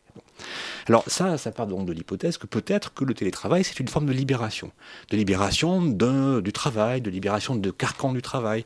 Alors 0.88 1.04
ça, 1.06 1.38
ça 1.38 1.50
part 1.52 1.66
donc 1.66 1.86
de 1.86 1.92
l'hypothèse 1.92 2.38
que 2.38 2.46
peut-être 2.46 2.94
que 2.94 3.04
le 3.04 3.14
télétravail, 3.14 3.64
c'est 3.64 3.78
une 3.80 3.88
forme 3.88 4.06
de 4.06 4.12
libération. 4.12 4.72
De 5.10 5.16
libération 5.16 5.82
du 5.82 6.52
travail, 6.52 7.00
de 7.00 7.10
libération 7.10 7.54
de 7.56 7.70
carcan 7.70 8.12
du 8.12 8.22
travail. 8.22 8.64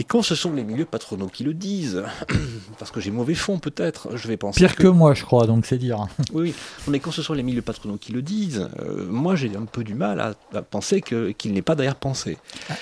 Et 0.00 0.04
quand 0.04 0.22
ce 0.22 0.36
sont 0.36 0.52
les 0.52 0.62
milieux 0.62 0.84
patronaux 0.84 1.26
qui 1.26 1.42
le 1.42 1.52
disent, 1.52 2.04
parce 2.78 2.92
que 2.92 3.00
j'ai 3.00 3.10
mauvais 3.10 3.34
fond 3.34 3.58
peut-être, 3.58 4.16
je 4.16 4.28
vais 4.28 4.36
penser. 4.36 4.60
Pire 4.60 4.76
que... 4.76 4.84
que, 4.84 4.88
moi, 4.88 5.12
je 5.12 5.24
crois, 5.24 5.46
donc 5.46 5.66
c'est 5.66 5.78
dire. 5.78 6.06
Oui, 6.32 6.42
oui, 6.42 6.54
mais 6.86 7.00
quand 7.00 7.10
ce 7.10 7.20
sont 7.20 7.34
les 7.34 7.42
milieux 7.42 7.62
patronaux 7.62 7.96
qui 7.96 8.12
le 8.12 8.22
disent, 8.22 8.68
euh, 8.78 9.06
moi 9.08 9.34
j'ai 9.34 9.56
un 9.56 9.64
peu 9.64 9.82
du 9.82 9.94
mal 9.94 10.20
à, 10.20 10.34
à 10.54 10.62
penser 10.62 11.00
qu'il 11.00 11.34
qu 11.34 11.48
n'est 11.50 11.62
pas 11.62 11.74
derrière 11.74 11.96
pensé. 11.96 12.38
Ah. 12.70 12.74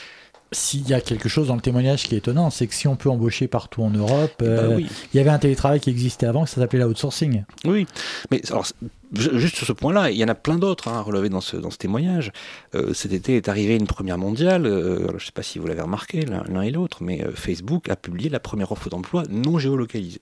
S'il 0.53 0.89
y 0.89 0.95
a 0.95 1.01
quelque 1.01 1.29
chose 1.29 1.49
dans 1.49 1.57
le 1.57 1.61
témoignage 1.61 2.05
qui 2.05 2.15
est 2.15 2.19
étonnant, 2.19 2.51
c'est 2.51 2.67
que 2.69 2.75
si 2.75 2.87
on 2.87 2.95
peut 2.95 3.11
embaucher 3.11 3.49
partout 3.49 3.83
en 3.83 3.91
Europe, 3.91 4.33
Eh 4.41 4.45
ben 4.45 4.51
euh, 4.51 4.77
oui. 4.77 4.87
il 5.13 5.17
y 5.17 5.21
avait 5.21 5.31
un 5.31 5.39
télétravail 5.39 5.81
qui 5.81 5.91
existait 5.91 6.27
avant, 6.27 6.47
ça 6.47 6.61
s'appelait 6.61 6.79
l'outsourcing. 6.79 7.45
Oui, 7.65 7.87
mais 8.31 8.41
alors, 8.51 8.65
juste 9.13 9.57
sur 9.57 9.67
ce 9.67 9.73
point-là, 9.73 10.11
il 10.11 10.17
y 10.17 10.25
en 10.25 10.29
a 10.29 10.37
plein 10.37 10.57
d'autres 10.57 10.87
hein, 10.89 10.99
à 10.99 11.01
relever 11.01 11.29
dans 11.29 11.41
ce, 11.41 11.57
dans 11.57 11.71
ce 11.71 11.79
témoignage. 11.79 12.31
Euh, 12.77 12.95
cet 12.95 13.13
été 13.13 13.37
est 13.37 13.49
arrivée 13.49 13.75
une 13.75 13.89
première 13.89 14.19
mondiale, 14.19 14.67
euh, 14.67 15.09
je 15.09 15.15
ne 15.15 15.19
sais 15.19 15.33
pas 15.33 15.43
si 15.43 15.59
vous 15.59 15.67
l'avez 15.67 15.83
remarqué 15.83 16.25
l'un 16.25 16.63
et 16.63 16.71
l'autre, 16.71 17.03
mais 17.03 17.25
Facebook 17.35 17.89
a 17.89 17.97
publié 17.97 18.31
la 18.31 18.41
première 18.41 18.71
offre 18.71 18.89
d'emploi 18.89 19.25
non 19.29 19.59
géolocalisée. 19.59 20.21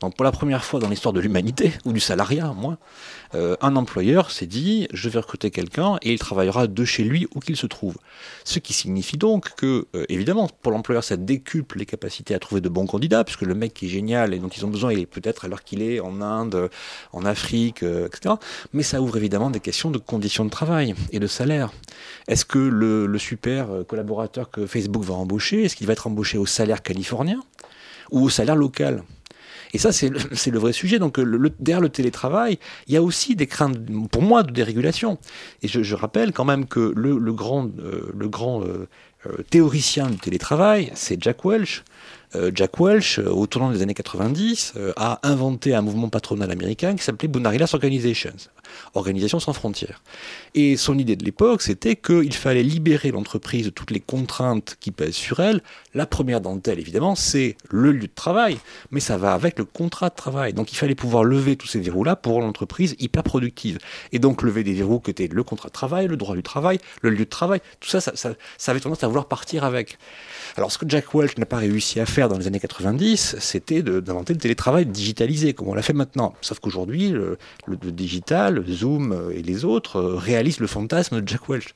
Donc 0.00 0.14
pour 0.14 0.24
la 0.24 0.32
première 0.32 0.64
fois 0.64 0.80
dans 0.80 0.88
l'histoire 0.88 1.12
de 1.12 1.20
l'humanité, 1.20 1.72
ou 1.84 1.92
du 1.92 2.00
salariat, 2.00 2.52
moi, 2.52 2.78
euh, 3.34 3.56
un 3.60 3.76
employeur 3.76 4.30
s'est 4.30 4.46
dit, 4.46 4.88
je 4.92 5.08
vais 5.08 5.18
recruter 5.18 5.50
quelqu'un 5.50 5.96
et 6.02 6.12
il 6.12 6.18
travaillera 6.18 6.66
de 6.66 6.84
chez 6.84 7.04
lui 7.04 7.26
où 7.34 7.40
qu'il 7.40 7.56
se 7.56 7.66
trouve. 7.66 7.96
Ce 8.44 8.58
qui 8.58 8.72
signifie 8.72 9.16
donc 9.16 9.54
que, 9.56 9.86
euh, 9.94 10.04
évidemment, 10.08 10.48
pour 10.62 10.72
l'employeur, 10.72 11.02
ça 11.02 11.16
décuple 11.16 11.78
les 11.78 11.86
capacités 11.86 12.34
à 12.34 12.38
trouver 12.38 12.60
de 12.60 12.68
bons 12.68 12.86
candidats, 12.86 13.24
puisque 13.24 13.42
le 13.42 13.54
mec 13.54 13.74
qui 13.74 13.86
est 13.86 13.88
génial 13.88 14.34
et 14.34 14.38
dont 14.38 14.48
ils 14.48 14.64
ont 14.64 14.70
besoin, 14.70 14.92
il 14.92 15.00
est 15.00 15.06
peut-être 15.06 15.44
alors 15.44 15.62
qu'il 15.62 15.82
est 15.82 16.00
en 16.00 16.20
Inde, 16.20 16.70
en 17.12 17.24
Afrique, 17.24 17.82
euh, 17.82 18.06
etc. 18.06 18.34
Mais 18.72 18.82
ça 18.82 19.00
ouvre 19.00 19.16
évidemment 19.16 19.50
des 19.50 19.60
questions 19.60 19.90
de 19.90 19.98
conditions 19.98 20.44
de 20.44 20.50
travail 20.50 20.94
et 21.10 21.18
de 21.18 21.26
salaire. 21.26 21.72
Est-ce 22.28 22.44
que 22.44 22.58
le 22.58 23.18
super 23.18 23.68
collaborateur 23.88 24.50
que 24.50 24.66
Facebook 24.66 25.02
va 25.02 25.14
embaucher, 25.14 25.64
est-ce 25.64 25.76
qu'il 25.76 25.86
va 25.86 25.94
être 25.94 26.06
embauché 26.06 26.38
au 26.38 26.46
salaire 26.46 26.82
californien 26.82 27.40
ou 28.10 28.24
au 28.24 28.28
salaire 28.28 28.56
local? 28.56 29.02
Et 29.76 29.78
ça, 29.78 29.92
c'est 29.92 30.08
le, 30.08 30.58
vrai 30.58 30.72
sujet. 30.72 30.98
Donc, 30.98 31.20
derrière 31.60 31.82
le 31.82 31.90
télétravail, 31.90 32.58
il 32.86 32.94
y 32.94 32.96
a 32.96 33.02
aussi 33.02 33.36
des 33.36 33.46
craintes, 33.46 33.76
pour 34.10 34.22
moi, 34.22 34.42
de 34.42 34.50
dérégulation. 34.50 35.18
Et 35.62 35.68
je, 35.68 35.94
rappelle 35.94 36.32
quand 36.32 36.46
même 36.46 36.64
que 36.64 36.94
le, 36.96 37.32
grand, 37.34 37.66
euh, 37.78 38.10
grand 38.14 38.62
euh, 38.62 38.88
théoricien 39.50 40.08
du 40.08 40.16
télétravail, 40.16 40.90
c'est 40.94 41.22
Jack 41.22 41.44
Welch. 41.44 41.84
Euh, 42.36 42.50
Jack 42.54 42.78
Welch, 42.78 43.18
au 43.18 43.46
tournant 43.46 43.70
des 43.70 43.82
années 43.82 43.94
90, 43.94 44.74
a 44.96 45.20
inventé 45.22 45.74
un 45.74 45.82
mouvement 45.82 46.08
patronal 46.08 46.50
américain 46.50 46.94
qui 46.94 47.02
s'appelait 47.02 47.28
Bonarillas 47.28 47.70
Organizations, 47.72 48.32
Organisation 48.94 49.40
sans 49.40 49.52
frontières. 49.52 50.02
Et 50.54 50.76
son 50.76 50.98
idée 50.98 51.16
de 51.16 51.24
l'époque, 51.24 51.62
c'était 51.62 51.96
qu'il 51.96 52.32
fallait 52.34 52.62
libérer 52.62 53.10
l'entreprise 53.10 53.66
de 53.66 53.70
toutes 53.70 53.90
les 53.90 54.00
contraintes 54.00 54.76
qui 54.80 54.90
pèsent 54.90 55.14
sur 55.14 55.40
elle. 55.40 55.62
La 55.94 56.06
première 56.06 56.40
d'entre 56.40 56.70
elles, 56.70 56.78
évidemment, 56.78 57.14
c'est 57.14 57.56
le 57.70 57.92
lieu 57.92 58.06
de 58.06 58.14
travail, 58.14 58.58
mais 58.90 59.00
ça 59.00 59.16
va 59.16 59.32
avec 59.32 59.58
le 59.58 59.64
contrat 59.64 60.08
de 60.08 60.14
travail. 60.14 60.52
Donc 60.52 60.72
il 60.72 60.76
fallait 60.76 60.94
pouvoir 60.94 61.24
lever 61.24 61.56
tous 61.56 61.66
ces 61.66 61.80
verrous-là 61.80 62.16
pour 62.16 62.40
l'entreprise 62.40 62.96
hyper 62.98 63.22
productive. 63.22 63.78
Et 64.12 64.18
donc 64.18 64.42
lever 64.42 64.64
des 64.64 64.74
verrous 64.74 65.00
que 65.00 65.10
étaient 65.10 65.28
le 65.28 65.42
contrat 65.42 65.68
de 65.68 65.74
travail, 65.74 66.06
le 66.08 66.16
droit 66.16 66.34
du 66.34 66.42
travail, 66.42 66.78
le 67.00 67.10
lieu 67.10 67.24
de 67.24 67.30
travail, 67.30 67.60
tout 67.80 67.88
ça, 67.88 68.00
ça, 68.00 68.12
ça, 68.14 68.34
ça 68.58 68.70
avait 68.72 68.80
tendance 68.80 69.02
à 69.02 69.06
vouloir 69.06 69.26
partir 69.28 69.64
avec. 69.64 69.98
Alors 70.56 70.72
ce 70.72 70.78
que 70.78 70.86
Jack 70.88 71.14
Welch 71.14 71.38
n'a 71.38 71.46
pas 71.46 71.58
réussi 71.58 72.00
à 72.00 72.06
faire 72.06 72.25
dans 72.28 72.38
les 72.38 72.46
années 72.46 72.60
90, 72.60 73.36
c'était 73.38 73.82
d'inventer 73.82 74.32
le 74.32 74.38
télétravail 74.38 74.86
digitalisé, 74.86 75.54
comme 75.54 75.68
on 75.68 75.74
l'a 75.74 75.82
fait 75.82 75.92
maintenant. 75.92 76.34
Sauf 76.40 76.58
qu'aujourd'hui, 76.60 77.10
le, 77.10 77.38
le, 77.66 77.78
le, 77.82 77.92
digital, 77.92 78.64
Zoom 78.68 79.30
et 79.32 79.42
les 79.42 79.64
autres 79.64 79.96
euh, 79.96 80.16
réalisent 80.16 80.60
le 80.60 80.66
fantasme 80.66 81.20
de 81.20 81.28
Jack 81.28 81.48
Welch. 81.48 81.74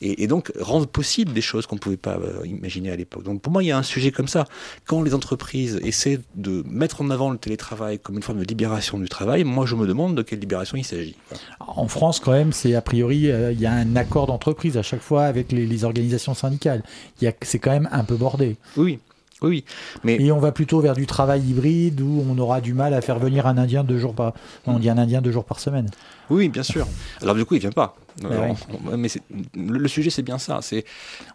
Et, 0.00 0.22
et 0.22 0.26
donc 0.26 0.52
rendent 0.58 0.88
possible 0.88 1.32
des 1.32 1.40
choses 1.40 1.66
qu'on 1.66 1.76
ne 1.76 1.80
pouvait 1.80 1.96
pas 1.96 2.16
euh, 2.16 2.46
imaginer 2.46 2.90
à 2.90 2.96
l'époque. 2.96 3.22
Donc 3.22 3.42
pour 3.42 3.52
moi, 3.52 3.62
il 3.62 3.66
y 3.66 3.72
a 3.72 3.78
un 3.78 3.82
sujet 3.82 4.10
comme 4.10 4.28
ça. 4.28 4.46
Quand 4.86 5.02
les 5.02 5.14
entreprises 5.14 5.80
essaient 5.82 6.20
de 6.34 6.62
mettre 6.66 7.02
en 7.02 7.10
avant 7.10 7.30
le 7.30 7.38
télétravail 7.38 7.98
comme 7.98 8.16
une 8.16 8.22
forme 8.22 8.38
de 8.38 8.44
libération 8.44 8.98
du 8.98 9.08
travail, 9.08 9.44
moi 9.44 9.66
je 9.66 9.74
me 9.74 9.86
demande 9.86 10.16
de 10.16 10.22
quelle 10.22 10.40
libération 10.40 10.76
il 10.76 10.84
s'agit. 10.84 11.16
En 11.60 11.88
France, 11.88 12.20
quand 12.20 12.32
même, 12.32 12.52
c'est 12.52 12.74
a 12.74 12.82
priori, 12.82 13.30
euh, 13.30 13.52
il 13.52 13.60
y 13.60 13.66
a 13.66 13.72
un 13.72 13.96
accord 13.96 14.26
d'entreprise 14.26 14.76
à 14.76 14.82
chaque 14.82 15.02
fois 15.02 15.24
avec 15.24 15.52
les, 15.52 15.66
les 15.66 15.84
organisations 15.84 16.34
syndicales. 16.34 16.82
C'est 17.42 17.58
quand 17.58 17.70
même 17.70 17.88
un 17.92 18.04
peu 18.04 18.16
bordé. 18.16 18.56
Oui. 18.76 18.98
Oui, 19.42 19.64
mais 20.04 20.16
et 20.20 20.32
on 20.32 20.38
va 20.38 20.52
plutôt 20.52 20.80
vers 20.80 20.94
du 20.94 21.06
travail 21.06 21.42
hybride 21.42 22.00
où 22.00 22.24
on 22.28 22.38
aura 22.38 22.60
du 22.60 22.74
mal 22.74 22.94
à 22.94 23.00
faire 23.00 23.18
venir 23.18 23.46
un 23.46 23.56
Indien 23.56 23.84
deux 23.84 23.98
jours 23.98 24.14
par, 24.14 24.34
on 24.66 24.78
dit 24.78 24.90
un 24.90 24.98
Indien 24.98 25.20
deux 25.22 25.32
jours 25.32 25.44
par 25.44 25.60
semaine. 25.60 25.88
Oui, 26.28 26.48
bien 26.48 26.62
sûr. 26.62 26.86
Alors 27.22 27.34
du 27.34 27.44
coup, 27.44 27.54
il 27.54 27.60
vient 27.60 27.72
pas. 27.72 27.96
Alors, 28.24 28.56
oui. 28.70 28.96
Mais 28.96 29.08
le, 29.54 29.78
le, 29.78 29.88
sujet, 29.88 30.10
c'est 30.10 30.22
bien 30.22 30.38
ça. 30.38 30.60
C'est 30.62 30.84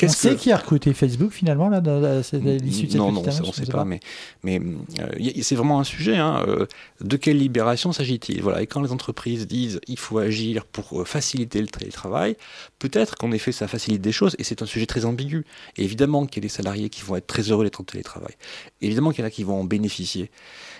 on 0.01 0.07
sait 0.07 0.35
que... 0.35 0.41
qui 0.41 0.51
a 0.51 0.57
recruté 0.57 0.93
Facebook 0.93 1.31
finalement 1.31 1.69
là 1.69 1.81
dans 1.81 1.99
l'issue 2.43 2.85
de 2.85 2.91
cette 2.91 2.99
Non, 2.99 3.11
non, 3.11 3.23
on 3.23 3.47
ne 3.47 3.51
sait 3.51 3.65
pas, 3.65 3.79
pas, 3.79 3.85
Mais, 3.85 3.99
mais 4.43 4.61
euh, 4.99 5.41
c'est 5.41 5.55
vraiment 5.55 5.79
un 5.79 5.83
sujet. 5.83 6.17
Hein, 6.17 6.43
euh, 6.47 6.65
de 7.01 7.17
quelle 7.17 7.37
libération 7.37 7.91
s'agit-il? 7.91 8.41
Voilà. 8.41 8.61
Et 8.61 8.67
quand 8.67 8.81
les 8.81 8.91
entreprises 8.91 9.47
disent 9.47 9.79
il 9.87 9.97
faut 9.97 10.17
agir 10.17 10.65
pour 10.65 11.01
euh, 11.01 11.05
faciliter 11.05 11.61
le 11.61 11.67
télétravail, 11.67 12.37
peut-être 12.79 13.15
qu'en 13.15 13.31
effet, 13.31 13.51
ça 13.51 13.67
facilite 13.67 14.01
des 14.01 14.11
choses. 14.11 14.35
Et 14.39 14.43
c'est 14.43 14.61
un 14.61 14.65
sujet 14.67 14.85
très 14.85 15.05
ambigu. 15.05 15.45
Et 15.77 15.83
évidemment 15.83 16.25
qu'il 16.25 16.43
y 16.43 16.45
a 16.45 16.47
des 16.47 16.53
salariés 16.53 16.89
qui 16.89 17.01
vont 17.01 17.15
être 17.15 17.27
très 17.27 17.43
heureux 17.43 17.63
d'être 17.63 17.81
en 17.81 17.85
télétravail. 17.85 18.33
Évidemment 18.81 19.11
qu'il 19.11 19.21
y 19.21 19.23
en 19.23 19.27
a 19.27 19.31
qui 19.31 19.43
vont 19.43 19.59
en 19.59 19.63
bénéficier. 19.63 20.29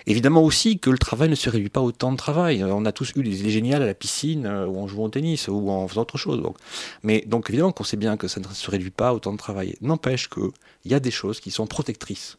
Évidemment 0.08 0.42
aussi 0.42 0.78
que 0.78 0.88
le 0.88 0.98
travail 0.98 1.28
ne 1.28 1.34
se 1.34 1.50
réduit 1.50 1.68
pas 1.68 1.80
au 1.80 1.90
temps 1.90 2.12
de 2.12 2.16
travail. 2.16 2.62
On 2.62 2.84
a 2.84 2.92
tous 2.92 3.12
eu 3.16 3.22
des 3.22 3.40
idées 3.40 3.50
géniales 3.50 3.82
à 3.82 3.86
la 3.86 3.94
piscine 3.94 4.46
ou 4.46 4.78
en 4.78 4.86
jouant 4.86 5.06
au 5.06 5.08
tennis 5.08 5.48
ou 5.48 5.68
en 5.68 5.88
faisant 5.88 6.02
autre 6.02 6.16
chose. 6.16 6.40
Donc. 6.40 6.56
Mais 7.02 7.24
donc 7.26 7.50
évidemment 7.50 7.72
qu'on 7.72 7.84
sait 7.84 7.96
bien 7.96 8.16
que 8.16 8.28
ça 8.28 8.40
ne 8.40 8.46
se 8.46 8.70
réduit 8.70 8.90
pas 8.90 9.12
au 9.12 9.18
temps 9.18 9.32
de 9.32 9.38
travail. 9.38 9.76
N'empêche 9.80 10.28
qu'il 10.28 10.50
y 10.84 10.94
a 10.94 11.00
des 11.00 11.10
choses 11.10 11.40
qui 11.40 11.50
sont 11.50 11.66
protectrices. 11.66 12.38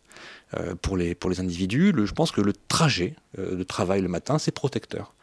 Euh, 0.56 0.76
pour, 0.82 0.96
les, 0.96 1.14
pour 1.14 1.30
les 1.30 1.42
individus, 1.42 1.94
je 2.06 2.12
pense 2.14 2.32
que 2.32 2.40
le 2.40 2.54
trajet 2.54 3.16
euh, 3.38 3.56
de 3.56 3.64
travail 3.64 4.02
le 4.02 4.08
matin, 4.08 4.40
c'est 4.40 4.52
protecteur. 4.52 5.14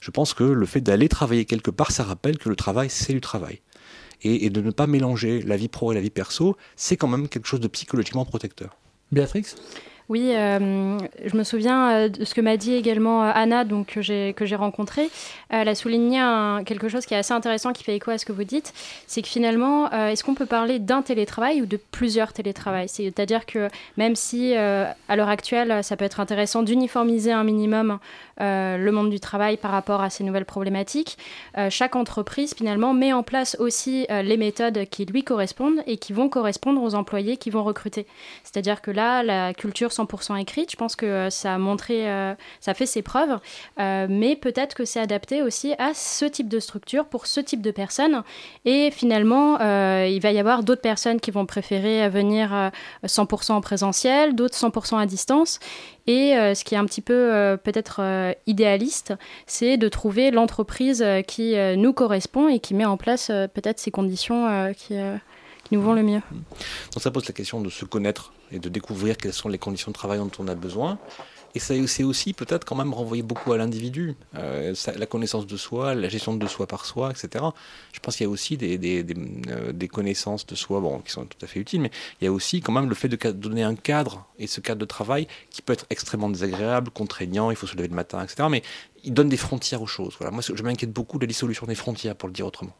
Je 0.00 0.10
pense 0.10 0.34
que 0.34 0.44
le 0.44 0.66
fait 0.66 0.82
d'aller 0.82 1.08
travailler 1.08 1.46
quelque 1.46 1.70
part, 1.70 1.90
ça 1.90 2.04
rappelle 2.04 2.36
que 2.36 2.50
le 2.50 2.56
travail, 2.56 2.90
c'est 2.90 3.14
du 3.14 3.20
travail. 3.22 3.60
Et, 4.22 4.44
et, 4.44 4.50
de 4.50 4.60
ne 4.60 4.70
pas 4.70 4.86
mélanger 4.86 5.40
la 5.40 5.56
vie 5.56 5.68
pro 5.68 5.92
et 5.92 5.94
la 5.94 6.02
vie 6.02 6.10
perso, 6.10 6.56
c'est 6.76 6.96
quand 6.96 7.08
même 7.08 7.28
quelque 7.28 7.46
chose 7.46 7.60
de 7.60 7.68
psychologiquement 7.68 8.26
protecteur. 8.26 8.76
Béatrix? 9.10 9.54
Oui, 10.08 10.32
euh, 10.34 10.98
je 11.24 11.36
me 11.36 11.44
souviens 11.44 12.08
de 12.08 12.24
ce 12.24 12.34
que 12.34 12.40
m'a 12.40 12.56
dit 12.56 12.74
également 12.74 13.22
Anna, 13.22 13.64
donc 13.64 13.98
que 13.98 14.02
j'ai 14.46 14.56
rencontrée. 14.56 15.08
Elle 15.48 15.68
a 15.68 15.74
souligné 15.74 16.20
quelque 16.66 16.88
chose 16.88 17.06
qui 17.06 17.14
est 17.14 17.18
assez 17.18 17.32
intéressant, 17.32 17.72
qui 17.72 17.84
fait 17.84 17.96
écho 17.96 18.10
à 18.10 18.18
ce 18.18 18.24
que 18.24 18.32
vous 18.32 18.44
dites, 18.44 18.72
c'est 19.06 19.22
que 19.22 19.28
finalement, 19.28 19.92
euh, 19.92 20.08
est-ce 20.08 20.24
qu'on 20.24 20.34
peut 20.34 20.46
parler 20.46 20.78
d'un 20.78 21.02
télétravail 21.02 21.62
ou 21.62 21.66
de 21.66 21.76
plusieurs 21.76 22.32
télétravails? 22.32 22.88
C'est-à-dire 22.88 23.46
que 23.46 23.68
même 23.96 24.16
si 24.16 24.56
euh, 24.56 24.86
à 25.08 25.16
l'heure 25.16 25.28
actuelle, 25.28 25.82
ça 25.82 25.96
peut 25.96 26.04
être 26.04 26.20
intéressant 26.20 26.62
d'uniformiser 26.62 27.32
un 27.32 27.44
minimum 27.44 27.98
euh, 28.33 28.33
le 28.40 28.90
monde 28.90 29.10
du 29.10 29.20
travail 29.20 29.56
par 29.56 29.70
rapport 29.70 30.00
à 30.00 30.10
ces 30.10 30.24
nouvelles 30.24 30.44
problématiques, 30.44 31.18
euh, 31.58 31.70
chaque 31.70 31.96
entreprise 31.96 32.54
finalement 32.54 32.94
met 32.94 33.12
en 33.12 33.22
place 33.22 33.56
aussi 33.58 34.06
euh, 34.10 34.22
les 34.22 34.36
méthodes 34.36 34.84
qui 34.90 35.04
lui 35.04 35.24
correspondent 35.24 35.82
et 35.86 35.96
qui 35.96 36.12
vont 36.12 36.28
correspondre 36.28 36.82
aux 36.82 36.94
employés 36.94 37.36
qui 37.36 37.50
vont 37.50 37.64
recruter. 37.64 38.06
C'est-à-dire 38.42 38.82
que 38.82 38.90
là, 38.90 39.22
la 39.22 39.54
culture 39.54 39.90
100% 39.90 40.40
écrite, 40.40 40.70
je 40.70 40.76
pense 40.76 40.96
que 40.96 41.30
ça 41.30 41.54
a 41.54 41.58
montré, 41.58 42.06
ça 42.60 42.74
fait 42.74 42.86
ses 42.86 43.02
preuves, 43.02 43.38
mais 43.78 44.36
peut-être 44.36 44.74
que 44.74 44.84
c'est 44.84 45.00
adapté 45.00 45.42
aussi 45.42 45.74
à 45.78 45.92
ce 45.94 46.24
type 46.24 46.48
de 46.48 46.60
structure 46.60 47.06
pour 47.06 47.26
ce 47.26 47.40
type 47.40 47.62
de 47.62 47.70
personnes. 47.70 48.22
Et 48.64 48.90
finalement, 48.90 49.58
il 50.04 50.20
va 50.20 50.32
y 50.32 50.38
avoir 50.38 50.62
d'autres 50.62 50.82
personnes 50.82 51.20
qui 51.20 51.30
vont 51.30 51.46
préférer 51.46 52.08
venir 52.08 52.70
100% 53.04 53.52
en 53.52 53.60
présentiel, 53.60 54.34
d'autres 54.34 54.56
100% 54.56 54.98
à 54.98 55.06
distance. 55.06 55.60
Et 56.06 56.36
euh, 56.36 56.54
ce 56.54 56.64
qui 56.64 56.74
est 56.74 56.78
un 56.78 56.84
petit 56.84 57.00
peu 57.00 57.14
euh, 57.14 57.56
peut-être 57.56 58.00
euh, 58.00 58.23
idéaliste, 58.46 59.14
c'est 59.46 59.76
de 59.76 59.88
trouver 59.88 60.30
l'entreprise 60.30 61.04
qui 61.26 61.54
nous 61.76 61.92
correspond 61.92 62.48
et 62.48 62.58
qui 62.58 62.74
met 62.74 62.84
en 62.84 62.96
place 62.96 63.26
peut-être 63.26 63.78
ces 63.78 63.90
conditions 63.90 64.72
qui, 64.76 64.94
qui, 65.64 65.74
nous 65.74 65.82
vont 65.82 65.92
le 65.92 66.02
mieux. 66.02 66.20
Donc 66.92 67.02
ça 67.02 67.10
pose 67.10 67.26
la 67.26 67.34
question 67.34 67.60
de 67.60 67.70
se 67.70 67.84
connaître 67.84 68.32
et 68.52 68.58
de 68.58 68.68
découvrir 68.68 69.16
quelles 69.16 69.32
sont 69.32 69.48
les 69.48 69.58
conditions 69.58 69.90
de 69.90 69.94
travail 69.94 70.18
dont 70.18 70.30
on 70.38 70.48
a 70.48 70.54
besoin. 70.54 70.98
Et 71.54 71.60
c'est 71.60 72.02
aussi 72.02 72.32
peut-être 72.32 72.64
quand 72.64 72.74
même 72.74 72.92
renvoyer 72.92 73.22
beaucoup 73.22 73.52
à 73.52 73.56
l'individu, 73.56 74.16
euh, 74.36 74.74
la 74.96 75.06
connaissance 75.06 75.46
de 75.46 75.56
soi, 75.56 75.94
la 75.94 76.08
gestion 76.08 76.34
de 76.34 76.46
soi 76.48 76.66
par 76.66 76.84
soi, 76.84 77.10
etc. 77.10 77.44
Je 77.92 78.00
pense 78.00 78.16
qu'il 78.16 78.24
y 78.24 78.26
a 78.26 78.30
aussi 78.30 78.56
des, 78.56 79.04
euh, 79.48 79.72
des 79.72 79.88
connaissances 79.88 80.46
de 80.46 80.56
soi 80.56 80.80
bon, 80.80 80.98
qui 80.98 81.12
sont 81.12 81.26
tout 81.26 81.38
à 81.42 81.46
fait 81.46 81.60
utiles, 81.60 81.80
mais 81.80 81.92
il 82.20 82.24
y 82.24 82.28
a 82.28 82.32
aussi 82.32 82.60
quand 82.60 82.72
même 82.72 82.88
le 82.88 82.94
fait 82.96 83.08
de 83.08 83.16
donner 83.30 83.62
un 83.62 83.76
cadre, 83.76 84.26
et 84.38 84.48
ce 84.48 84.60
cadre 84.60 84.80
de 84.80 84.84
travail 84.84 85.28
qui 85.50 85.62
peut 85.62 85.72
être 85.72 85.86
extrêmement 85.90 86.28
désagréable, 86.28 86.90
contraignant, 86.90 87.50
il 87.50 87.56
faut 87.56 87.68
se 87.68 87.76
lever 87.76 87.88
le 87.88 87.94
matin, 87.94 88.22
etc. 88.24 88.48
Mais 88.50 88.62
il 89.04 89.14
donne 89.14 89.28
des 89.28 89.36
frontières 89.36 89.82
aux 89.82 89.86
choses. 89.86 90.14
Voilà. 90.18 90.32
Moi, 90.32 90.42
je 90.42 90.62
m'inquiète 90.62 90.92
beaucoup 90.92 91.18
de 91.18 91.24
la 91.24 91.28
dissolution 91.28 91.66
des 91.66 91.76
frontières, 91.76 92.16
pour 92.16 92.28
le 92.28 92.32
dire 92.32 92.46
autrement. 92.46 92.74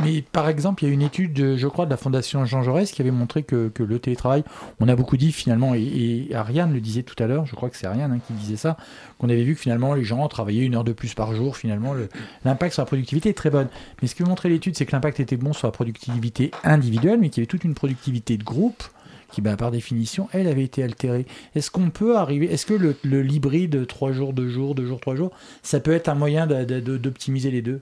Mais 0.00 0.22
par 0.22 0.48
exemple, 0.48 0.82
il 0.84 0.88
y 0.88 0.90
a 0.90 0.94
une 0.94 1.02
étude, 1.02 1.38
euh, 1.40 1.56
je 1.56 1.68
crois, 1.68 1.84
de 1.84 1.90
la 1.90 1.96
Fondation 1.96 2.44
Jean 2.46 2.62
Jaurès 2.62 2.90
qui 2.90 3.02
avait 3.02 3.10
montré 3.10 3.42
que, 3.42 3.70
le 3.78 3.98
télétravail, 3.98 4.42
on 4.80 4.88
a 4.88 4.96
beaucoup 4.96 5.16
dit 5.16 5.32
finalement, 5.32 5.74
et, 5.74 6.28
Ariane 6.34 6.72
le 6.72 6.80
disait 6.80 7.02
tout 7.02 7.20
à 7.22 7.26
l'heure, 7.26 7.44
je 7.46 7.54
crois 7.54 7.68
que 7.68 7.76
c'est 7.76 7.86
Ariane 7.86 8.12
hein, 8.12 8.20
qui 8.26 8.32
disait 8.32 8.56
ça, 8.56 8.76
qu'on 9.18 9.28
avait 9.28 9.42
vu 9.44 9.54
que 9.54 9.60
finalement 9.60 9.94
les 9.94 10.04
gens 10.04 10.26
travaillaient 10.28 10.64
une 10.64 10.74
heure 10.76 10.84
de 10.84 10.92
plus 10.92 11.14
par 11.14 11.34
jour, 11.34 11.56
finalement 11.56 11.92
le- 11.92 12.08
l'impact 12.44 12.72
sur 12.74 12.82
la 12.82 12.86
productivité 12.86 13.28
est 13.28 13.34
très 13.34 13.50
bonne. 13.50 13.68
Mais 14.00 14.08
ce 14.08 14.14
que 14.14 14.24
montrait 14.24 14.48
l'étude, 14.48 14.76
c'est 14.76 14.86
que 14.86 14.92
l'impact 14.92 15.20
était 15.20 15.36
bon 15.36 15.52
sur 15.52 15.66
la 15.68 15.72
productivité 15.72 16.50
individuelle, 16.64 17.18
mais 17.20 17.28
qu'il 17.28 17.40
y 17.40 17.42
avait 17.42 17.46
toute 17.48 17.64
une 17.64 17.74
productivité 17.74 18.36
de 18.38 18.44
groupe 18.44 18.82
qui, 19.30 19.40
bah, 19.40 19.56
par 19.56 19.70
définition, 19.70 20.28
elle 20.32 20.46
avait 20.46 20.64
été 20.64 20.82
altérée. 20.82 21.26
Est-ce 21.54 21.70
qu'on 21.70 21.90
peut 21.90 22.16
arriver, 22.18 22.52
est-ce 22.52 22.66
que 22.66 22.74
le, 22.74 22.96
l'hybride 23.22 23.86
3 23.86 24.12
jours, 24.12 24.32
2 24.32 24.48
jours, 24.48 24.74
2 24.74 24.86
jours, 24.86 25.00
3 25.00 25.16
jours, 25.16 25.32
ça 25.62 25.80
peut 25.80 25.92
être 25.92 26.08
un 26.08 26.14
moyen 26.14 26.46
d'optimiser 26.46 27.50
les 27.50 27.62
deux? 27.62 27.80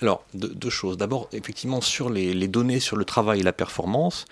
Alors, 0.00 0.24
deux, 0.34 0.70
choses. 0.70 0.96
D'abord, 0.96 1.28
effectivement, 1.32 1.80
sur 1.80 2.10
les, 2.10 2.48
données 2.48 2.80
sur 2.80 2.96
le 2.96 3.04
travail 3.04 3.40
et 3.40 3.42
la 3.42 3.52
performance, 3.52 4.26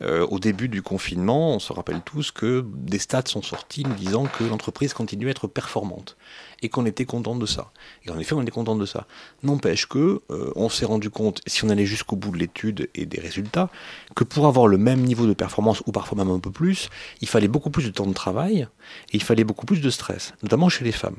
euh, 0.00 0.26
au 0.26 0.38
début 0.38 0.68
du 0.68 0.82
confinement, 0.82 1.54
on 1.54 1.58
se 1.58 1.72
rappelle 1.72 2.00
tous 2.02 2.30
que 2.30 2.64
des 2.66 2.98
stats 2.98 3.26
sont 3.26 3.42
sortis 3.42 3.84
nous 3.84 3.94
disant 3.94 4.26
que 4.26 4.44
l'entreprise 4.44 4.94
continuait 4.94 5.28
à 5.28 5.32
être 5.32 5.48
performante 5.48 6.16
et 6.62 6.68
qu'on 6.68 6.86
était 6.86 7.04
content 7.04 7.36
de 7.36 7.46
ça. 7.46 7.70
Et 8.04 8.10
en 8.10 8.18
effet, 8.18 8.34
on 8.34 8.42
était 8.42 8.50
content 8.50 8.76
de 8.76 8.86
ça. 8.86 9.06
N'empêche 9.42 9.86
que 9.86 10.22
euh, 10.30 10.52
on 10.56 10.68
s'est 10.68 10.86
rendu 10.86 11.10
compte, 11.10 11.40
si 11.46 11.64
on 11.64 11.68
allait 11.68 11.86
jusqu'au 11.86 12.16
bout 12.16 12.30
de 12.30 12.38
l'étude 12.38 12.88
et 12.94 13.06
des 13.06 13.20
résultats, 13.20 13.70
que 14.14 14.24
pour 14.24 14.46
avoir 14.46 14.66
le 14.66 14.78
même 14.78 15.02
niveau 15.02 15.26
de 15.26 15.34
performance 15.34 15.82
ou 15.86 15.92
parfois 15.92 16.18
même 16.18 16.30
un 16.30 16.40
peu 16.40 16.50
plus, 16.50 16.88
il 17.20 17.28
fallait 17.28 17.48
beaucoup 17.48 17.70
plus 17.70 17.84
de 17.84 17.90
temps 17.90 18.06
de 18.06 18.12
travail 18.12 18.68
et 19.12 19.16
il 19.16 19.22
fallait 19.22 19.44
beaucoup 19.44 19.66
plus 19.66 19.80
de 19.80 19.90
stress, 19.90 20.34
notamment 20.42 20.68
chez 20.68 20.84
les 20.84 20.92
femmes. 20.92 21.16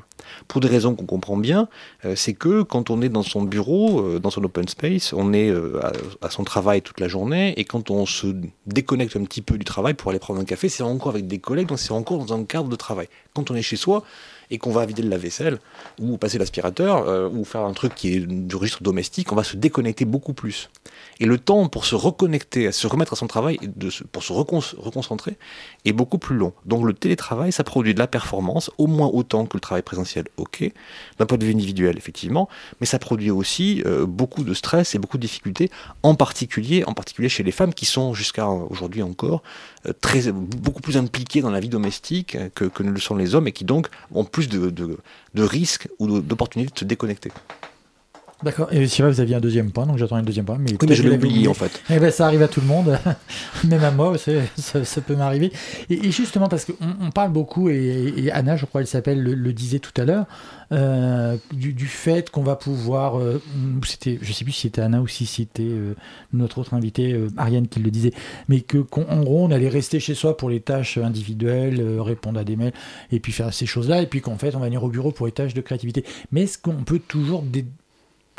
Pour 0.48 0.62
des 0.62 0.68
raisons 0.68 0.96
qu'on 0.96 1.06
comprend 1.06 1.38
bien, 1.38 1.70
euh, 2.06 2.16
c'est 2.16 2.34
que 2.34 2.64
quand 2.64 2.90
on 2.90 3.02
est 3.02 3.10
dans 3.10 3.24
son 3.24 3.44
bureau, 3.44 4.02
euh, 4.02 4.20
dans 4.20 4.30
son 4.30 4.44
open 4.44 4.68
space, 4.68 5.14
on 5.14 5.34
est 5.34 5.50
euh, 5.50 5.80
à, 6.22 6.28
à 6.28 6.30
son 6.30 6.44
travail 6.44 6.82
toute 6.82 7.00
la 7.00 7.08
journée 7.08 7.54
et 7.58 7.66
quand 7.66 7.92
on 7.92 8.06
se 8.06 8.28
déconnecte 8.66 9.16
un 9.16 9.24
petit 9.24 9.42
peu 9.42 9.58
du 9.58 9.66
travail 9.66 9.94
pour 9.94 10.10
aller 10.12 10.20
prendre 10.20 10.40
un 10.40 10.46
café, 10.46 10.70
c'est 10.70 10.84
encore 10.84 11.12
avec 11.12 11.28
des 11.28 11.40
collègues, 11.40 11.68
donc 11.68 11.80
c'est 11.80 11.92
encore 11.92 12.24
dans 12.24 12.34
un 12.34 12.44
cadre 12.44 12.70
de 12.70 12.76
travail. 12.76 13.08
Quand 13.34 13.52
on 13.52 13.56
est 13.56 13.62
chez 13.62 13.78
soi 13.78 14.04
et 14.52 14.58
qu'on 14.58 14.72
va 14.72 14.86
vider 14.86 15.02
le 15.02 15.10
lave-vaisselle 15.10 15.60
ou 16.00 16.18
passer 16.18 16.38
l'aspirateur 16.38 17.08
euh, 17.08 17.30
ou 17.30 17.45
faire 17.45 17.62
un 17.62 17.74
truc 17.74 17.95
qui 17.95 18.16
est 18.16 18.20
du 18.20 18.56
registre 18.56 18.82
domestique, 18.84 19.32
on 19.32 19.36
va 19.36 19.43
se 19.43 19.56
déconnecter 19.58 20.06
beaucoup 20.06 20.34
plus. 20.34 20.70
Et 21.20 21.26
le 21.26 21.38
temps 21.38 21.68
pour 21.68 21.86
se 21.86 21.95
reconnecter, 21.95 22.68
à 22.68 22.72
se 22.72 22.88
remettre 22.88 23.14
à 23.14 23.16
son 23.16 23.28
travail, 23.28 23.60
pour 24.12 24.24
se 24.24 24.34
recon- 24.34 24.76
reconcentrer, 24.78 25.38
est 25.86 25.93
beaucoup 25.93 26.18
plus 26.18 26.36
long. 26.36 26.54
Donc 26.66 26.86
le 26.86 26.93
télétravail, 26.93 27.52
ça 27.52 27.64
produit 27.64 27.93
de 27.93 28.00
la 28.00 28.08
performance, 28.08 28.72
au 28.78 28.88
moins 28.88 29.08
autant 29.08 29.45
que 29.45 29.56
le 29.56 29.62
travail 29.62 29.84
présentiel, 29.84 30.26
ok, 30.38 30.72
d'un 31.18 31.26
point 31.26 31.38
de 31.38 31.45
vue 31.45 31.54
individuel, 31.54 31.97
effectivement, 31.97 32.50
mais 32.80 32.86
ça 32.86 33.00
produit 33.00 33.32
aussi 33.32 33.84
euh, 33.86 34.06
beaucoup 34.06 34.43
de 34.43 34.54
stress 34.54 34.95
et 34.95 35.00
beaucoup 35.00 35.18
de 35.18 35.22
difficultés, 35.22 35.70
en 36.04 36.16
particulier, 36.16 36.84
en 36.86 36.93
particulier 36.93 37.30
chez 37.30 37.43
les 37.43 37.52
femmes 37.52 37.74
qui 37.74 37.86
sont 37.86 38.14
jusqu'à 38.14 38.47
aujourd'hui 38.47 39.04
encore 39.04 39.43
très, 40.01 40.32
beaucoup 40.32 40.82
plus 40.82 40.97
impliquées 40.97 41.41
dans 41.41 41.51
la 41.51 41.59
vie 41.59 41.69
domestique 41.69 42.36
euh, 42.36 42.49
que, 42.53 42.65
que 42.65 42.84
ne 42.84 42.91
le 42.91 42.99
sont 42.99 43.15
les 43.15 43.36
hommes 43.36 43.47
et 43.47 43.51
qui 43.51 43.65
donc 43.65 43.88
ont 44.13 44.25
plus 44.25 44.49
de, 44.49 44.97
risques 45.36 45.88
ou 45.99 46.19
d'opportunités 46.19 46.73
de 46.73 46.80
se 46.80 46.86
déconnecter. 46.86 47.32
D'accord. 48.42 48.70
Et 48.72 48.86
vrai, 48.86 49.12
vous 49.12 49.20
aviez 49.20 49.36
un 49.36 49.42
deuxième 49.42 49.72
point, 49.72 49.86
donc 49.86 49.98
j'attends 49.98 50.16
un 50.16 50.24
deuxième 50.24 50.46
point. 50.46 50.58
Mais, 50.58 50.72
Oui, 50.72 50.78
peut-être 50.78 50.90
mais 50.92 50.96
je 50.96 51.04
l'ai 51.04 51.16
oublié 51.16 51.48
en 51.50 51.54
fait. 51.54 51.82
Eh 51.90 52.00
ben, 52.00 52.10
ça 52.10 52.26
arrive 52.26 52.42
à 52.42 52.48
tout 52.48 52.62
le 52.62 52.68
monde, 52.68 52.98
même 53.66 53.84
à 53.84 53.92
moi, 53.92 54.16
ça, 54.18 54.86
ça 54.86 55.02
peut 55.02 55.16
m'arriver. 55.16 55.52
Et, 55.90 56.08
et 56.08 56.12
justement, 56.12 56.48
parce 56.48 56.64
qu'on 56.64 56.74
on 57.02 57.12
parle 57.12 57.34
beaucoup, 57.34 57.70
et, 57.70 58.14
et 58.16 58.32
Anna, 58.32 58.56
je 58.56 58.66
crois, 58.66 58.80
elle 58.80 58.88
s'appelle, 58.88 59.22
le, 59.22 59.34
le 59.34 59.52
disait 59.52 59.80
tout 59.80 59.92
à 60.02 60.06
l'heure, 60.06 60.26
euh, 60.72 61.36
du, 61.52 61.74
du 61.74 61.88
fait 61.88 62.30
qu'on 62.30 62.44
va 62.44 62.56
pouvoir, 62.56 63.20
euh, 63.20 63.42
c'était, 63.86 64.20
je 64.22 64.32
sais 64.32 64.46
plus 64.46 64.54
si 64.54 64.62
c'était 64.62 64.82
Anna 64.82 65.02
ou 65.02 65.08
si 65.08 65.26
c'était 65.26 65.64
euh, 65.64 65.96
notre 66.32 66.60
autre 66.60 66.74
invité, 66.76 67.12
euh, 67.12 67.28
Ariane, 67.36 67.68
qui 67.68 67.82
le 67.82 67.92
disait, 67.92 68.12
mais 68.48 68.62
que 68.62 68.78
qu'en 68.78 69.02
en 69.10 69.22
gros, 69.22 69.44
on 69.44 69.52
allait 69.52 69.68
rester 69.68 70.00
chez 70.00 70.16
soi 70.16 70.38
pour 70.38 70.50
les 70.50 70.62
tâches 70.62 70.98
individuelles, 70.98 71.84
répondre 72.00 72.40
à 72.40 72.46
des 72.46 72.56
mails, 72.56 72.74
et 73.12 73.20
puis 73.20 73.34
faire 73.34 73.54
ces 73.54 73.66
choses-là, 73.66 74.02
et 74.02 74.08
puis 74.08 74.22
qu'en 74.22 74.38
fait, 74.38 74.56
on 74.56 74.60
va 74.60 74.66
venir 74.68 74.82
au 74.84 74.90
bureau 74.90 75.12
pour 75.12 75.26
les 75.26 75.34
tâches 75.34 75.54
de 75.54 75.62
créativité. 75.62 76.06
Mais 76.32 76.44
est-ce 76.44 76.58
qu'on 76.58 76.84
peut 76.86 77.00
toujours 77.06 77.42
dé- 77.42 77.66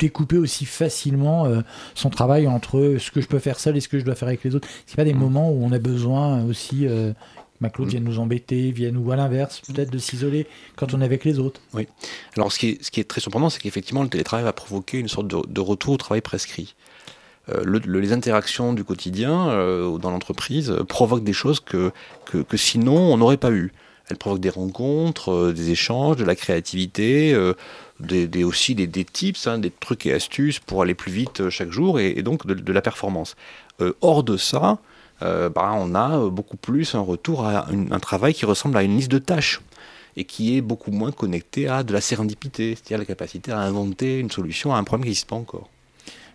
découper 0.01 0.37
aussi 0.37 0.65
facilement 0.65 1.45
euh, 1.45 1.61
son 1.95 2.09
travail 2.09 2.47
entre 2.47 2.95
ce 2.99 3.11
que 3.11 3.21
je 3.21 3.27
peux 3.27 3.39
faire 3.39 3.59
seul 3.59 3.77
et 3.77 3.81
ce 3.81 3.87
que 3.87 3.99
je 3.99 4.03
dois 4.03 4.15
faire 4.15 4.27
avec 4.27 4.43
les 4.43 4.55
autres. 4.55 4.67
C'est 4.87 4.95
pas 4.97 5.05
des 5.05 5.13
moments 5.13 5.49
où 5.51 5.63
on 5.63 5.71
a 5.71 5.79
besoin 5.79 6.43
aussi 6.45 6.87
euh, 6.87 7.13
que 7.13 7.17
Maclaude 7.61 7.89
vienne 7.89 8.03
nous 8.03 8.17
embêter, 8.19 8.71
vienne 8.71 8.97
ou 8.97 9.11
à 9.11 9.15
l'inverse, 9.15 9.61
peut-être 9.61 9.91
de 9.91 9.99
s'isoler 9.99 10.47
quand 10.75 10.93
on 10.95 11.01
est 11.01 11.05
avec 11.05 11.23
les 11.23 11.37
autres. 11.37 11.61
Oui. 11.75 11.87
Alors, 12.35 12.51
ce 12.51 12.57
qui 12.59 12.69
est, 12.69 12.83
ce 12.83 12.89
qui 12.89 12.99
est 12.99 13.03
très 13.07 13.21
surprenant, 13.21 13.49
c'est 13.51 13.61
qu'effectivement, 13.61 14.01
le 14.01 14.09
télétravail 14.09 14.43
va 14.43 14.53
provoquer 14.53 14.97
une 14.97 15.07
sorte 15.07 15.27
de, 15.27 15.37
de 15.47 15.61
retour 15.61 15.93
au 15.93 15.97
travail 15.97 16.21
prescrit. 16.21 16.73
Euh, 17.49 17.61
le- 17.63 17.81
le- 17.85 17.99
les 17.99 18.11
interactions 18.13 18.73
du 18.73 18.83
quotidien 18.83 19.49
euh, 19.49 19.97
dans 19.99 20.09
l'entreprise 20.11 20.73
provoquent 20.87 21.23
des 21.23 21.33
choses 21.33 21.59
que, 21.59 21.91
que, 22.25 22.39
que 22.39 22.57
sinon 22.57 22.97
on 22.97 23.17
n'aurait 23.17 23.37
pas 23.37 23.51
eu. 23.51 23.71
Elles 24.09 24.17
provoquent 24.17 24.41
des 24.41 24.49
rencontres, 24.49 25.31
euh, 25.31 25.53
des 25.53 25.69
échanges, 25.69 26.17
de 26.17 26.25
la 26.25 26.35
créativité, 26.35 27.33
des, 28.01 28.43
aussi 28.43 28.75
des, 28.75 29.05
tips, 29.05 29.47
hein, 29.47 29.57
des 29.57 29.71
trucs 29.71 30.05
et 30.05 30.13
astuces 30.13 30.59
pour 30.59 30.81
aller 30.81 30.95
plus 30.95 31.11
vite 31.11 31.41
euh, 31.41 31.49
chaque 31.49 31.71
jour 31.71 31.99
et, 31.99 32.21
donc 32.23 32.45
de, 32.45 32.73
la 32.73 32.81
performance. 32.81 33.35
Euh, 33.79 33.93
hors 34.01 34.23
de 34.23 34.37
ça, 34.37 34.79
euh, 35.21 35.49
bah, 35.49 35.71
on 35.75 35.95
a 35.95 36.29
beaucoup 36.29 36.57
plus 36.57 36.95
un 36.95 37.01
retour 37.01 37.45
à 37.45 37.67
un 37.69 37.99
travail 37.99 38.33
qui 38.33 38.45
ressemble 38.45 38.77
à 38.77 38.83
une 38.83 38.95
liste 38.95 39.11
de 39.11 39.19
tâches 39.19 39.61
et 40.17 40.25
qui 40.25 40.57
est 40.57 40.61
beaucoup 40.61 40.91
moins 40.91 41.11
connecté 41.11 41.67
à 41.67 41.83
de 41.83 41.93
la 41.93 42.01
sérendipité, 42.01 42.75
c'est-à-dire 42.75 42.97
la 42.97 43.05
capacité 43.05 43.51
à 43.51 43.59
inventer 43.59 44.19
une 44.19 44.31
solution 44.31 44.73
à 44.73 44.77
un 44.77 44.83
problème 44.83 45.03
qui 45.03 45.09
n'existe 45.09 45.29
pas 45.29 45.35
encore. 45.35 45.69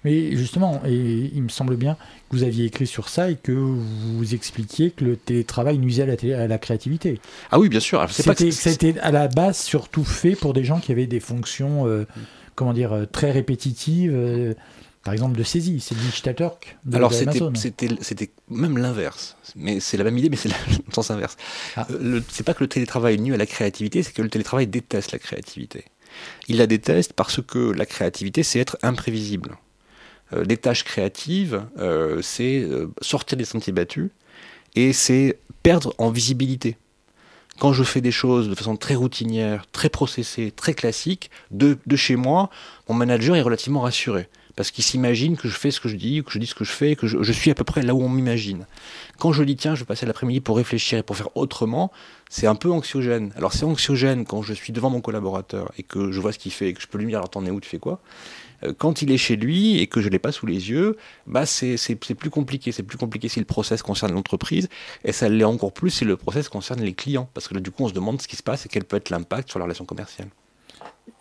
Mais 0.04 0.36
justement, 0.36 0.82
et 0.86 1.30
il 1.34 1.42
me 1.42 1.48
semble 1.48 1.76
bien 1.76 1.94
que 2.30 2.36
vous 2.36 2.42
aviez 2.44 2.66
écrit 2.66 2.86
sur 2.86 3.08
ça 3.08 3.30
et 3.30 3.36
que 3.36 3.52
vous 3.52 4.34
expliquiez 4.34 4.90
que 4.90 5.04
le 5.04 5.16
télétravail 5.16 5.78
nuisait 5.78 6.02
à 6.02 6.06
la, 6.06 6.16
télé- 6.16 6.34
à 6.34 6.46
la 6.46 6.58
créativité. 6.58 7.20
Ah 7.50 7.58
oui, 7.58 7.68
bien 7.68 7.80
sûr. 7.80 8.06
C'était, 8.10 8.98
à 9.00 9.10
la 9.10 9.28
base 9.28 9.58
surtout 9.58 10.04
fait 10.04 10.36
pour 10.36 10.52
des 10.52 10.64
gens 10.64 10.78
qui 10.80 10.92
avaient 10.92 11.06
des 11.06 11.20
fonctions, 11.20 11.86
euh, 11.86 12.06
comment 12.54 12.72
dire, 12.72 12.92
euh, 12.92 13.04
très 13.06 13.30
répétitives, 13.32 14.12
euh, 14.14 14.54
par 15.02 15.12
exemple 15.12 15.38
de 15.38 15.44
saisie. 15.44 15.80
C'est 15.80 15.96
Digitaltalk 15.96 16.78
de, 16.84 16.96
Alors 16.96 17.12
c'était, 17.12 18.30
même 18.50 18.78
l'inverse. 18.78 19.36
Mais 19.54 19.80
c'est 19.80 19.96
la 19.96 20.04
même 20.04 20.18
idée, 20.18 20.28
mais 20.30 20.36
c'est 20.36 20.48
le 20.88 20.92
sens 20.92 21.10
inverse. 21.10 21.36
Ah. 21.76 21.86
C'est 22.28 22.44
pas 22.44 22.54
que 22.54 22.62
le 22.64 22.68
télétravail 22.68 23.18
nuit 23.18 23.34
à 23.34 23.36
la 23.36 23.46
créativité, 23.46 24.02
c'est 24.02 24.12
que 24.12 24.22
le 24.22 24.28
télétravail 24.30 24.66
déteste 24.66 25.12
la 25.12 25.18
créativité. 25.18 25.84
Il 26.48 26.56
la 26.58 26.66
déteste 26.66 27.12
parce 27.12 27.40
que 27.42 27.58
la 27.72 27.86
créativité, 27.86 28.42
c'est 28.42 28.58
être 28.58 28.78
imprévisible. 28.82 29.56
Euh, 30.32 30.44
les 30.44 30.56
tâches 30.56 30.84
créatives, 30.84 31.64
euh, 31.78 32.20
c'est 32.22 32.60
euh, 32.60 32.88
sortir 33.00 33.38
des 33.38 33.44
sentiers 33.44 33.72
battus 33.72 34.10
et 34.74 34.92
c'est 34.92 35.38
perdre 35.62 35.94
en 35.98 36.10
visibilité. 36.10 36.76
Quand 37.58 37.72
je 37.72 37.84
fais 37.84 38.00
des 38.02 38.10
choses 38.10 38.50
de 38.50 38.54
façon 38.54 38.76
très 38.76 38.94
routinière, 38.94 39.66
très 39.72 39.88
processée, 39.88 40.50
très 40.50 40.74
classique, 40.74 41.30
de, 41.50 41.78
de 41.86 41.96
chez 41.96 42.16
moi, 42.16 42.50
mon 42.88 42.94
manager 42.94 43.34
est 43.34 43.42
relativement 43.42 43.80
rassuré. 43.80 44.28
Parce 44.56 44.70
qu'il 44.70 44.84
s'imagine 44.84 45.36
que 45.36 45.48
je 45.48 45.54
fais 45.54 45.70
ce 45.70 45.80
que 45.80 45.88
je 45.88 45.96
dis, 45.96 46.22
que 46.24 46.32
je 46.32 46.38
dis 46.38 46.46
ce 46.46 46.54
que 46.54 46.64
je 46.64 46.72
fais, 46.72 46.96
que 46.96 47.06
je, 47.06 47.22
je 47.22 47.32
suis 47.32 47.50
à 47.50 47.54
peu 47.54 47.64
près 47.64 47.82
là 47.82 47.94
où 47.94 48.02
on 48.02 48.08
m'imagine. 48.08 48.66
Quand 49.18 49.32
je 49.32 49.42
dis, 49.42 49.54
tiens, 49.54 49.74
je 49.74 49.80
vais 49.80 49.86
passer 49.86 50.06
l'après-midi 50.06 50.40
pour 50.40 50.56
réfléchir 50.56 50.98
et 50.98 51.02
pour 51.02 51.16
faire 51.16 51.34
autrement, 51.36 51.92
c'est 52.30 52.46
un 52.46 52.54
peu 52.54 52.70
anxiogène. 52.70 53.32
Alors 53.36 53.52
c'est 53.52 53.64
anxiogène 53.64 54.24
quand 54.24 54.42
je 54.42 54.54
suis 54.54 54.72
devant 54.72 54.88
mon 54.88 55.02
collaborateur 55.02 55.72
et 55.78 55.82
que 55.82 56.10
je 56.10 56.20
vois 56.20 56.32
ce 56.32 56.38
qu'il 56.38 56.52
fait 56.52 56.68
et 56.68 56.72
que 56.72 56.80
je 56.80 56.86
peux 56.86 56.96
lui 56.96 57.06
dire, 57.06 57.18
alors 57.18 57.28
t'en 57.28 57.44
es 57.44 57.50
où, 57.50 57.60
tu 57.60 57.68
fais 57.68 57.78
quoi? 57.78 58.00
Quand 58.78 59.02
il 59.02 59.10
est 59.10 59.18
chez 59.18 59.36
lui 59.36 59.78
et 59.78 59.86
que 59.86 60.00
je 60.00 60.08
l'ai 60.08 60.18
pas 60.18 60.32
sous 60.32 60.46
les 60.46 60.70
yeux, 60.70 60.96
bah 61.26 61.46
c'est 61.46 61.76
plus 61.96 62.30
compliqué. 62.30 62.72
C'est 62.72 62.82
plus 62.82 62.98
compliqué 62.98 63.28
si 63.28 63.38
le 63.38 63.46
process 63.46 63.82
concerne 63.82 64.12
l'entreprise 64.12 64.68
et 65.04 65.12
ça 65.12 65.28
l'est 65.28 65.44
encore 65.44 65.72
plus 65.72 65.90
si 65.90 66.04
le 66.04 66.16
process 66.16 66.48
concerne 66.48 66.80
les 66.80 66.94
clients. 66.94 67.28
Parce 67.34 67.48
que 67.48 67.54
là, 67.54 67.60
du 67.60 67.70
coup, 67.70 67.84
on 67.84 67.88
se 67.88 67.94
demande 67.94 68.20
ce 68.22 68.28
qui 68.28 68.36
se 68.36 68.42
passe 68.42 68.66
et 68.66 68.68
quel 68.68 68.84
peut 68.84 68.96
être 68.96 69.10
l'impact 69.10 69.50
sur 69.50 69.58
la 69.58 69.64
relation 69.64 69.84
commerciale. 69.84 70.28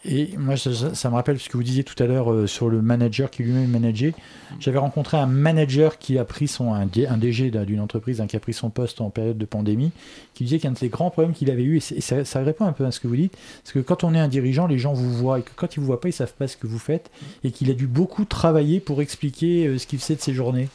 Et 0.07 0.38
moi, 0.38 0.55
ça, 0.55 1.09
me 1.09 1.15
rappelle 1.15 1.39
ce 1.39 1.49
que 1.49 1.57
vous 1.57 1.63
disiez 1.63 1.83
tout 1.83 2.01
à 2.01 2.05
l'heure 2.05 2.31
euh, 2.31 2.45
sur 2.45 2.69
le 2.69 2.81
manager 2.81 3.31
qui 3.31 3.41
lui-même 3.43 3.69
manageait. 3.69 4.13
J'avais 4.59 4.77
rencontré 4.77 5.17
un 5.17 5.25
manager 5.25 5.97
qui 5.97 6.19
a 6.19 6.25
pris 6.25 6.47
son, 6.47 6.73
un, 6.73 6.86
DG 6.86 7.49
d'un- 7.49 7.63
d'une 7.65 7.79
entreprise, 7.79 8.21
hein, 8.21 8.27
qui 8.27 8.36
a 8.36 8.39
pris 8.39 8.53
son 8.53 8.69
poste 8.69 9.01
en 9.01 9.09
période 9.09 9.38
de 9.38 9.45
pandémie, 9.45 9.91
qui 10.36 10.43
disait 10.43 10.59
qu'un 10.59 10.71
de 10.71 10.77
ses 10.77 10.89
grands 10.89 11.09
problèmes 11.09 11.33
qu'il 11.33 11.49
avait 11.49 11.63
eu, 11.63 11.77
et, 11.77 12.01
ça, 12.01 12.43
répond 12.43 12.65
un 12.65 12.71
peu 12.71 12.86
à 12.86 12.91
ce 12.91 12.99
que 12.99 13.07
vous 13.07 13.15
dites, 13.15 13.36
c'est 13.63 13.73
que 13.73 13.79
quand 13.79 14.03
on 14.03 14.13
est 14.13 14.19
un 14.19 14.27
dirigeant, 14.27 14.67
les 14.67 14.77
gens 14.77 14.93
vous 14.93 15.11
voient, 15.11 15.39
et 15.39 15.41
que 15.41 15.51
quand 15.55 15.75
ils 15.75 15.79
vous 15.79 15.88
voient 15.88 16.01
pas, 16.01 16.09
ils 16.09 16.13
savent 16.13 16.33
pas 16.33 16.47
ce 16.47 16.57
que 16.57 16.67
vous 16.67 16.79
faites, 16.79 17.09
et 17.43 17.51
qu'il 17.51 17.71
a 17.71 17.73
dû 17.73 17.88
beaucoup 17.88 18.25
travailler 18.25 18.79
pour 18.79 19.01
expliquer 19.01 19.65
euh, 19.67 19.77
ce 19.79 19.88
qu'il 19.88 19.97
faisait 19.99 20.15
de 20.15 20.21
ses 20.21 20.33
journées. 20.33 20.69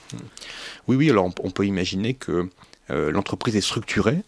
Oui, 0.88 0.96
oui, 0.96 1.10
alors 1.10 1.26
on, 1.26 1.32
on 1.44 1.50
peut 1.50 1.66
imaginer 1.66 2.14
que 2.14 2.48
euh, 2.90 3.12
l'entreprise 3.12 3.54
est 3.54 3.60
structurée 3.60 4.18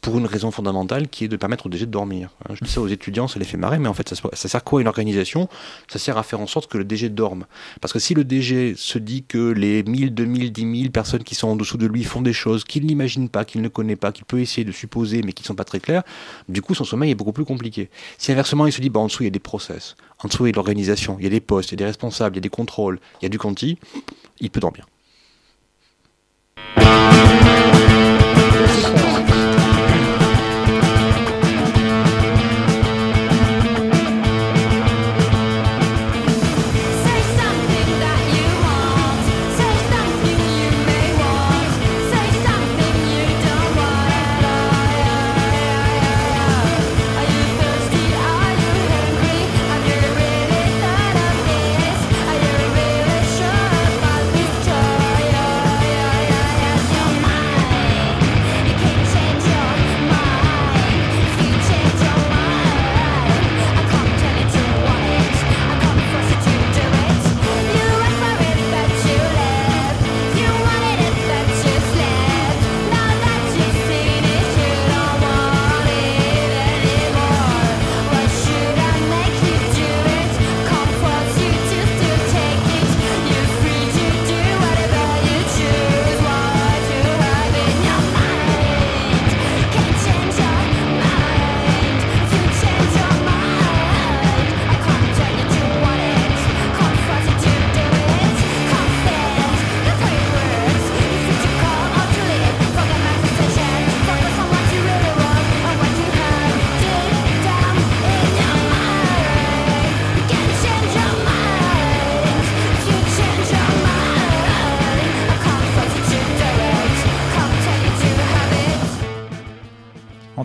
pour 0.00 0.18
une 0.18 0.26
raison 0.26 0.50
fondamentale 0.50 1.08
qui 1.08 1.24
est 1.24 1.28
de 1.28 1.36
permettre 1.36 1.66
au 1.66 1.68
DG 1.68 1.86
de 1.86 1.90
dormir. 1.90 2.30
Hein, 2.48 2.54
Je 2.54 2.64
dis 2.64 2.70
ça 2.70 2.80
aux 2.80 2.88
étudiants, 2.88 3.26
ça 3.26 3.38
les 3.38 3.44
fait 3.44 3.56
marrer, 3.56 3.78
mais 3.78 3.88
en 3.88 3.94
fait, 3.94 4.14
ça 4.14 4.48
sert 4.48 4.64
quoi 4.64 4.80
une 4.80 4.86
organisation? 4.86 5.48
Ça 5.88 5.98
sert 5.98 6.18
à 6.18 6.22
faire 6.22 6.40
en 6.40 6.46
sorte 6.46 6.70
que 6.70 6.78
le 6.78 6.84
DG 6.84 7.08
dorme. 7.08 7.46
Parce 7.80 7.92
que 7.92 7.98
si 7.98 8.14
le 8.14 8.24
DG 8.24 8.74
se 8.76 8.98
dit 8.98 9.24
que 9.24 9.50
les 9.50 9.82
1000, 9.82 10.14
2000, 10.14 10.52
10 10.52 10.80
000 10.80 10.90
personnes 10.90 11.24
qui 11.24 11.34
sont 11.34 11.48
en 11.48 11.56
dessous 11.56 11.78
de 11.78 11.86
lui 11.86 12.04
font 12.04 12.22
des 12.22 12.32
choses 12.32 12.64
qu'il 12.64 12.86
n'imagine 12.86 13.28
pas, 13.28 13.44
qu'il 13.44 13.60
ne 13.60 13.68
connaît 13.68 13.96
pas, 13.96 14.12
qu'il 14.12 14.24
peut 14.24 14.40
essayer 14.40 14.64
de 14.64 14.72
supposer, 14.72 15.22
mais 15.22 15.32
qui 15.32 15.42
ne 15.42 15.46
sont 15.46 15.54
pas 15.54 15.64
très 15.64 15.80
claires, 15.80 16.02
du 16.48 16.62
coup, 16.62 16.74
son 16.74 16.84
sommeil 16.84 17.10
est 17.10 17.16
beaucoup 17.16 17.32
plus 17.32 17.44
compliqué. 17.44 17.90
Si 18.18 18.30
inversement, 18.30 18.66
il 18.66 18.72
se 18.72 18.80
dit, 18.80 18.90
bah, 18.90 19.00
en 19.00 19.06
dessous, 19.06 19.24
il 19.24 19.26
y 19.26 19.28
a 19.28 19.30
des 19.30 19.40
process, 19.40 19.96
en 20.20 20.28
dessous, 20.28 20.46
il 20.46 20.48
y 20.48 20.50
a 20.50 20.52
de 20.52 20.56
l'organisation, 20.56 21.16
il 21.18 21.24
y 21.24 21.26
a 21.26 21.30
des 21.30 21.40
postes, 21.40 21.70
il 21.70 21.72
y 21.72 21.76
a 21.76 21.78
des 21.78 21.86
responsables, 21.86 22.36
il 22.36 22.38
y 22.38 22.40
a 22.40 22.42
des 22.42 22.48
contrôles, 22.48 23.00
il 23.20 23.24
y 23.24 23.26
a 23.26 23.28
du 23.28 23.38
conti, 23.38 23.78
il 24.38 24.50
peut 24.50 24.60
dormir. 24.60 24.86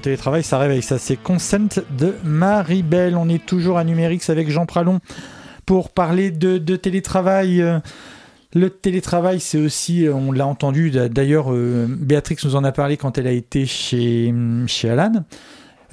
Télétravail, 0.08 0.42
ça 0.44 0.58
réveille. 0.58 0.82
Ça, 0.82 0.98
c'est 1.00 1.18
Consent 1.18 1.82
de 2.00 2.14
Marie-Belle. 2.24 3.18
On 3.18 3.28
est 3.28 3.46
toujours 3.46 3.78
à 3.78 3.84
Numérix 3.84 4.30
avec 4.30 4.50
Jean 4.50 4.66
Pralon 4.66 5.02
pour 5.66 5.90
parler 5.90 6.32
de, 6.32 6.58
télétravail. 6.78 7.62
Euh, 7.62 7.80
Le 8.54 8.70
télétravail, 8.70 9.42
c'est 9.42 9.58
aussi, 9.58 10.08
euh, 10.08 10.14
on 10.14 10.32
l'a 10.32 10.48
entendu, 10.48 10.92
d'a- 10.92 11.10
d'ailleurs, 11.10 11.52
euh, 11.52 11.86
Béatrix 11.90 12.38
nous 12.46 12.56
en 12.56 12.64
a 12.64 12.72
parlé 12.72 12.96
quand 12.96 13.18
elle 13.18 13.28
a 13.28 13.32
été 13.34 13.66
chez, 13.66 14.34
chez 14.68 14.90
Alan. 14.90 15.12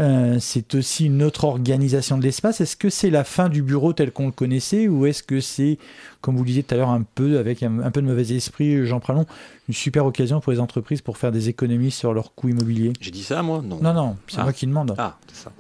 Euh, 0.01 0.39
c'est 0.41 0.75
aussi 0.75 1.07
une 1.07 1.23
autre 1.23 1.45
organisation 1.45 2.19
de 2.19 2.23
l'espace. 2.25 2.61
Est-ce 2.61 2.77
que 2.77 2.91
c'est 2.91 3.11
la 3.11 3.23
fin 3.23 3.49
du 3.49 3.63
bureau 3.63 3.93
tel 3.93 4.11
qu'on 4.11 4.27
le 4.27 4.33
connaissait 4.33 4.89
ou 4.89 5.07
est-ce 5.07 5.23
que 5.23 5.41
c'est, 5.41 5.79
comme 6.21 6.35
vous 6.37 6.43
le 6.43 6.49
disiez 6.49 6.63
tout 6.65 6.75
à 6.75 6.79
l'heure, 6.79 6.89
un 6.91 7.03
peu 7.15 7.39
avec 7.39 7.63
un, 7.63 7.79
un 7.81 7.91
peu 7.93 8.03
de 8.03 8.07
mauvais 8.07 8.29
esprit, 8.35 8.85
Jean 8.87 8.99
Pralon, 8.99 9.25
une 9.69 9.75
super 9.75 10.05
occasion 10.05 10.41
pour 10.41 10.51
les 10.53 10.59
entreprises 10.59 11.01
pour 11.01 11.17
faire 11.17 11.31
des 11.31 11.49
économies 11.49 11.93
sur 11.93 12.13
leurs 12.13 12.35
coûts 12.35 12.49
immobiliers 12.49 12.93
J'ai 13.01 13.13
dit 13.13 13.23
ça, 13.23 13.43
moi? 13.43 13.63
Non. 13.65 13.79
Non, 13.81 13.95
non, 13.95 14.17
c'est 14.27 14.39
Ah. 14.41 14.43
moi 14.43 14.53
qui 14.53 14.67
demande. 14.67 14.95
Ah, 14.99 15.17
c'est 15.33 15.45
ça. 15.45 15.53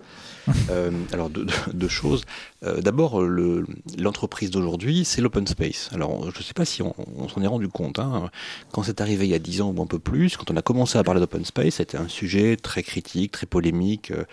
Euh, 0.71 0.91
alors, 1.13 1.31
deux, 1.31 1.89
choses. 1.89 2.25
Euh, 2.65 2.81
D'abord, 2.81 3.21
le- 3.21 3.67
l'entreprise 3.99 4.51
d'aujourd'hui, 4.51 5.05
c'est 5.05 5.21
l'open 5.21 5.47
space. 5.47 5.91
Alors, 5.93 6.31
je 6.31 6.39
ne 6.39 6.43
sais 6.43 6.55
pas 6.55 6.65
si 6.65 6.81
on, 6.83 6.95
s'en 7.29 7.43
est 7.43 7.47
rendu 7.47 7.69
compte. 7.69 7.99
hein. 7.99 8.31
Quand 8.73 8.83
c'est 8.83 9.01
arrivé 9.01 9.27
il 9.27 9.31
y 9.31 9.35
a 9.35 9.39
10 9.39 9.61
ans 9.61 9.73
ou 9.77 9.83
un 9.83 9.87
peu 9.87 9.99
plus, 9.99 10.37
quand 10.37 10.51
on 10.51 10.57
a 10.57 10.63
commencé 10.63 10.97
à 10.99 11.05
parler 11.05 11.21
d'open 11.21 11.45
space, 11.45 11.75
c'était 11.75 11.99
un 11.99 12.09
sujet 12.09 12.57
très 12.57 12.83
critique, 12.83 13.33
très 13.33 13.47
polémique, 13.47 14.11
euh, 14.11 14.25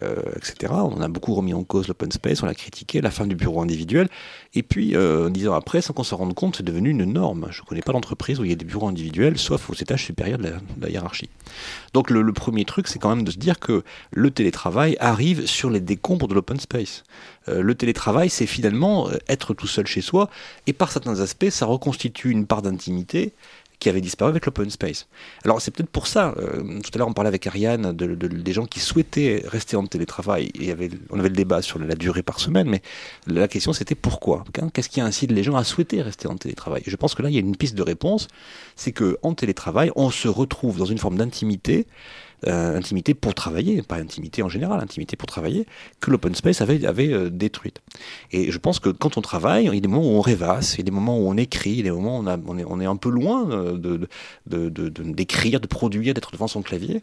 etc. 0.00 0.72
On 0.72 1.00
a 1.00 1.08
beaucoup 1.08 1.34
remis 1.34 1.54
en 1.54 1.64
cause 1.64 1.88
l'open 1.88 2.10
space, 2.10 2.42
on 2.42 2.46
l'a 2.46 2.54
critiqué, 2.54 3.00
la 3.00 3.10
fin 3.10 3.26
du 3.26 3.34
bureau 3.34 3.60
individuel. 3.60 4.08
Et 4.54 4.62
puis, 4.62 4.96
euh, 4.96 5.30
dix 5.30 5.48
ans 5.48 5.54
après, 5.54 5.80
sans 5.80 5.92
qu'on 5.92 6.04
s'en 6.04 6.16
rende 6.16 6.34
compte, 6.34 6.56
c'est 6.56 6.62
devenu 6.62 6.90
une 6.90 7.04
norme. 7.04 7.48
Je 7.50 7.62
ne 7.62 7.66
connais 7.66 7.80
pas 7.80 7.92
d'entreprise 7.92 8.38
où 8.38 8.44
il 8.44 8.50
y 8.50 8.52
a 8.52 8.56
des 8.56 8.64
bureaux 8.64 8.88
individuels, 8.88 9.38
sauf 9.38 9.70
aux 9.70 9.74
étages 9.74 10.04
supérieurs 10.04 10.38
de 10.38 10.44
la, 10.44 10.50
de 10.50 10.82
la 10.82 10.90
hiérarchie. 10.90 11.30
Donc, 11.94 12.10
le, 12.10 12.32
premier 12.32 12.64
truc, 12.64 12.88
c'est 12.88 12.98
quand 12.98 13.14
même 13.14 13.24
de 13.24 13.30
se 13.30 13.38
dire 13.38 13.58
que 13.58 13.82
le 14.10 14.30
télétravail 14.30 14.96
arrive 15.00 15.46
sur 15.46 15.70
les 15.70 15.80
décombres 15.80 16.28
de 16.28 16.34
l'open 16.34 16.58
space. 16.58 17.04
Euh, 17.48 17.62
le 17.62 17.74
télétravail, 17.74 18.30
c'est 18.30 18.46
finalement 18.46 19.08
euh, 19.08 19.16
être 19.28 19.54
tout 19.54 19.66
seul 19.66 19.86
chez 19.86 20.00
soi, 20.00 20.28
et 20.66 20.72
par 20.72 20.92
certains 20.92 21.20
aspects, 21.20 21.50
ça 21.50 21.66
reconstitue 21.66 22.30
une 22.30 22.46
part 22.46 22.62
d'intimité 22.62 23.32
qui 23.82 23.88
avait 23.88 24.00
disparu 24.00 24.30
avec 24.30 24.46
l'open 24.46 24.70
space. 24.70 25.08
Alors 25.44 25.60
c'est 25.60 25.72
peut-être 25.72 25.90
pour 25.90 26.06
ça, 26.06 26.34
euh, 26.38 26.80
tout 26.84 26.90
à 26.94 26.98
l'heure 26.98 27.08
on 27.08 27.12
parlait 27.12 27.28
avec 27.34 27.44
Ariane 27.48 27.92
de, 27.92 28.14
de- 28.14 28.28
des 28.28 28.52
gens 28.52 28.64
qui 28.66 28.78
souhaitaient 28.78 29.42
rester 29.46 29.74
en 29.76 29.86
télétravail, 29.86 30.52
et 30.58 30.70
avait, 30.70 30.90
on 31.10 31.18
avait 31.18 31.28
le 31.28 31.34
débat 31.34 31.62
sur 31.62 31.78
la 31.80 31.96
durée 31.96 32.22
par 32.22 32.38
semaine, 32.38 32.68
mais 32.68 32.80
la 33.26 33.48
question 33.48 33.72
c'était 33.72 33.96
pourquoi? 33.96 34.44
Hein, 34.60 34.68
Qu'est-ce 34.72 34.88
qui 34.88 35.00
incite 35.00 35.32
les 35.32 35.42
gens 35.42 35.56
à 35.56 35.64
souhaiter 35.64 36.00
rester 36.00 36.28
en 36.28 36.36
télétravail? 36.36 36.82
Je 36.86 36.96
pense 36.96 37.14
que 37.16 37.22
là 37.22 37.28
il 37.28 37.34
y 37.34 37.38
a 37.38 37.40
une 37.40 37.56
piste 37.56 37.74
de 37.74 37.82
réponse, 37.82 38.28
c'est 38.76 38.92
que 38.92 39.18
en 39.22 39.34
télétravail, 39.34 39.90
on 39.96 40.10
se 40.10 40.28
retrouve 40.28 40.78
dans 40.78 40.84
une 40.86 40.98
forme 40.98 41.16
d'intimité, 41.16 41.86
euh, 42.48 42.76
intimité 42.76 43.14
pour 43.14 43.34
travailler, 43.34 43.82
pas 43.82 43.96
intimité 43.96 44.42
en 44.42 44.48
général, 44.48 44.80
intimité 44.80 45.16
pour 45.16 45.26
travailler, 45.26 45.66
que 46.00 46.10
l'open 46.10 46.34
space 46.34 46.60
avait, 46.60 46.84
avait 46.86 47.12
euh, 47.12 47.30
détruite. 47.30 47.80
Et 48.30 48.50
je 48.50 48.58
pense 48.58 48.78
que 48.80 48.88
quand 48.90 49.16
on 49.16 49.20
travaille, 49.22 49.64
il 49.66 49.74
y 49.74 49.76
a 49.76 49.80
des 49.80 49.88
moments 49.88 50.06
où 50.06 50.16
on 50.16 50.20
rêvasse, 50.20 50.74
il 50.74 50.78
y 50.78 50.80
a 50.80 50.84
des 50.84 50.90
moments 50.90 51.18
où 51.18 51.28
on 51.28 51.36
écrit, 51.36 51.70
il 51.70 51.76
y 51.78 51.80
a 51.80 51.84
des 51.84 51.90
moments 51.90 52.18
où 52.18 52.22
on, 52.22 52.26
a- 52.26 52.38
on 52.46 52.58
est, 52.58 52.64
on 52.64 52.80
est 52.80 52.86
un 52.86 52.96
peu 52.96 53.10
loin 53.10 53.48
euh, 53.50 53.76
de, 53.78 54.08
de, 54.46 54.90
d'écrire, 55.12 55.60
de 55.60 55.66
produire, 55.66 56.14
d'être 56.14 56.32
devant 56.32 56.48
son 56.48 56.62
clavier. 56.62 57.02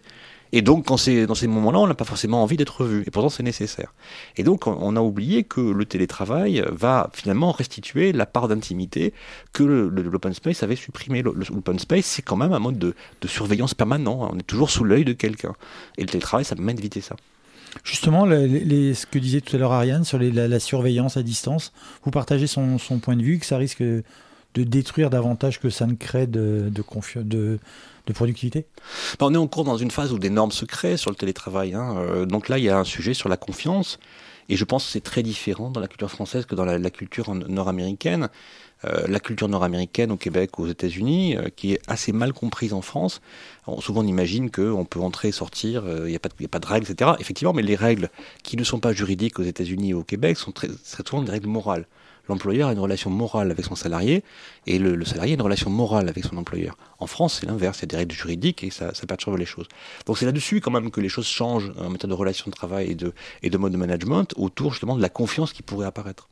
Et 0.52 0.62
donc, 0.62 0.86
quand 0.88 0.97
c'est 0.97 1.28
dans 1.28 1.36
ces 1.36 1.47
moments-là, 1.47 1.80
on 1.80 1.88
n'a 1.88 1.93
pas 1.93 2.06
forcément 2.06 2.41
envie 2.41 2.58
d'être 2.58 2.84
vu. 2.84 3.04
Et 3.06 3.12
pourtant, 3.12 3.30
c'est 3.30 3.43
nécessaire. 3.43 3.93
Et 4.36 4.43
donc, 4.43 4.66
on- 4.68 4.95
a 4.95 5.02
oublié 5.02 5.43
que 5.43 5.62
le 5.62 5.86
télétravail 5.86 6.64
va 6.72 7.12
finalement 7.14 7.52
restituer 7.52 8.12
la 8.12 8.26
part 8.26 8.47
d'intimité 8.47 9.14
que 9.54 9.64
l'open 9.64 10.34
space 10.34 10.64
avait 10.64 10.76
supprimé. 10.76 11.22
L'open 11.22 11.78
space, 11.78 12.06
c'est 12.06 12.24
quand 12.24 12.36
même 12.38 12.54
un 12.54 12.60
mode 12.60 12.80
de, 12.80 12.95
de 13.22 13.28
surveillance 13.28 13.76
permanent. 13.76 14.30
On 14.34 14.38
est 14.39 14.43
toujours 14.47 14.72
sous 14.72 14.84
l'œil 14.84 15.06
de 15.06 15.14
quelqu'un. 15.14 15.54
Et 15.97 16.02
le 16.02 16.08
télétravail, 16.08 16.45
ça 16.45 16.56
permet 16.56 16.74
d'éviter 16.74 17.02
ça. 17.02 17.16
Justement, 17.84 18.26
ce 18.26 19.06
que 19.06 19.20
disait 19.20 19.41
tout 19.41 19.56
à 19.56 19.60
l'heure 19.60 19.74
Ariane 19.74 20.04
sur 20.04 20.18
la, 20.18 20.47
la 20.47 20.60
surveillance 20.60 21.18
à 21.18 21.24
distance, 21.24 21.72
vous 22.04 22.12
partagez 22.12 22.47
son, 22.47 22.78
point 23.02 23.16
de 23.16 23.22
vue, 23.24 23.39
que 23.39 23.45
ça 23.45 23.58
risque 23.58 23.82
de 23.82 24.04
détruire 24.56 25.10
davantage 25.10 25.60
que 25.60 25.70
ça 25.70 25.86
ne 25.86 25.93
crée 25.93 26.26
de, 26.28 26.72
de, 26.72 26.84
de, 27.22 27.60
productivité? 28.14 28.66
Ben, 29.20 29.28
on 29.28 29.34
est 29.34 29.38
encore 29.38 29.64
dans 29.64 29.78
une 29.78 29.91
phase 29.91 30.12
où 30.14 30.20
des 30.20 30.30
normes 30.30 30.51
se 30.51 30.66
créent 30.66 30.97
sur 30.97 31.10
le 31.10 31.16
télétravail. 31.16 31.74
hein. 31.74 31.95
Euh, 31.97 32.26
donc 32.26 32.49
là, 32.49 32.57
il 32.57 32.64
y 32.64 32.70
a 32.70 32.78
un 32.78 32.84
sujet 32.84 33.14
sur 33.14 33.30
la 33.30 33.38
confiance. 33.38 33.99
Et 34.51 34.55
je 34.55 34.66
pense 34.66 34.86
que 34.86 34.91
c'est 34.91 35.03
très 35.03 35.22
différent 35.22 35.70
dans 35.70 35.80
la 35.80 35.88
culture 35.88 36.10
française 36.10 36.45
que 36.45 36.55
dans 36.55 36.66
la, 36.66 36.89
culture 36.89 37.34
nord-américaine. 37.36 38.30
Euh, 38.86 39.05
la 39.07 39.20
culture 39.20 39.47
nord-américaine 39.47 40.12
au 40.12 40.18
Québec, 40.18 40.57
aux 40.57 40.68
États-Unis, 40.68 41.38
euh, 41.38 41.49
qui 41.55 41.74
est 41.74 41.82
assez 41.88 42.12
mal 42.14 42.34
comprise 42.34 42.74
en 42.74 42.82
France. 42.82 43.22
Souvent, 43.80 44.01
on 44.01 44.07
imagine 44.07 44.49
qu'on 44.49 44.86
peut 44.86 45.01
entrer 45.01 45.28
et 45.28 45.32
sortir, 45.32 45.84
il 45.86 46.05
n'y 46.05 46.16
a, 46.16 46.20
pas 46.20 46.30
de- 46.30 46.66
règles, 46.66 46.89
etc. 46.89 47.12
Effectivement, 47.20 47.53
mais 47.53 47.62
les 47.62 47.76
règles 47.76 48.10
qui 48.41 48.57
ne 48.57 48.64
sont 48.64 48.80
pas 48.80 48.93
juridiques 48.93 49.38
aux 49.38 49.43
États-Unis 49.43 49.91
et 49.91 49.93
au 49.93 50.03
Québec 50.03 50.38
sont 50.38 50.51
très 50.51 50.70
souvent 50.84 51.22
des 51.22 51.32
règles 51.32 51.49
morales. 51.49 51.86
L'employeur 52.30 52.69
a 52.69 52.71
une 52.71 52.80
relation 52.80 53.09
morale 53.09 53.51
avec 53.51 53.65
son 53.65 53.75
salarié 53.75 54.23
et 54.67 54.80
le, 54.80 54.95
le 54.95 55.03
salarié 55.03 55.34
a 55.34 55.36
une 55.36 55.41
relation 55.41 55.69
morale 55.69 56.07
avec 56.07 56.23
son 56.23 56.38
employeur. 56.38 56.77
En 56.99 57.07
France, 57.07 57.39
c'est 57.39 57.47
l'inverse, 57.47 57.80
il 57.80 57.82
y 57.82 57.86
a 57.86 57.88
des 57.88 57.97
règles 57.97 58.15
juridiques 58.15 58.63
et 58.63 58.69
ça, 58.69 58.93
ça 58.93 59.05
perturbe 59.05 59.38
les 59.38 59.45
choses. 59.45 59.67
Donc 60.05 60.17
c'est 60.17 60.25
là-dessus 60.25 60.61
quand 60.61 60.71
même 60.71 60.91
que 60.91 61.01
les 61.01 61.09
choses 61.09 61.27
changent 61.27 61.73
en 61.77 61.89
matière 61.89 62.07
de 62.07 62.13
relations 62.13 62.45
de 62.49 62.55
travail 62.55 62.91
et 62.91 62.95
de, 62.95 63.13
et 63.43 63.49
de 63.49 63.57
mode 63.57 63.73
de 63.73 63.77
management 63.77 64.34
autour 64.38 64.71
justement 64.71 64.95
de 64.95 65.01
la 65.01 65.09
confiance 65.09 65.51
qui 65.51 65.63
pourrait 65.63 65.88
apparaître. 65.88 66.30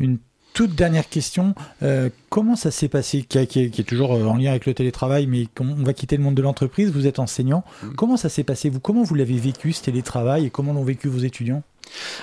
Une 0.00 0.18
toute 0.54 0.74
dernière 0.74 1.08
question. 1.08 1.54
Euh, 1.82 2.10
comment 2.28 2.56
ça 2.56 2.70
s'est 2.70 2.88
passé, 2.88 3.22
qui, 3.22 3.46
qui 3.46 3.60
est, 3.60 3.70
qui 3.70 3.80
est 3.80 3.84
toujours 3.84 4.12
euh, 4.12 4.24
en 4.24 4.36
lien 4.36 4.50
avec 4.50 4.66
le 4.66 4.74
télétravail, 4.74 5.26
mais 5.26 5.46
on 5.60 5.82
va 5.82 5.94
quitter 5.94 6.18
le 6.18 6.22
monde 6.22 6.34
de 6.34 6.42
l'entreprise. 6.42 6.90
Vous 6.90 7.06
êtes 7.06 7.18
enseignant. 7.18 7.64
Comment 7.96 8.18
ça 8.18 8.28
s'est 8.28 8.44
passé 8.44 8.68
vous? 8.68 8.78
Comment 8.78 9.02
vous 9.02 9.14
l'avez 9.14 9.36
vécu 9.36 9.72
ce 9.72 9.82
télétravail 9.82 10.44
et 10.46 10.50
comment 10.50 10.74
l'ont 10.74 10.84
vécu 10.84 11.08
vos 11.08 11.20
étudiants? 11.20 11.62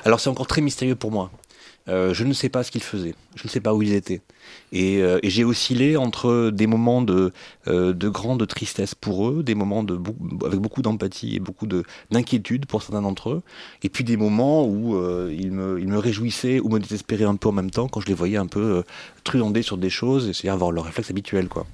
Alors 0.05 0.19
c'est 0.19 0.29
encore 0.29 0.47
très 0.47 0.61
mystérieux 0.61 0.95
pour 0.95 1.11
moi. 1.11 1.31
Euh, 1.89 2.13
je 2.13 2.23
ne 2.23 2.33
sais 2.33 2.49
pas 2.49 2.63
ce 2.63 2.71
qu'ils 2.71 2.83
faisaient, 2.83 3.15
je 3.35 3.43
ne 3.45 3.49
sais 3.49 3.59
pas 3.59 3.73
où 3.73 3.81
ils 3.81 3.93
étaient. 3.93 4.21
Et, 4.71 5.01
euh, 5.01 5.19
j'ai 5.23 5.43
oscillé 5.43 5.97
entre 5.97 6.51
des 6.51 6.67
moments 6.67 7.01
de, 7.01 7.33
euh, 7.67 7.93
de 7.93 8.09
grande 8.09 8.45
tristesse 8.47 8.93
pour 8.95 9.27
eux, 9.29 9.43
des 9.43 9.55
moments 9.55 9.83
de, 9.83 9.99
avec 10.45 10.59
beaucoup 10.59 10.81
d'empathie 10.81 11.35
et 11.35 11.39
beaucoup 11.39 11.67
de- 11.67 11.83
d'inquiétude 12.11 12.65
pour 12.67 12.83
certains 12.83 13.01
d'entre 13.01 13.31
eux, 13.31 13.41
et 13.83 13.89
puis 13.89 14.03
des 14.03 14.17
moments 14.17 14.65
où 14.67 14.95
ils, 15.31 15.51
me, 15.51 15.97
réjouissaient 15.97 16.59
ou 16.59 16.69
me 16.69 16.79
désespéraient 16.79 17.25
un 17.25 17.35
peu 17.35 17.49
en 17.49 17.53
même 17.53 17.71
temps 17.71 17.87
quand 17.87 18.01
je 18.01 18.07
les 18.07 18.13
voyais 18.13 18.37
un 18.37 18.47
peu 18.47 18.83
truander 19.23 19.61
sur 19.63 19.77
des 19.77 19.89
choses, 19.89 20.29
et 20.29 20.33
c'est-à-dire 20.33 20.53
avoir 20.53 20.71
leur 20.71 20.85
réflexe 20.85 21.09
habituel. 21.09 21.47
Quoi. 21.47 21.65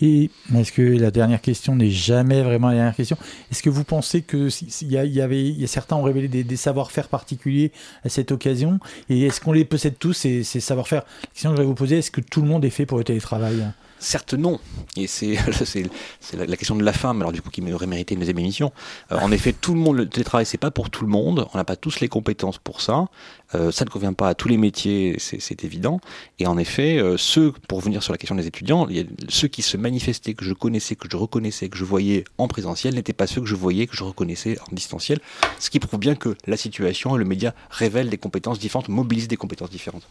Et 0.00 0.30
est-ce 0.54 0.72
que 0.72 0.82
la 0.82 1.10
dernière 1.10 1.40
question 1.40 1.76
n'est 1.76 1.90
jamais 1.90 2.42
vraiment 2.42 2.68
la 2.68 2.74
dernière 2.74 2.96
question? 2.96 3.16
Est-ce 3.50 3.62
que 3.62 3.70
vous 3.70 3.84
pensez 3.84 4.22
que 4.22 4.48
il 4.82 4.92
y 4.92 5.64
a 5.64 5.66
certains 5.66 5.96
ont 5.96 6.02
révélé 6.02 6.28
des, 6.28 6.44
des 6.44 6.56
savoir-faire 6.56 7.08
particuliers 7.08 7.72
à 8.04 8.08
cette 8.08 8.32
occasion? 8.32 8.80
Et 9.08 9.22
est-ce 9.22 9.40
qu'on 9.40 9.52
les 9.52 9.64
possède 9.64 9.98
tous 9.98 10.12
ces, 10.12 10.42
ces 10.44 10.60
savoir-faire? 10.60 11.04
La 11.22 11.28
question 11.28 11.50
que 11.50 11.56
je 11.56 11.62
vais 11.62 11.66
vous 11.66 11.74
poser 11.74 11.98
est-ce 11.98 12.10
que 12.10 12.20
tout 12.20 12.42
le 12.42 12.48
monde 12.48 12.64
est 12.64 12.70
fait 12.70 12.86
pour 12.86 12.98
le 12.98 13.04
télétravail? 13.04 13.64
Certes 13.98 14.34
non, 14.34 14.60
et 14.96 15.06
c'est 15.06 15.34
la, 16.36 16.56
question 16.56 16.76
de 16.76 16.82
la 16.82 16.92
fin, 16.92 17.14
mais 17.14 17.20
alors 17.20 17.32
du 17.32 17.40
coup 17.40 17.50
qui 17.50 17.62
aurait 17.72 17.86
mérité 17.86 18.14
une 18.14 18.20
deuxième 18.20 18.38
émission. 18.38 18.72
Euh, 19.12 19.18
en 19.18 19.32
effet, 19.32 19.52
tout 19.52 19.72
le 19.72 19.80
monde, 19.80 19.96
le 19.96 20.08
télétravail, 20.08 20.44
c'est 20.44 20.58
pas 20.58 20.70
pour 20.70 20.90
tout 20.90 21.04
le 21.04 21.10
monde, 21.10 21.46
on 21.54 21.58
n'a 21.58 21.64
pas 21.64 21.76
tous 21.76 22.00
les 22.00 22.08
compétences 22.08 22.58
pour 22.58 22.80
ça, 22.80 23.06
Euh, 23.54 23.70
ça 23.70 23.84
ne 23.84 23.90
convient 23.90 24.14
pas 24.14 24.30
à 24.30 24.34
tous 24.34 24.48
les 24.48 24.56
métiers, 24.56 25.16
c'est 25.18 25.64
évident, 25.64 26.00
et 26.40 26.46
en 26.46 26.58
effet, 26.58 26.98
euh, 26.98 27.16
ceux, 27.16 27.52
pour 27.68 27.78
revenir 27.78 28.02
sur 28.02 28.12
la 28.12 28.18
question 28.18 28.34
des 28.34 28.46
étudiants, 28.46 28.88
ceux 29.28 29.48
qui 29.48 29.62
se 29.62 29.76
manifestaient, 29.76 30.34
que 30.34 30.44
je 30.44 30.54
connaissais, 30.54 30.96
que 30.96 31.08
je 31.08 31.16
reconnaissais, 31.16 31.68
que 31.68 31.76
je 31.76 31.84
voyais 31.84 32.24
en 32.38 32.48
présentiel, 32.48 32.94
n'étaient 32.94 33.12
pas 33.12 33.28
ceux 33.28 33.42
que 33.42 33.46
je 33.46 33.54
voyais, 33.54 33.86
que 33.86 33.96
je 33.96 34.02
reconnaissais 34.02 34.58
en 34.60 34.74
distanciel, 34.74 35.20
ce 35.60 35.70
qui 35.70 35.78
prouve 35.78 36.00
bien 36.00 36.16
que 36.16 36.36
la 36.46 36.56
situation 36.56 37.14
et 37.14 37.18
le 37.18 37.24
média 37.24 37.54
révèlent 37.70 38.10
des 38.10 38.18
compétences 38.18 38.58
différentes, 38.58 38.88
mobilisent 38.88 39.28
des 39.28 39.36
compétences 39.36 39.70
différentes. 39.70 40.08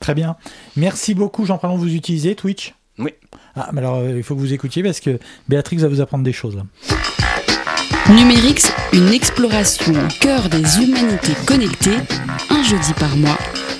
Très 0.00 0.14
bien. 0.14 0.36
Merci 0.76 1.14
beaucoup, 1.14 1.44
Jean 1.44 1.58
Pralon. 1.58 1.76
Vous 1.76 1.94
utilisez 1.94 2.34
Twitch? 2.34 2.74
Oui. 2.98 3.12
Ah, 3.56 3.70
mais 3.72 3.80
alors 3.80 3.96
euh, 3.96 4.16
il 4.16 4.22
faut 4.22 4.34
que 4.34 4.40
vous 4.40 4.52
écoutiez 4.52 4.82
parce 4.82 5.00
que 5.00 5.18
Béatrix 5.48 5.76
va 5.78 5.88
vous 5.88 6.00
apprendre 6.00 6.24
des 6.24 6.32
choses. 6.32 6.58
Numérix, 8.08 8.72
une 8.92 9.12
exploration 9.12 9.92
au 9.92 10.08
cœur 10.20 10.48
des 10.48 10.82
humanités 10.82 11.34
connectées, 11.46 11.98
un 12.50 12.62
jeudi 12.62 12.92
par 12.94 13.16
mois, 13.16 13.38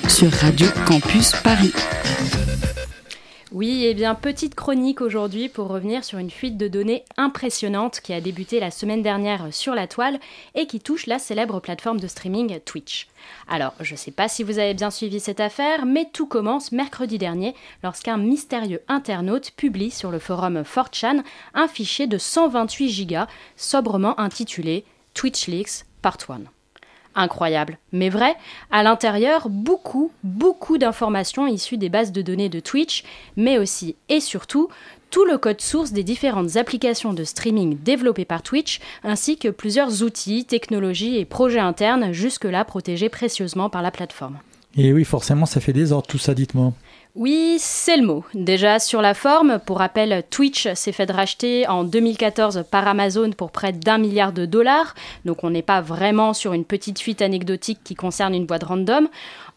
sur 0.08 0.30
Radio 0.32 0.68
Campus 0.86 1.32
Paris. 1.42 1.72
Oui, 3.52 3.84
et 3.84 3.94
bien 3.94 4.14
petite 4.14 4.54
chronique 4.54 5.00
aujourd'hui 5.00 5.48
pour 5.48 5.66
revenir 5.66 6.04
sur 6.04 6.18
une 6.18 6.30
fuite 6.30 6.56
de 6.56 6.68
données 6.68 7.04
impressionnante 7.16 7.98
qui 8.00 8.12
a 8.12 8.20
débuté 8.20 8.60
la 8.60 8.70
semaine 8.70 9.02
dernière 9.02 9.52
sur 9.52 9.74
la 9.74 9.88
toile 9.88 10.20
et 10.54 10.68
qui 10.68 10.78
touche 10.78 11.08
la 11.08 11.18
célèbre 11.18 11.58
plateforme 11.58 11.98
de 11.98 12.06
streaming 12.06 12.60
Twitch. 12.60 13.08
Alors, 13.48 13.74
je 13.80 13.94
ne 13.94 13.96
sais 13.96 14.12
pas 14.12 14.28
si 14.28 14.44
vous 14.44 14.60
avez 14.60 14.72
bien 14.72 14.92
suivi 14.92 15.18
cette 15.18 15.40
affaire, 15.40 15.84
mais 15.84 16.08
tout 16.12 16.26
commence 16.26 16.70
mercredi 16.70 17.18
dernier 17.18 17.56
lorsqu'un 17.82 18.18
mystérieux 18.18 18.82
internaute 18.86 19.50
publie 19.56 19.90
sur 19.90 20.12
le 20.12 20.20
forum 20.20 20.62
4chan 20.62 21.24
un 21.52 21.66
fichier 21.66 22.06
de 22.06 22.18
128 22.18 22.88
gigas 22.88 23.26
sobrement 23.56 24.18
intitulé 24.20 24.84
Twitch 25.12 25.48
Leaks 25.48 25.86
Part 26.02 26.18
1. 26.28 26.59
Incroyable, 27.14 27.78
mais 27.92 28.08
vrai, 28.08 28.36
à 28.70 28.82
l'intérieur, 28.84 29.48
beaucoup, 29.48 30.12
beaucoup 30.22 30.78
d'informations 30.78 31.46
issues 31.46 31.76
des 31.76 31.88
bases 31.88 32.12
de 32.12 32.22
données 32.22 32.48
de 32.48 32.60
Twitch, 32.60 33.04
mais 33.36 33.58
aussi 33.58 33.96
et 34.08 34.20
surtout 34.20 34.68
tout 35.10 35.24
le 35.24 35.38
code 35.38 35.60
source 35.60 35.92
des 35.92 36.04
différentes 36.04 36.56
applications 36.56 37.12
de 37.12 37.24
streaming 37.24 37.76
développées 37.82 38.24
par 38.24 38.42
Twitch, 38.42 38.80
ainsi 39.02 39.36
que 39.36 39.48
plusieurs 39.48 40.04
outils, 40.04 40.44
technologies 40.44 41.18
et 41.18 41.24
projets 41.24 41.58
internes 41.58 42.12
jusque-là 42.12 42.64
protégés 42.64 43.08
précieusement 43.08 43.70
par 43.70 43.82
la 43.82 43.90
plateforme. 43.90 44.38
Et 44.76 44.92
oui, 44.92 45.04
forcément, 45.04 45.46
ça 45.46 45.60
fait 45.60 45.72
désordre 45.72 46.06
tout 46.06 46.18
ça, 46.18 46.32
dites-moi. 46.32 46.72
Oui, 47.16 47.56
c'est 47.58 47.96
le 47.96 48.06
mot. 48.06 48.24
Déjà 48.34 48.78
sur 48.78 49.02
la 49.02 49.14
forme, 49.14 49.58
pour 49.66 49.78
rappel, 49.78 50.22
Twitch 50.30 50.72
s'est 50.74 50.92
fait 50.92 51.10
racheter 51.10 51.66
en 51.66 51.82
2014 51.82 52.64
par 52.70 52.86
Amazon 52.86 53.32
pour 53.32 53.50
près 53.50 53.72
d'un 53.72 53.98
milliard 53.98 54.32
de 54.32 54.46
dollars, 54.46 54.94
donc 55.24 55.42
on 55.42 55.50
n'est 55.50 55.60
pas 55.60 55.80
vraiment 55.80 56.34
sur 56.34 56.52
une 56.52 56.64
petite 56.64 57.00
fuite 57.00 57.20
anecdotique 57.20 57.80
qui 57.82 57.96
concerne 57.96 58.32
une 58.32 58.46
boîte 58.46 58.62
random. 58.62 59.08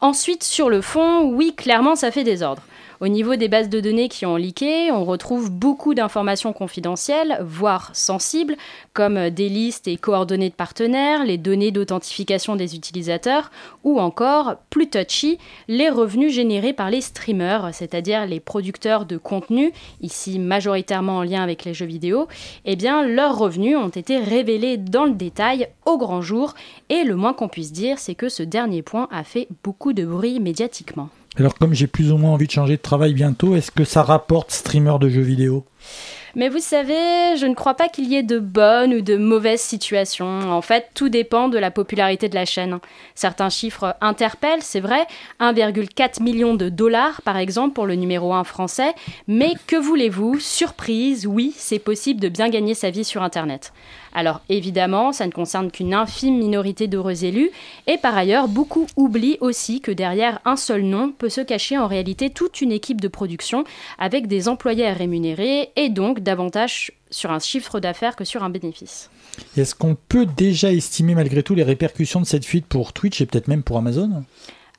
Ensuite, 0.02 0.44
sur 0.44 0.68
le 0.68 0.82
fond, 0.82 1.22
oui, 1.32 1.54
clairement, 1.56 1.96
ça 1.96 2.10
fait 2.10 2.24
désordre. 2.24 2.64
Au 3.04 3.10
niveau 3.10 3.36
des 3.36 3.50
bases 3.50 3.68
de 3.68 3.82
données 3.82 4.08
qui 4.08 4.26
ont 4.26 4.38
leaké, 4.38 4.90
on 4.90 5.04
retrouve 5.04 5.52
beaucoup 5.52 5.94
d'informations 5.94 6.54
confidentielles, 6.54 7.38
voire 7.42 7.94
sensibles, 7.94 8.56
comme 8.94 9.30
des 9.30 9.50
listes 9.50 9.90
et 9.90 9.98
coordonnées 9.98 10.50
de 10.50 10.56
partenaires, 10.56 11.26
les 11.26 11.38
données 11.38 11.72
d'authentification 11.72 12.56
des 12.56 12.78
utilisateurs, 12.78 13.52
ou 13.84 14.00
encore, 14.00 14.56
plus 14.70 14.90
touchy, 14.90 15.38
les 15.68 15.90
revenus 15.90 16.32
générés 16.32 16.72
par 16.72 16.90
les 16.90 17.02
streamers, 17.02 17.72
c'est-à-dire 17.74 18.26
les 18.26 18.40
producteurs 18.40 19.06
de 19.06 19.18
contenu, 19.18 19.74
ici 20.00 20.40
majoritairement 20.40 21.18
en 21.18 21.24
lien 21.24 21.44
avec 21.44 21.66
les 21.66 21.74
jeux 21.74 21.86
vidéo, 21.86 22.30
eh 22.64 22.78
bien 22.78 23.06
leurs 23.06 23.38
revenus 23.38 23.76
ont 23.76 23.90
été 23.90 24.18
révélés 24.18 24.78
dans 24.78 25.04
le 25.04 25.12
détail 25.12 25.68
au 25.86 25.98
grand 25.98 26.22
jour, 26.22 26.54
et 26.88 27.04
le 27.04 27.18
moins 27.18 27.34
qu'on 27.34 27.50
puisse 27.50 27.74
dire, 27.74 28.00
c'est 28.00 28.16
que 28.16 28.30
ce 28.30 28.44
dernier 28.44 28.82
point 28.82 29.10
a 29.12 29.26
fait 29.26 29.50
beaucoup 29.62 29.92
de 29.92 30.06
bruit 30.06 30.40
médiatiquement. 30.40 31.10
Alors, 31.40 31.56
comme 31.56 31.74
j'ai 31.74 31.88
plus 31.88 32.12
ou 32.12 32.18
moins 32.18 32.32
envie 32.32 32.46
de 32.46 32.52
changer 32.52 32.78
de 32.78 32.82
travail 32.82 33.14
bientôt, 33.14 33.56
est-ce 33.56 33.72
que 33.72 33.84
ça 33.84 34.04
rapporte 34.04 34.52
streamer 34.52 34.98
de 35.00 35.10
jeux 35.10 35.22
vidéo? 35.22 35.66
Mais 36.36 36.50
vous 36.50 36.60
savez, 36.60 37.38
je 37.38 37.46
ne 37.46 37.54
crois 37.54 37.76
pas 37.76 37.90
qu'il 37.90 38.08
y 38.08 38.16
ait 38.16 38.24
de 38.24 38.40
bonnes 38.40 38.94
ou 38.94 39.02
de 39.02 39.18
mauvaises 39.18 39.62
situations. 39.62 40.52
En 40.52 40.62
fait, 40.62 40.88
tout 40.96 41.10
dépend 41.10 41.48
de 41.48 41.60
la 41.60 41.70
popularité 41.70 42.28
de 42.28 42.34
la 42.34 42.46
chaîne. 42.46 42.80
Certains 43.14 43.50
chiffres 43.50 43.96
interpellent, 44.02 44.64
c'est 44.64 44.80
vrai, 44.80 45.06
1,4 45.40 46.24
million 46.24 46.56
de 46.56 46.70
dollars 46.70 47.22
par 47.22 47.38
exemple 47.38 47.74
pour 47.74 47.86
le 47.86 47.94
numéro 47.94 48.34
1 48.34 48.44
français, 48.46 48.96
mais 49.28 49.54
que 49.68 49.76
voulez-vous? 49.76 50.40
Surprise, 50.40 51.28
oui, 51.28 51.54
c'est 51.56 51.78
possible 51.78 52.20
de 52.20 52.30
bien 52.30 52.50
gagner 52.50 52.74
sa 52.74 52.90
vie 52.90 53.06
sur 53.06 53.22
Internet. 53.22 53.72
Alors 54.14 54.42
évidemment, 54.50 55.12
ça 55.12 55.26
ne 55.26 55.32
concerne 55.32 55.72
qu'une 55.72 55.94
infime 55.94 56.38
minorité 56.38 56.88
d'heureux 56.88 57.26
élus, 57.26 57.50
et 57.88 57.98
par 57.98 58.16
ailleurs, 58.16 58.48
beaucoup 58.48 58.88
oublient 58.96 59.38
aussi 59.42 59.82
que 59.82 59.92
derrière 59.92 60.40
un 60.46 60.56
seul 60.56 60.84
nom 60.84 61.12
peut 61.12 61.30
se 61.30 61.42
cacher 61.42 61.78
en 61.78 61.88
réalité 61.88 62.30
toute 62.30 62.62
une 62.62 62.72
équipe 62.72 63.02
de 63.02 63.08
production 63.08 63.64
avec 63.98 64.28
des 64.28 64.48
employés 64.48 64.88
à 64.88 64.94
rémunérer 64.94 65.72
et 65.76 65.90
donc 65.90 66.20
davantage 66.20 66.92
sur 67.10 67.32
un 67.32 67.40
chiffre 67.40 67.80
d'affaires 67.80 68.16
que 68.16 68.24
sur 68.24 68.44
un 68.44 68.50
bénéfice. 68.50 69.10
Est-ce 69.58 69.76
qu'on 69.76 69.96
peut 69.96 70.26
déjà 70.26 70.72
estimer 70.72 71.16
malgré 71.16 71.44
tout 71.44 71.56
les 71.56 71.64
répercussions 71.64 72.22
de 72.22 72.26
cette 72.26 72.46
fuite 72.46 72.66
pour 72.66 72.94
Twitch 72.94 73.22
et 73.22 73.26
peut-être 73.26 73.48
même 73.48 73.64
pour 73.64 73.78
Amazon? 73.78 74.24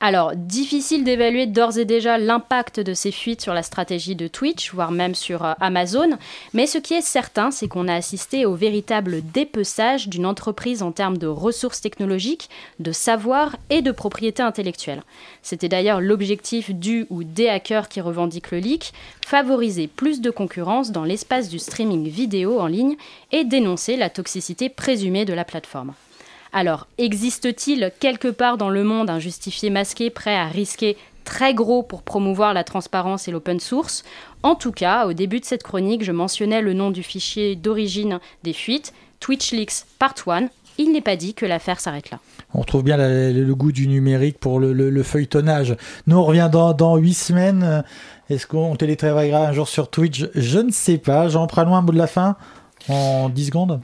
Alors, 0.01 0.35
difficile 0.35 1.05
d'évaluer 1.05 1.45
d'ores 1.45 1.77
et 1.77 1.85
déjà 1.85 2.17
l'impact 2.17 2.81
de 2.81 2.93
ces 2.93 3.13
fuites 3.13 3.41
sur 3.41 3.53
la 3.53 3.63
stratégie 3.63 4.15
de 4.15 4.27
Twitch, 4.27 4.73
voire 4.73 4.91
même 4.91 5.15
sur 5.15 5.45
euh, 5.45 5.53
Amazon, 5.61 6.09
mais 6.53 6.67
ce 6.67 6.77
qui 6.77 6.93
est 6.93 7.01
certain, 7.01 7.49
c'est 7.49 7.69
qu'on 7.69 7.87
a 7.87 7.95
assisté 7.95 8.45
au 8.45 8.55
véritable 8.55 9.21
dépeçage 9.31 10.09
d'une 10.09 10.25
entreprise 10.25 10.83
en 10.83 10.91
termes 10.91 11.17
de 11.17 11.27
ressources 11.27 11.79
technologiques, 11.79 12.49
de 12.79 12.91
savoir 12.91 13.55
et 13.69 13.81
de 13.81 13.91
propriété 13.91 14.43
intellectuelle. 14.43 15.01
C'était 15.41 15.69
d'ailleurs 15.69 16.01
l'objectif 16.01 16.71
du 16.71 17.07
ou 17.09 17.23
des 17.23 17.47
hackers 17.47 17.87
qui 17.87 18.01
revendiquent 18.01 18.51
le 18.51 18.59
leak, 18.59 18.91
favoriser 19.25 19.87
plus 19.87 20.19
de 20.19 20.29
concurrence 20.29 20.91
dans 20.91 21.05
l'espace 21.05 21.47
du 21.47 21.57
streaming 21.57 22.09
vidéo 22.09 22.59
en 22.59 22.67
ligne 22.67 22.97
et 23.31 23.45
dénoncer 23.45 23.95
la 23.95 24.09
toxicité 24.09 24.67
présumée 24.67 25.23
de 25.23 25.33
la 25.33 25.45
plateforme. 25.45 25.93
Alors, 26.57 26.87
existe-t-il 26.97 27.91
quelque 27.99 28.29
part 28.29 28.57
dans 28.57 28.69
le 28.69 28.85
monde 28.85 29.09
un 29.09 29.19
justifié 29.19 29.69
masqué 29.69 30.09
prêt 30.09 30.37
à 30.37 30.45
risquer 30.45 30.95
très 31.25 31.53
gros 31.53 31.83
pour 31.83 32.01
promouvoir 32.01 32.53
la 32.53 32.63
transparence 32.63 33.27
et 33.27 33.31
l'open 33.31 33.59
source? 33.59 34.05
En 34.41 34.55
tout 34.55 34.71
cas, 34.71 35.05
au 35.05 35.11
début 35.11 35.41
de 35.41 35.45
cette 35.45 35.63
chronique, 35.63 36.01
je 36.05 36.13
mentionnais 36.13 36.61
le 36.61 36.71
nom 36.71 36.91
du 36.91 37.03
fichier 37.03 37.57
d'origine 37.57 38.19
des 38.43 38.53
fuites, 38.53 38.93
Twitch 39.19 39.51
Leaks 39.51 39.83
Part 39.99 40.13
1. 40.27 40.47
Il 40.77 40.93
n'est 40.93 41.01
pas 41.01 41.17
dit 41.17 41.33
que 41.33 41.45
l'affaire 41.45 41.81
s'arrête 41.81 42.09
là. 42.09 42.19
On 42.53 42.61
retrouve 42.61 42.83
bien 42.83 42.95
le 42.97 43.53
goût 43.53 43.73
du 43.73 43.87
numérique 43.89 44.39
pour 44.39 44.59
le, 44.61 44.71
le- 44.71 44.89
le 44.89 45.03
feuilletonnage. 45.03 45.75
Nous, 46.07 46.15
on 46.15 46.23
revient 46.23 46.49
dans, 46.49 46.71
dans 46.73 46.95
8 46.95 47.13
semaines. 47.13 47.83
Est-ce 48.29 48.47
qu'on 48.47 48.77
télétravaillera 48.77 49.45
un 49.47 49.51
jour 49.51 49.67
sur 49.67 49.89
Twitch? 49.89 50.25
Je 50.35 50.59
ne 50.59 50.71
sais 50.71 50.99
pas. 50.99 51.27
J'en 51.27 51.47
prends 51.47 51.65
loin 51.65 51.81
mot 51.81 51.91
de 51.91 51.97
la 51.97 52.07
fin? 52.07 52.37
En 52.87 53.27
10 53.27 53.45
secondes? 53.47 53.81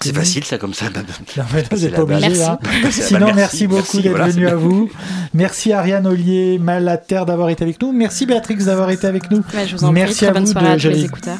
C'est 0.00 0.14
facile 0.14 0.44
ça 0.44 0.58
comme 0.58 0.74
ça. 0.74 0.86
Non, 0.86 1.02
mais 1.54 1.64
C'est 1.76 1.88
pas 1.90 2.02
obligé. 2.02 2.28
Merci. 2.28 2.42
hein. 2.44 2.58
Sinon, 2.90 3.18
merci, 3.34 3.36
merci, 3.36 3.66
beaucoup 3.66 4.00
d'être 4.00 4.10
voilà, 4.10 4.28
venu 4.28 4.46
à 4.48 4.54
vous. 4.54 4.88
Merci 5.34 5.72
Ariane 5.72 6.06
Ollier, 6.06 6.58
Malater 6.58 7.22
d'avoir 7.26 7.50
été 7.50 7.64
avec 7.64 7.82
nous. 7.82 7.92
Merci 7.92 8.26
Béatrix 8.26 8.56
d'avoir 8.56 8.90
été 8.90 9.06
avec 9.06 9.30
nous. 9.30 9.38
Ouais, 9.38 9.66
je 9.66 9.76
vous 9.76 9.84
en 9.84 9.88
prie, 9.92 10.02
merci 10.02 10.16
très 10.18 10.26
à 10.28 10.32
bonne 10.32 10.44
vous 10.44 10.52
soirée 10.52 10.68
de- 10.68 10.72
à 10.72 10.76
tous 10.78 10.88
les 10.88 11.04
écouteurs. 11.04 11.38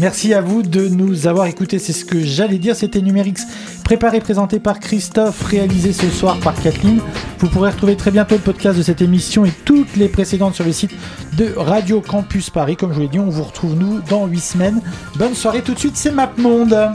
Merci 0.00 0.32
à 0.32 0.40
vous 0.40 0.62
de 0.62 0.88
nous 0.88 1.26
avoir 1.26 1.44
écoutés. 1.44 1.78
C'est 1.78 1.92
ce 1.92 2.06
que 2.06 2.22
j'allais 2.22 2.56
dire. 2.56 2.74
C'était 2.74 3.02
Numérix, 3.02 3.46
préparé, 3.84 4.20
présenté 4.20 4.58
par 4.58 4.80
Christophe, 4.80 5.42
réalisé 5.42 5.92
ce 5.92 6.08
soir 6.08 6.38
par 6.40 6.54
Kathleen. 6.54 7.00
Vous 7.38 7.48
pourrez 7.48 7.70
retrouver 7.70 7.96
très 7.96 8.10
bientôt 8.10 8.36
le 8.36 8.40
podcast 8.40 8.78
de 8.78 8.82
cette 8.82 9.02
émission 9.02 9.44
et 9.44 9.52
toutes 9.66 9.96
les 9.96 10.08
précédentes 10.08 10.54
sur 10.54 10.64
le 10.64 10.72
site 10.72 10.92
de 11.36 11.52
Radio 11.54 12.00
Campus 12.00 12.48
Paris. 12.48 12.76
Comme 12.76 12.92
je 12.92 12.94
vous 12.94 13.02
l'ai 13.02 13.08
dit, 13.08 13.18
on 13.18 13.28
vous 13.28 13.42
retrouve 13.42 13.74
nous 13.74 14.00
dans 14.08 14.26
8 14.26 14.40
semaines. 14.40 14.80
Bonne 15.16 15.34
soirée 15.34 15.60
tout 15.60 15.74
de 15.74 15.78
suite, 15.78 15.98
c'est 15.98 16.12
MapMonde. 16.12 16.92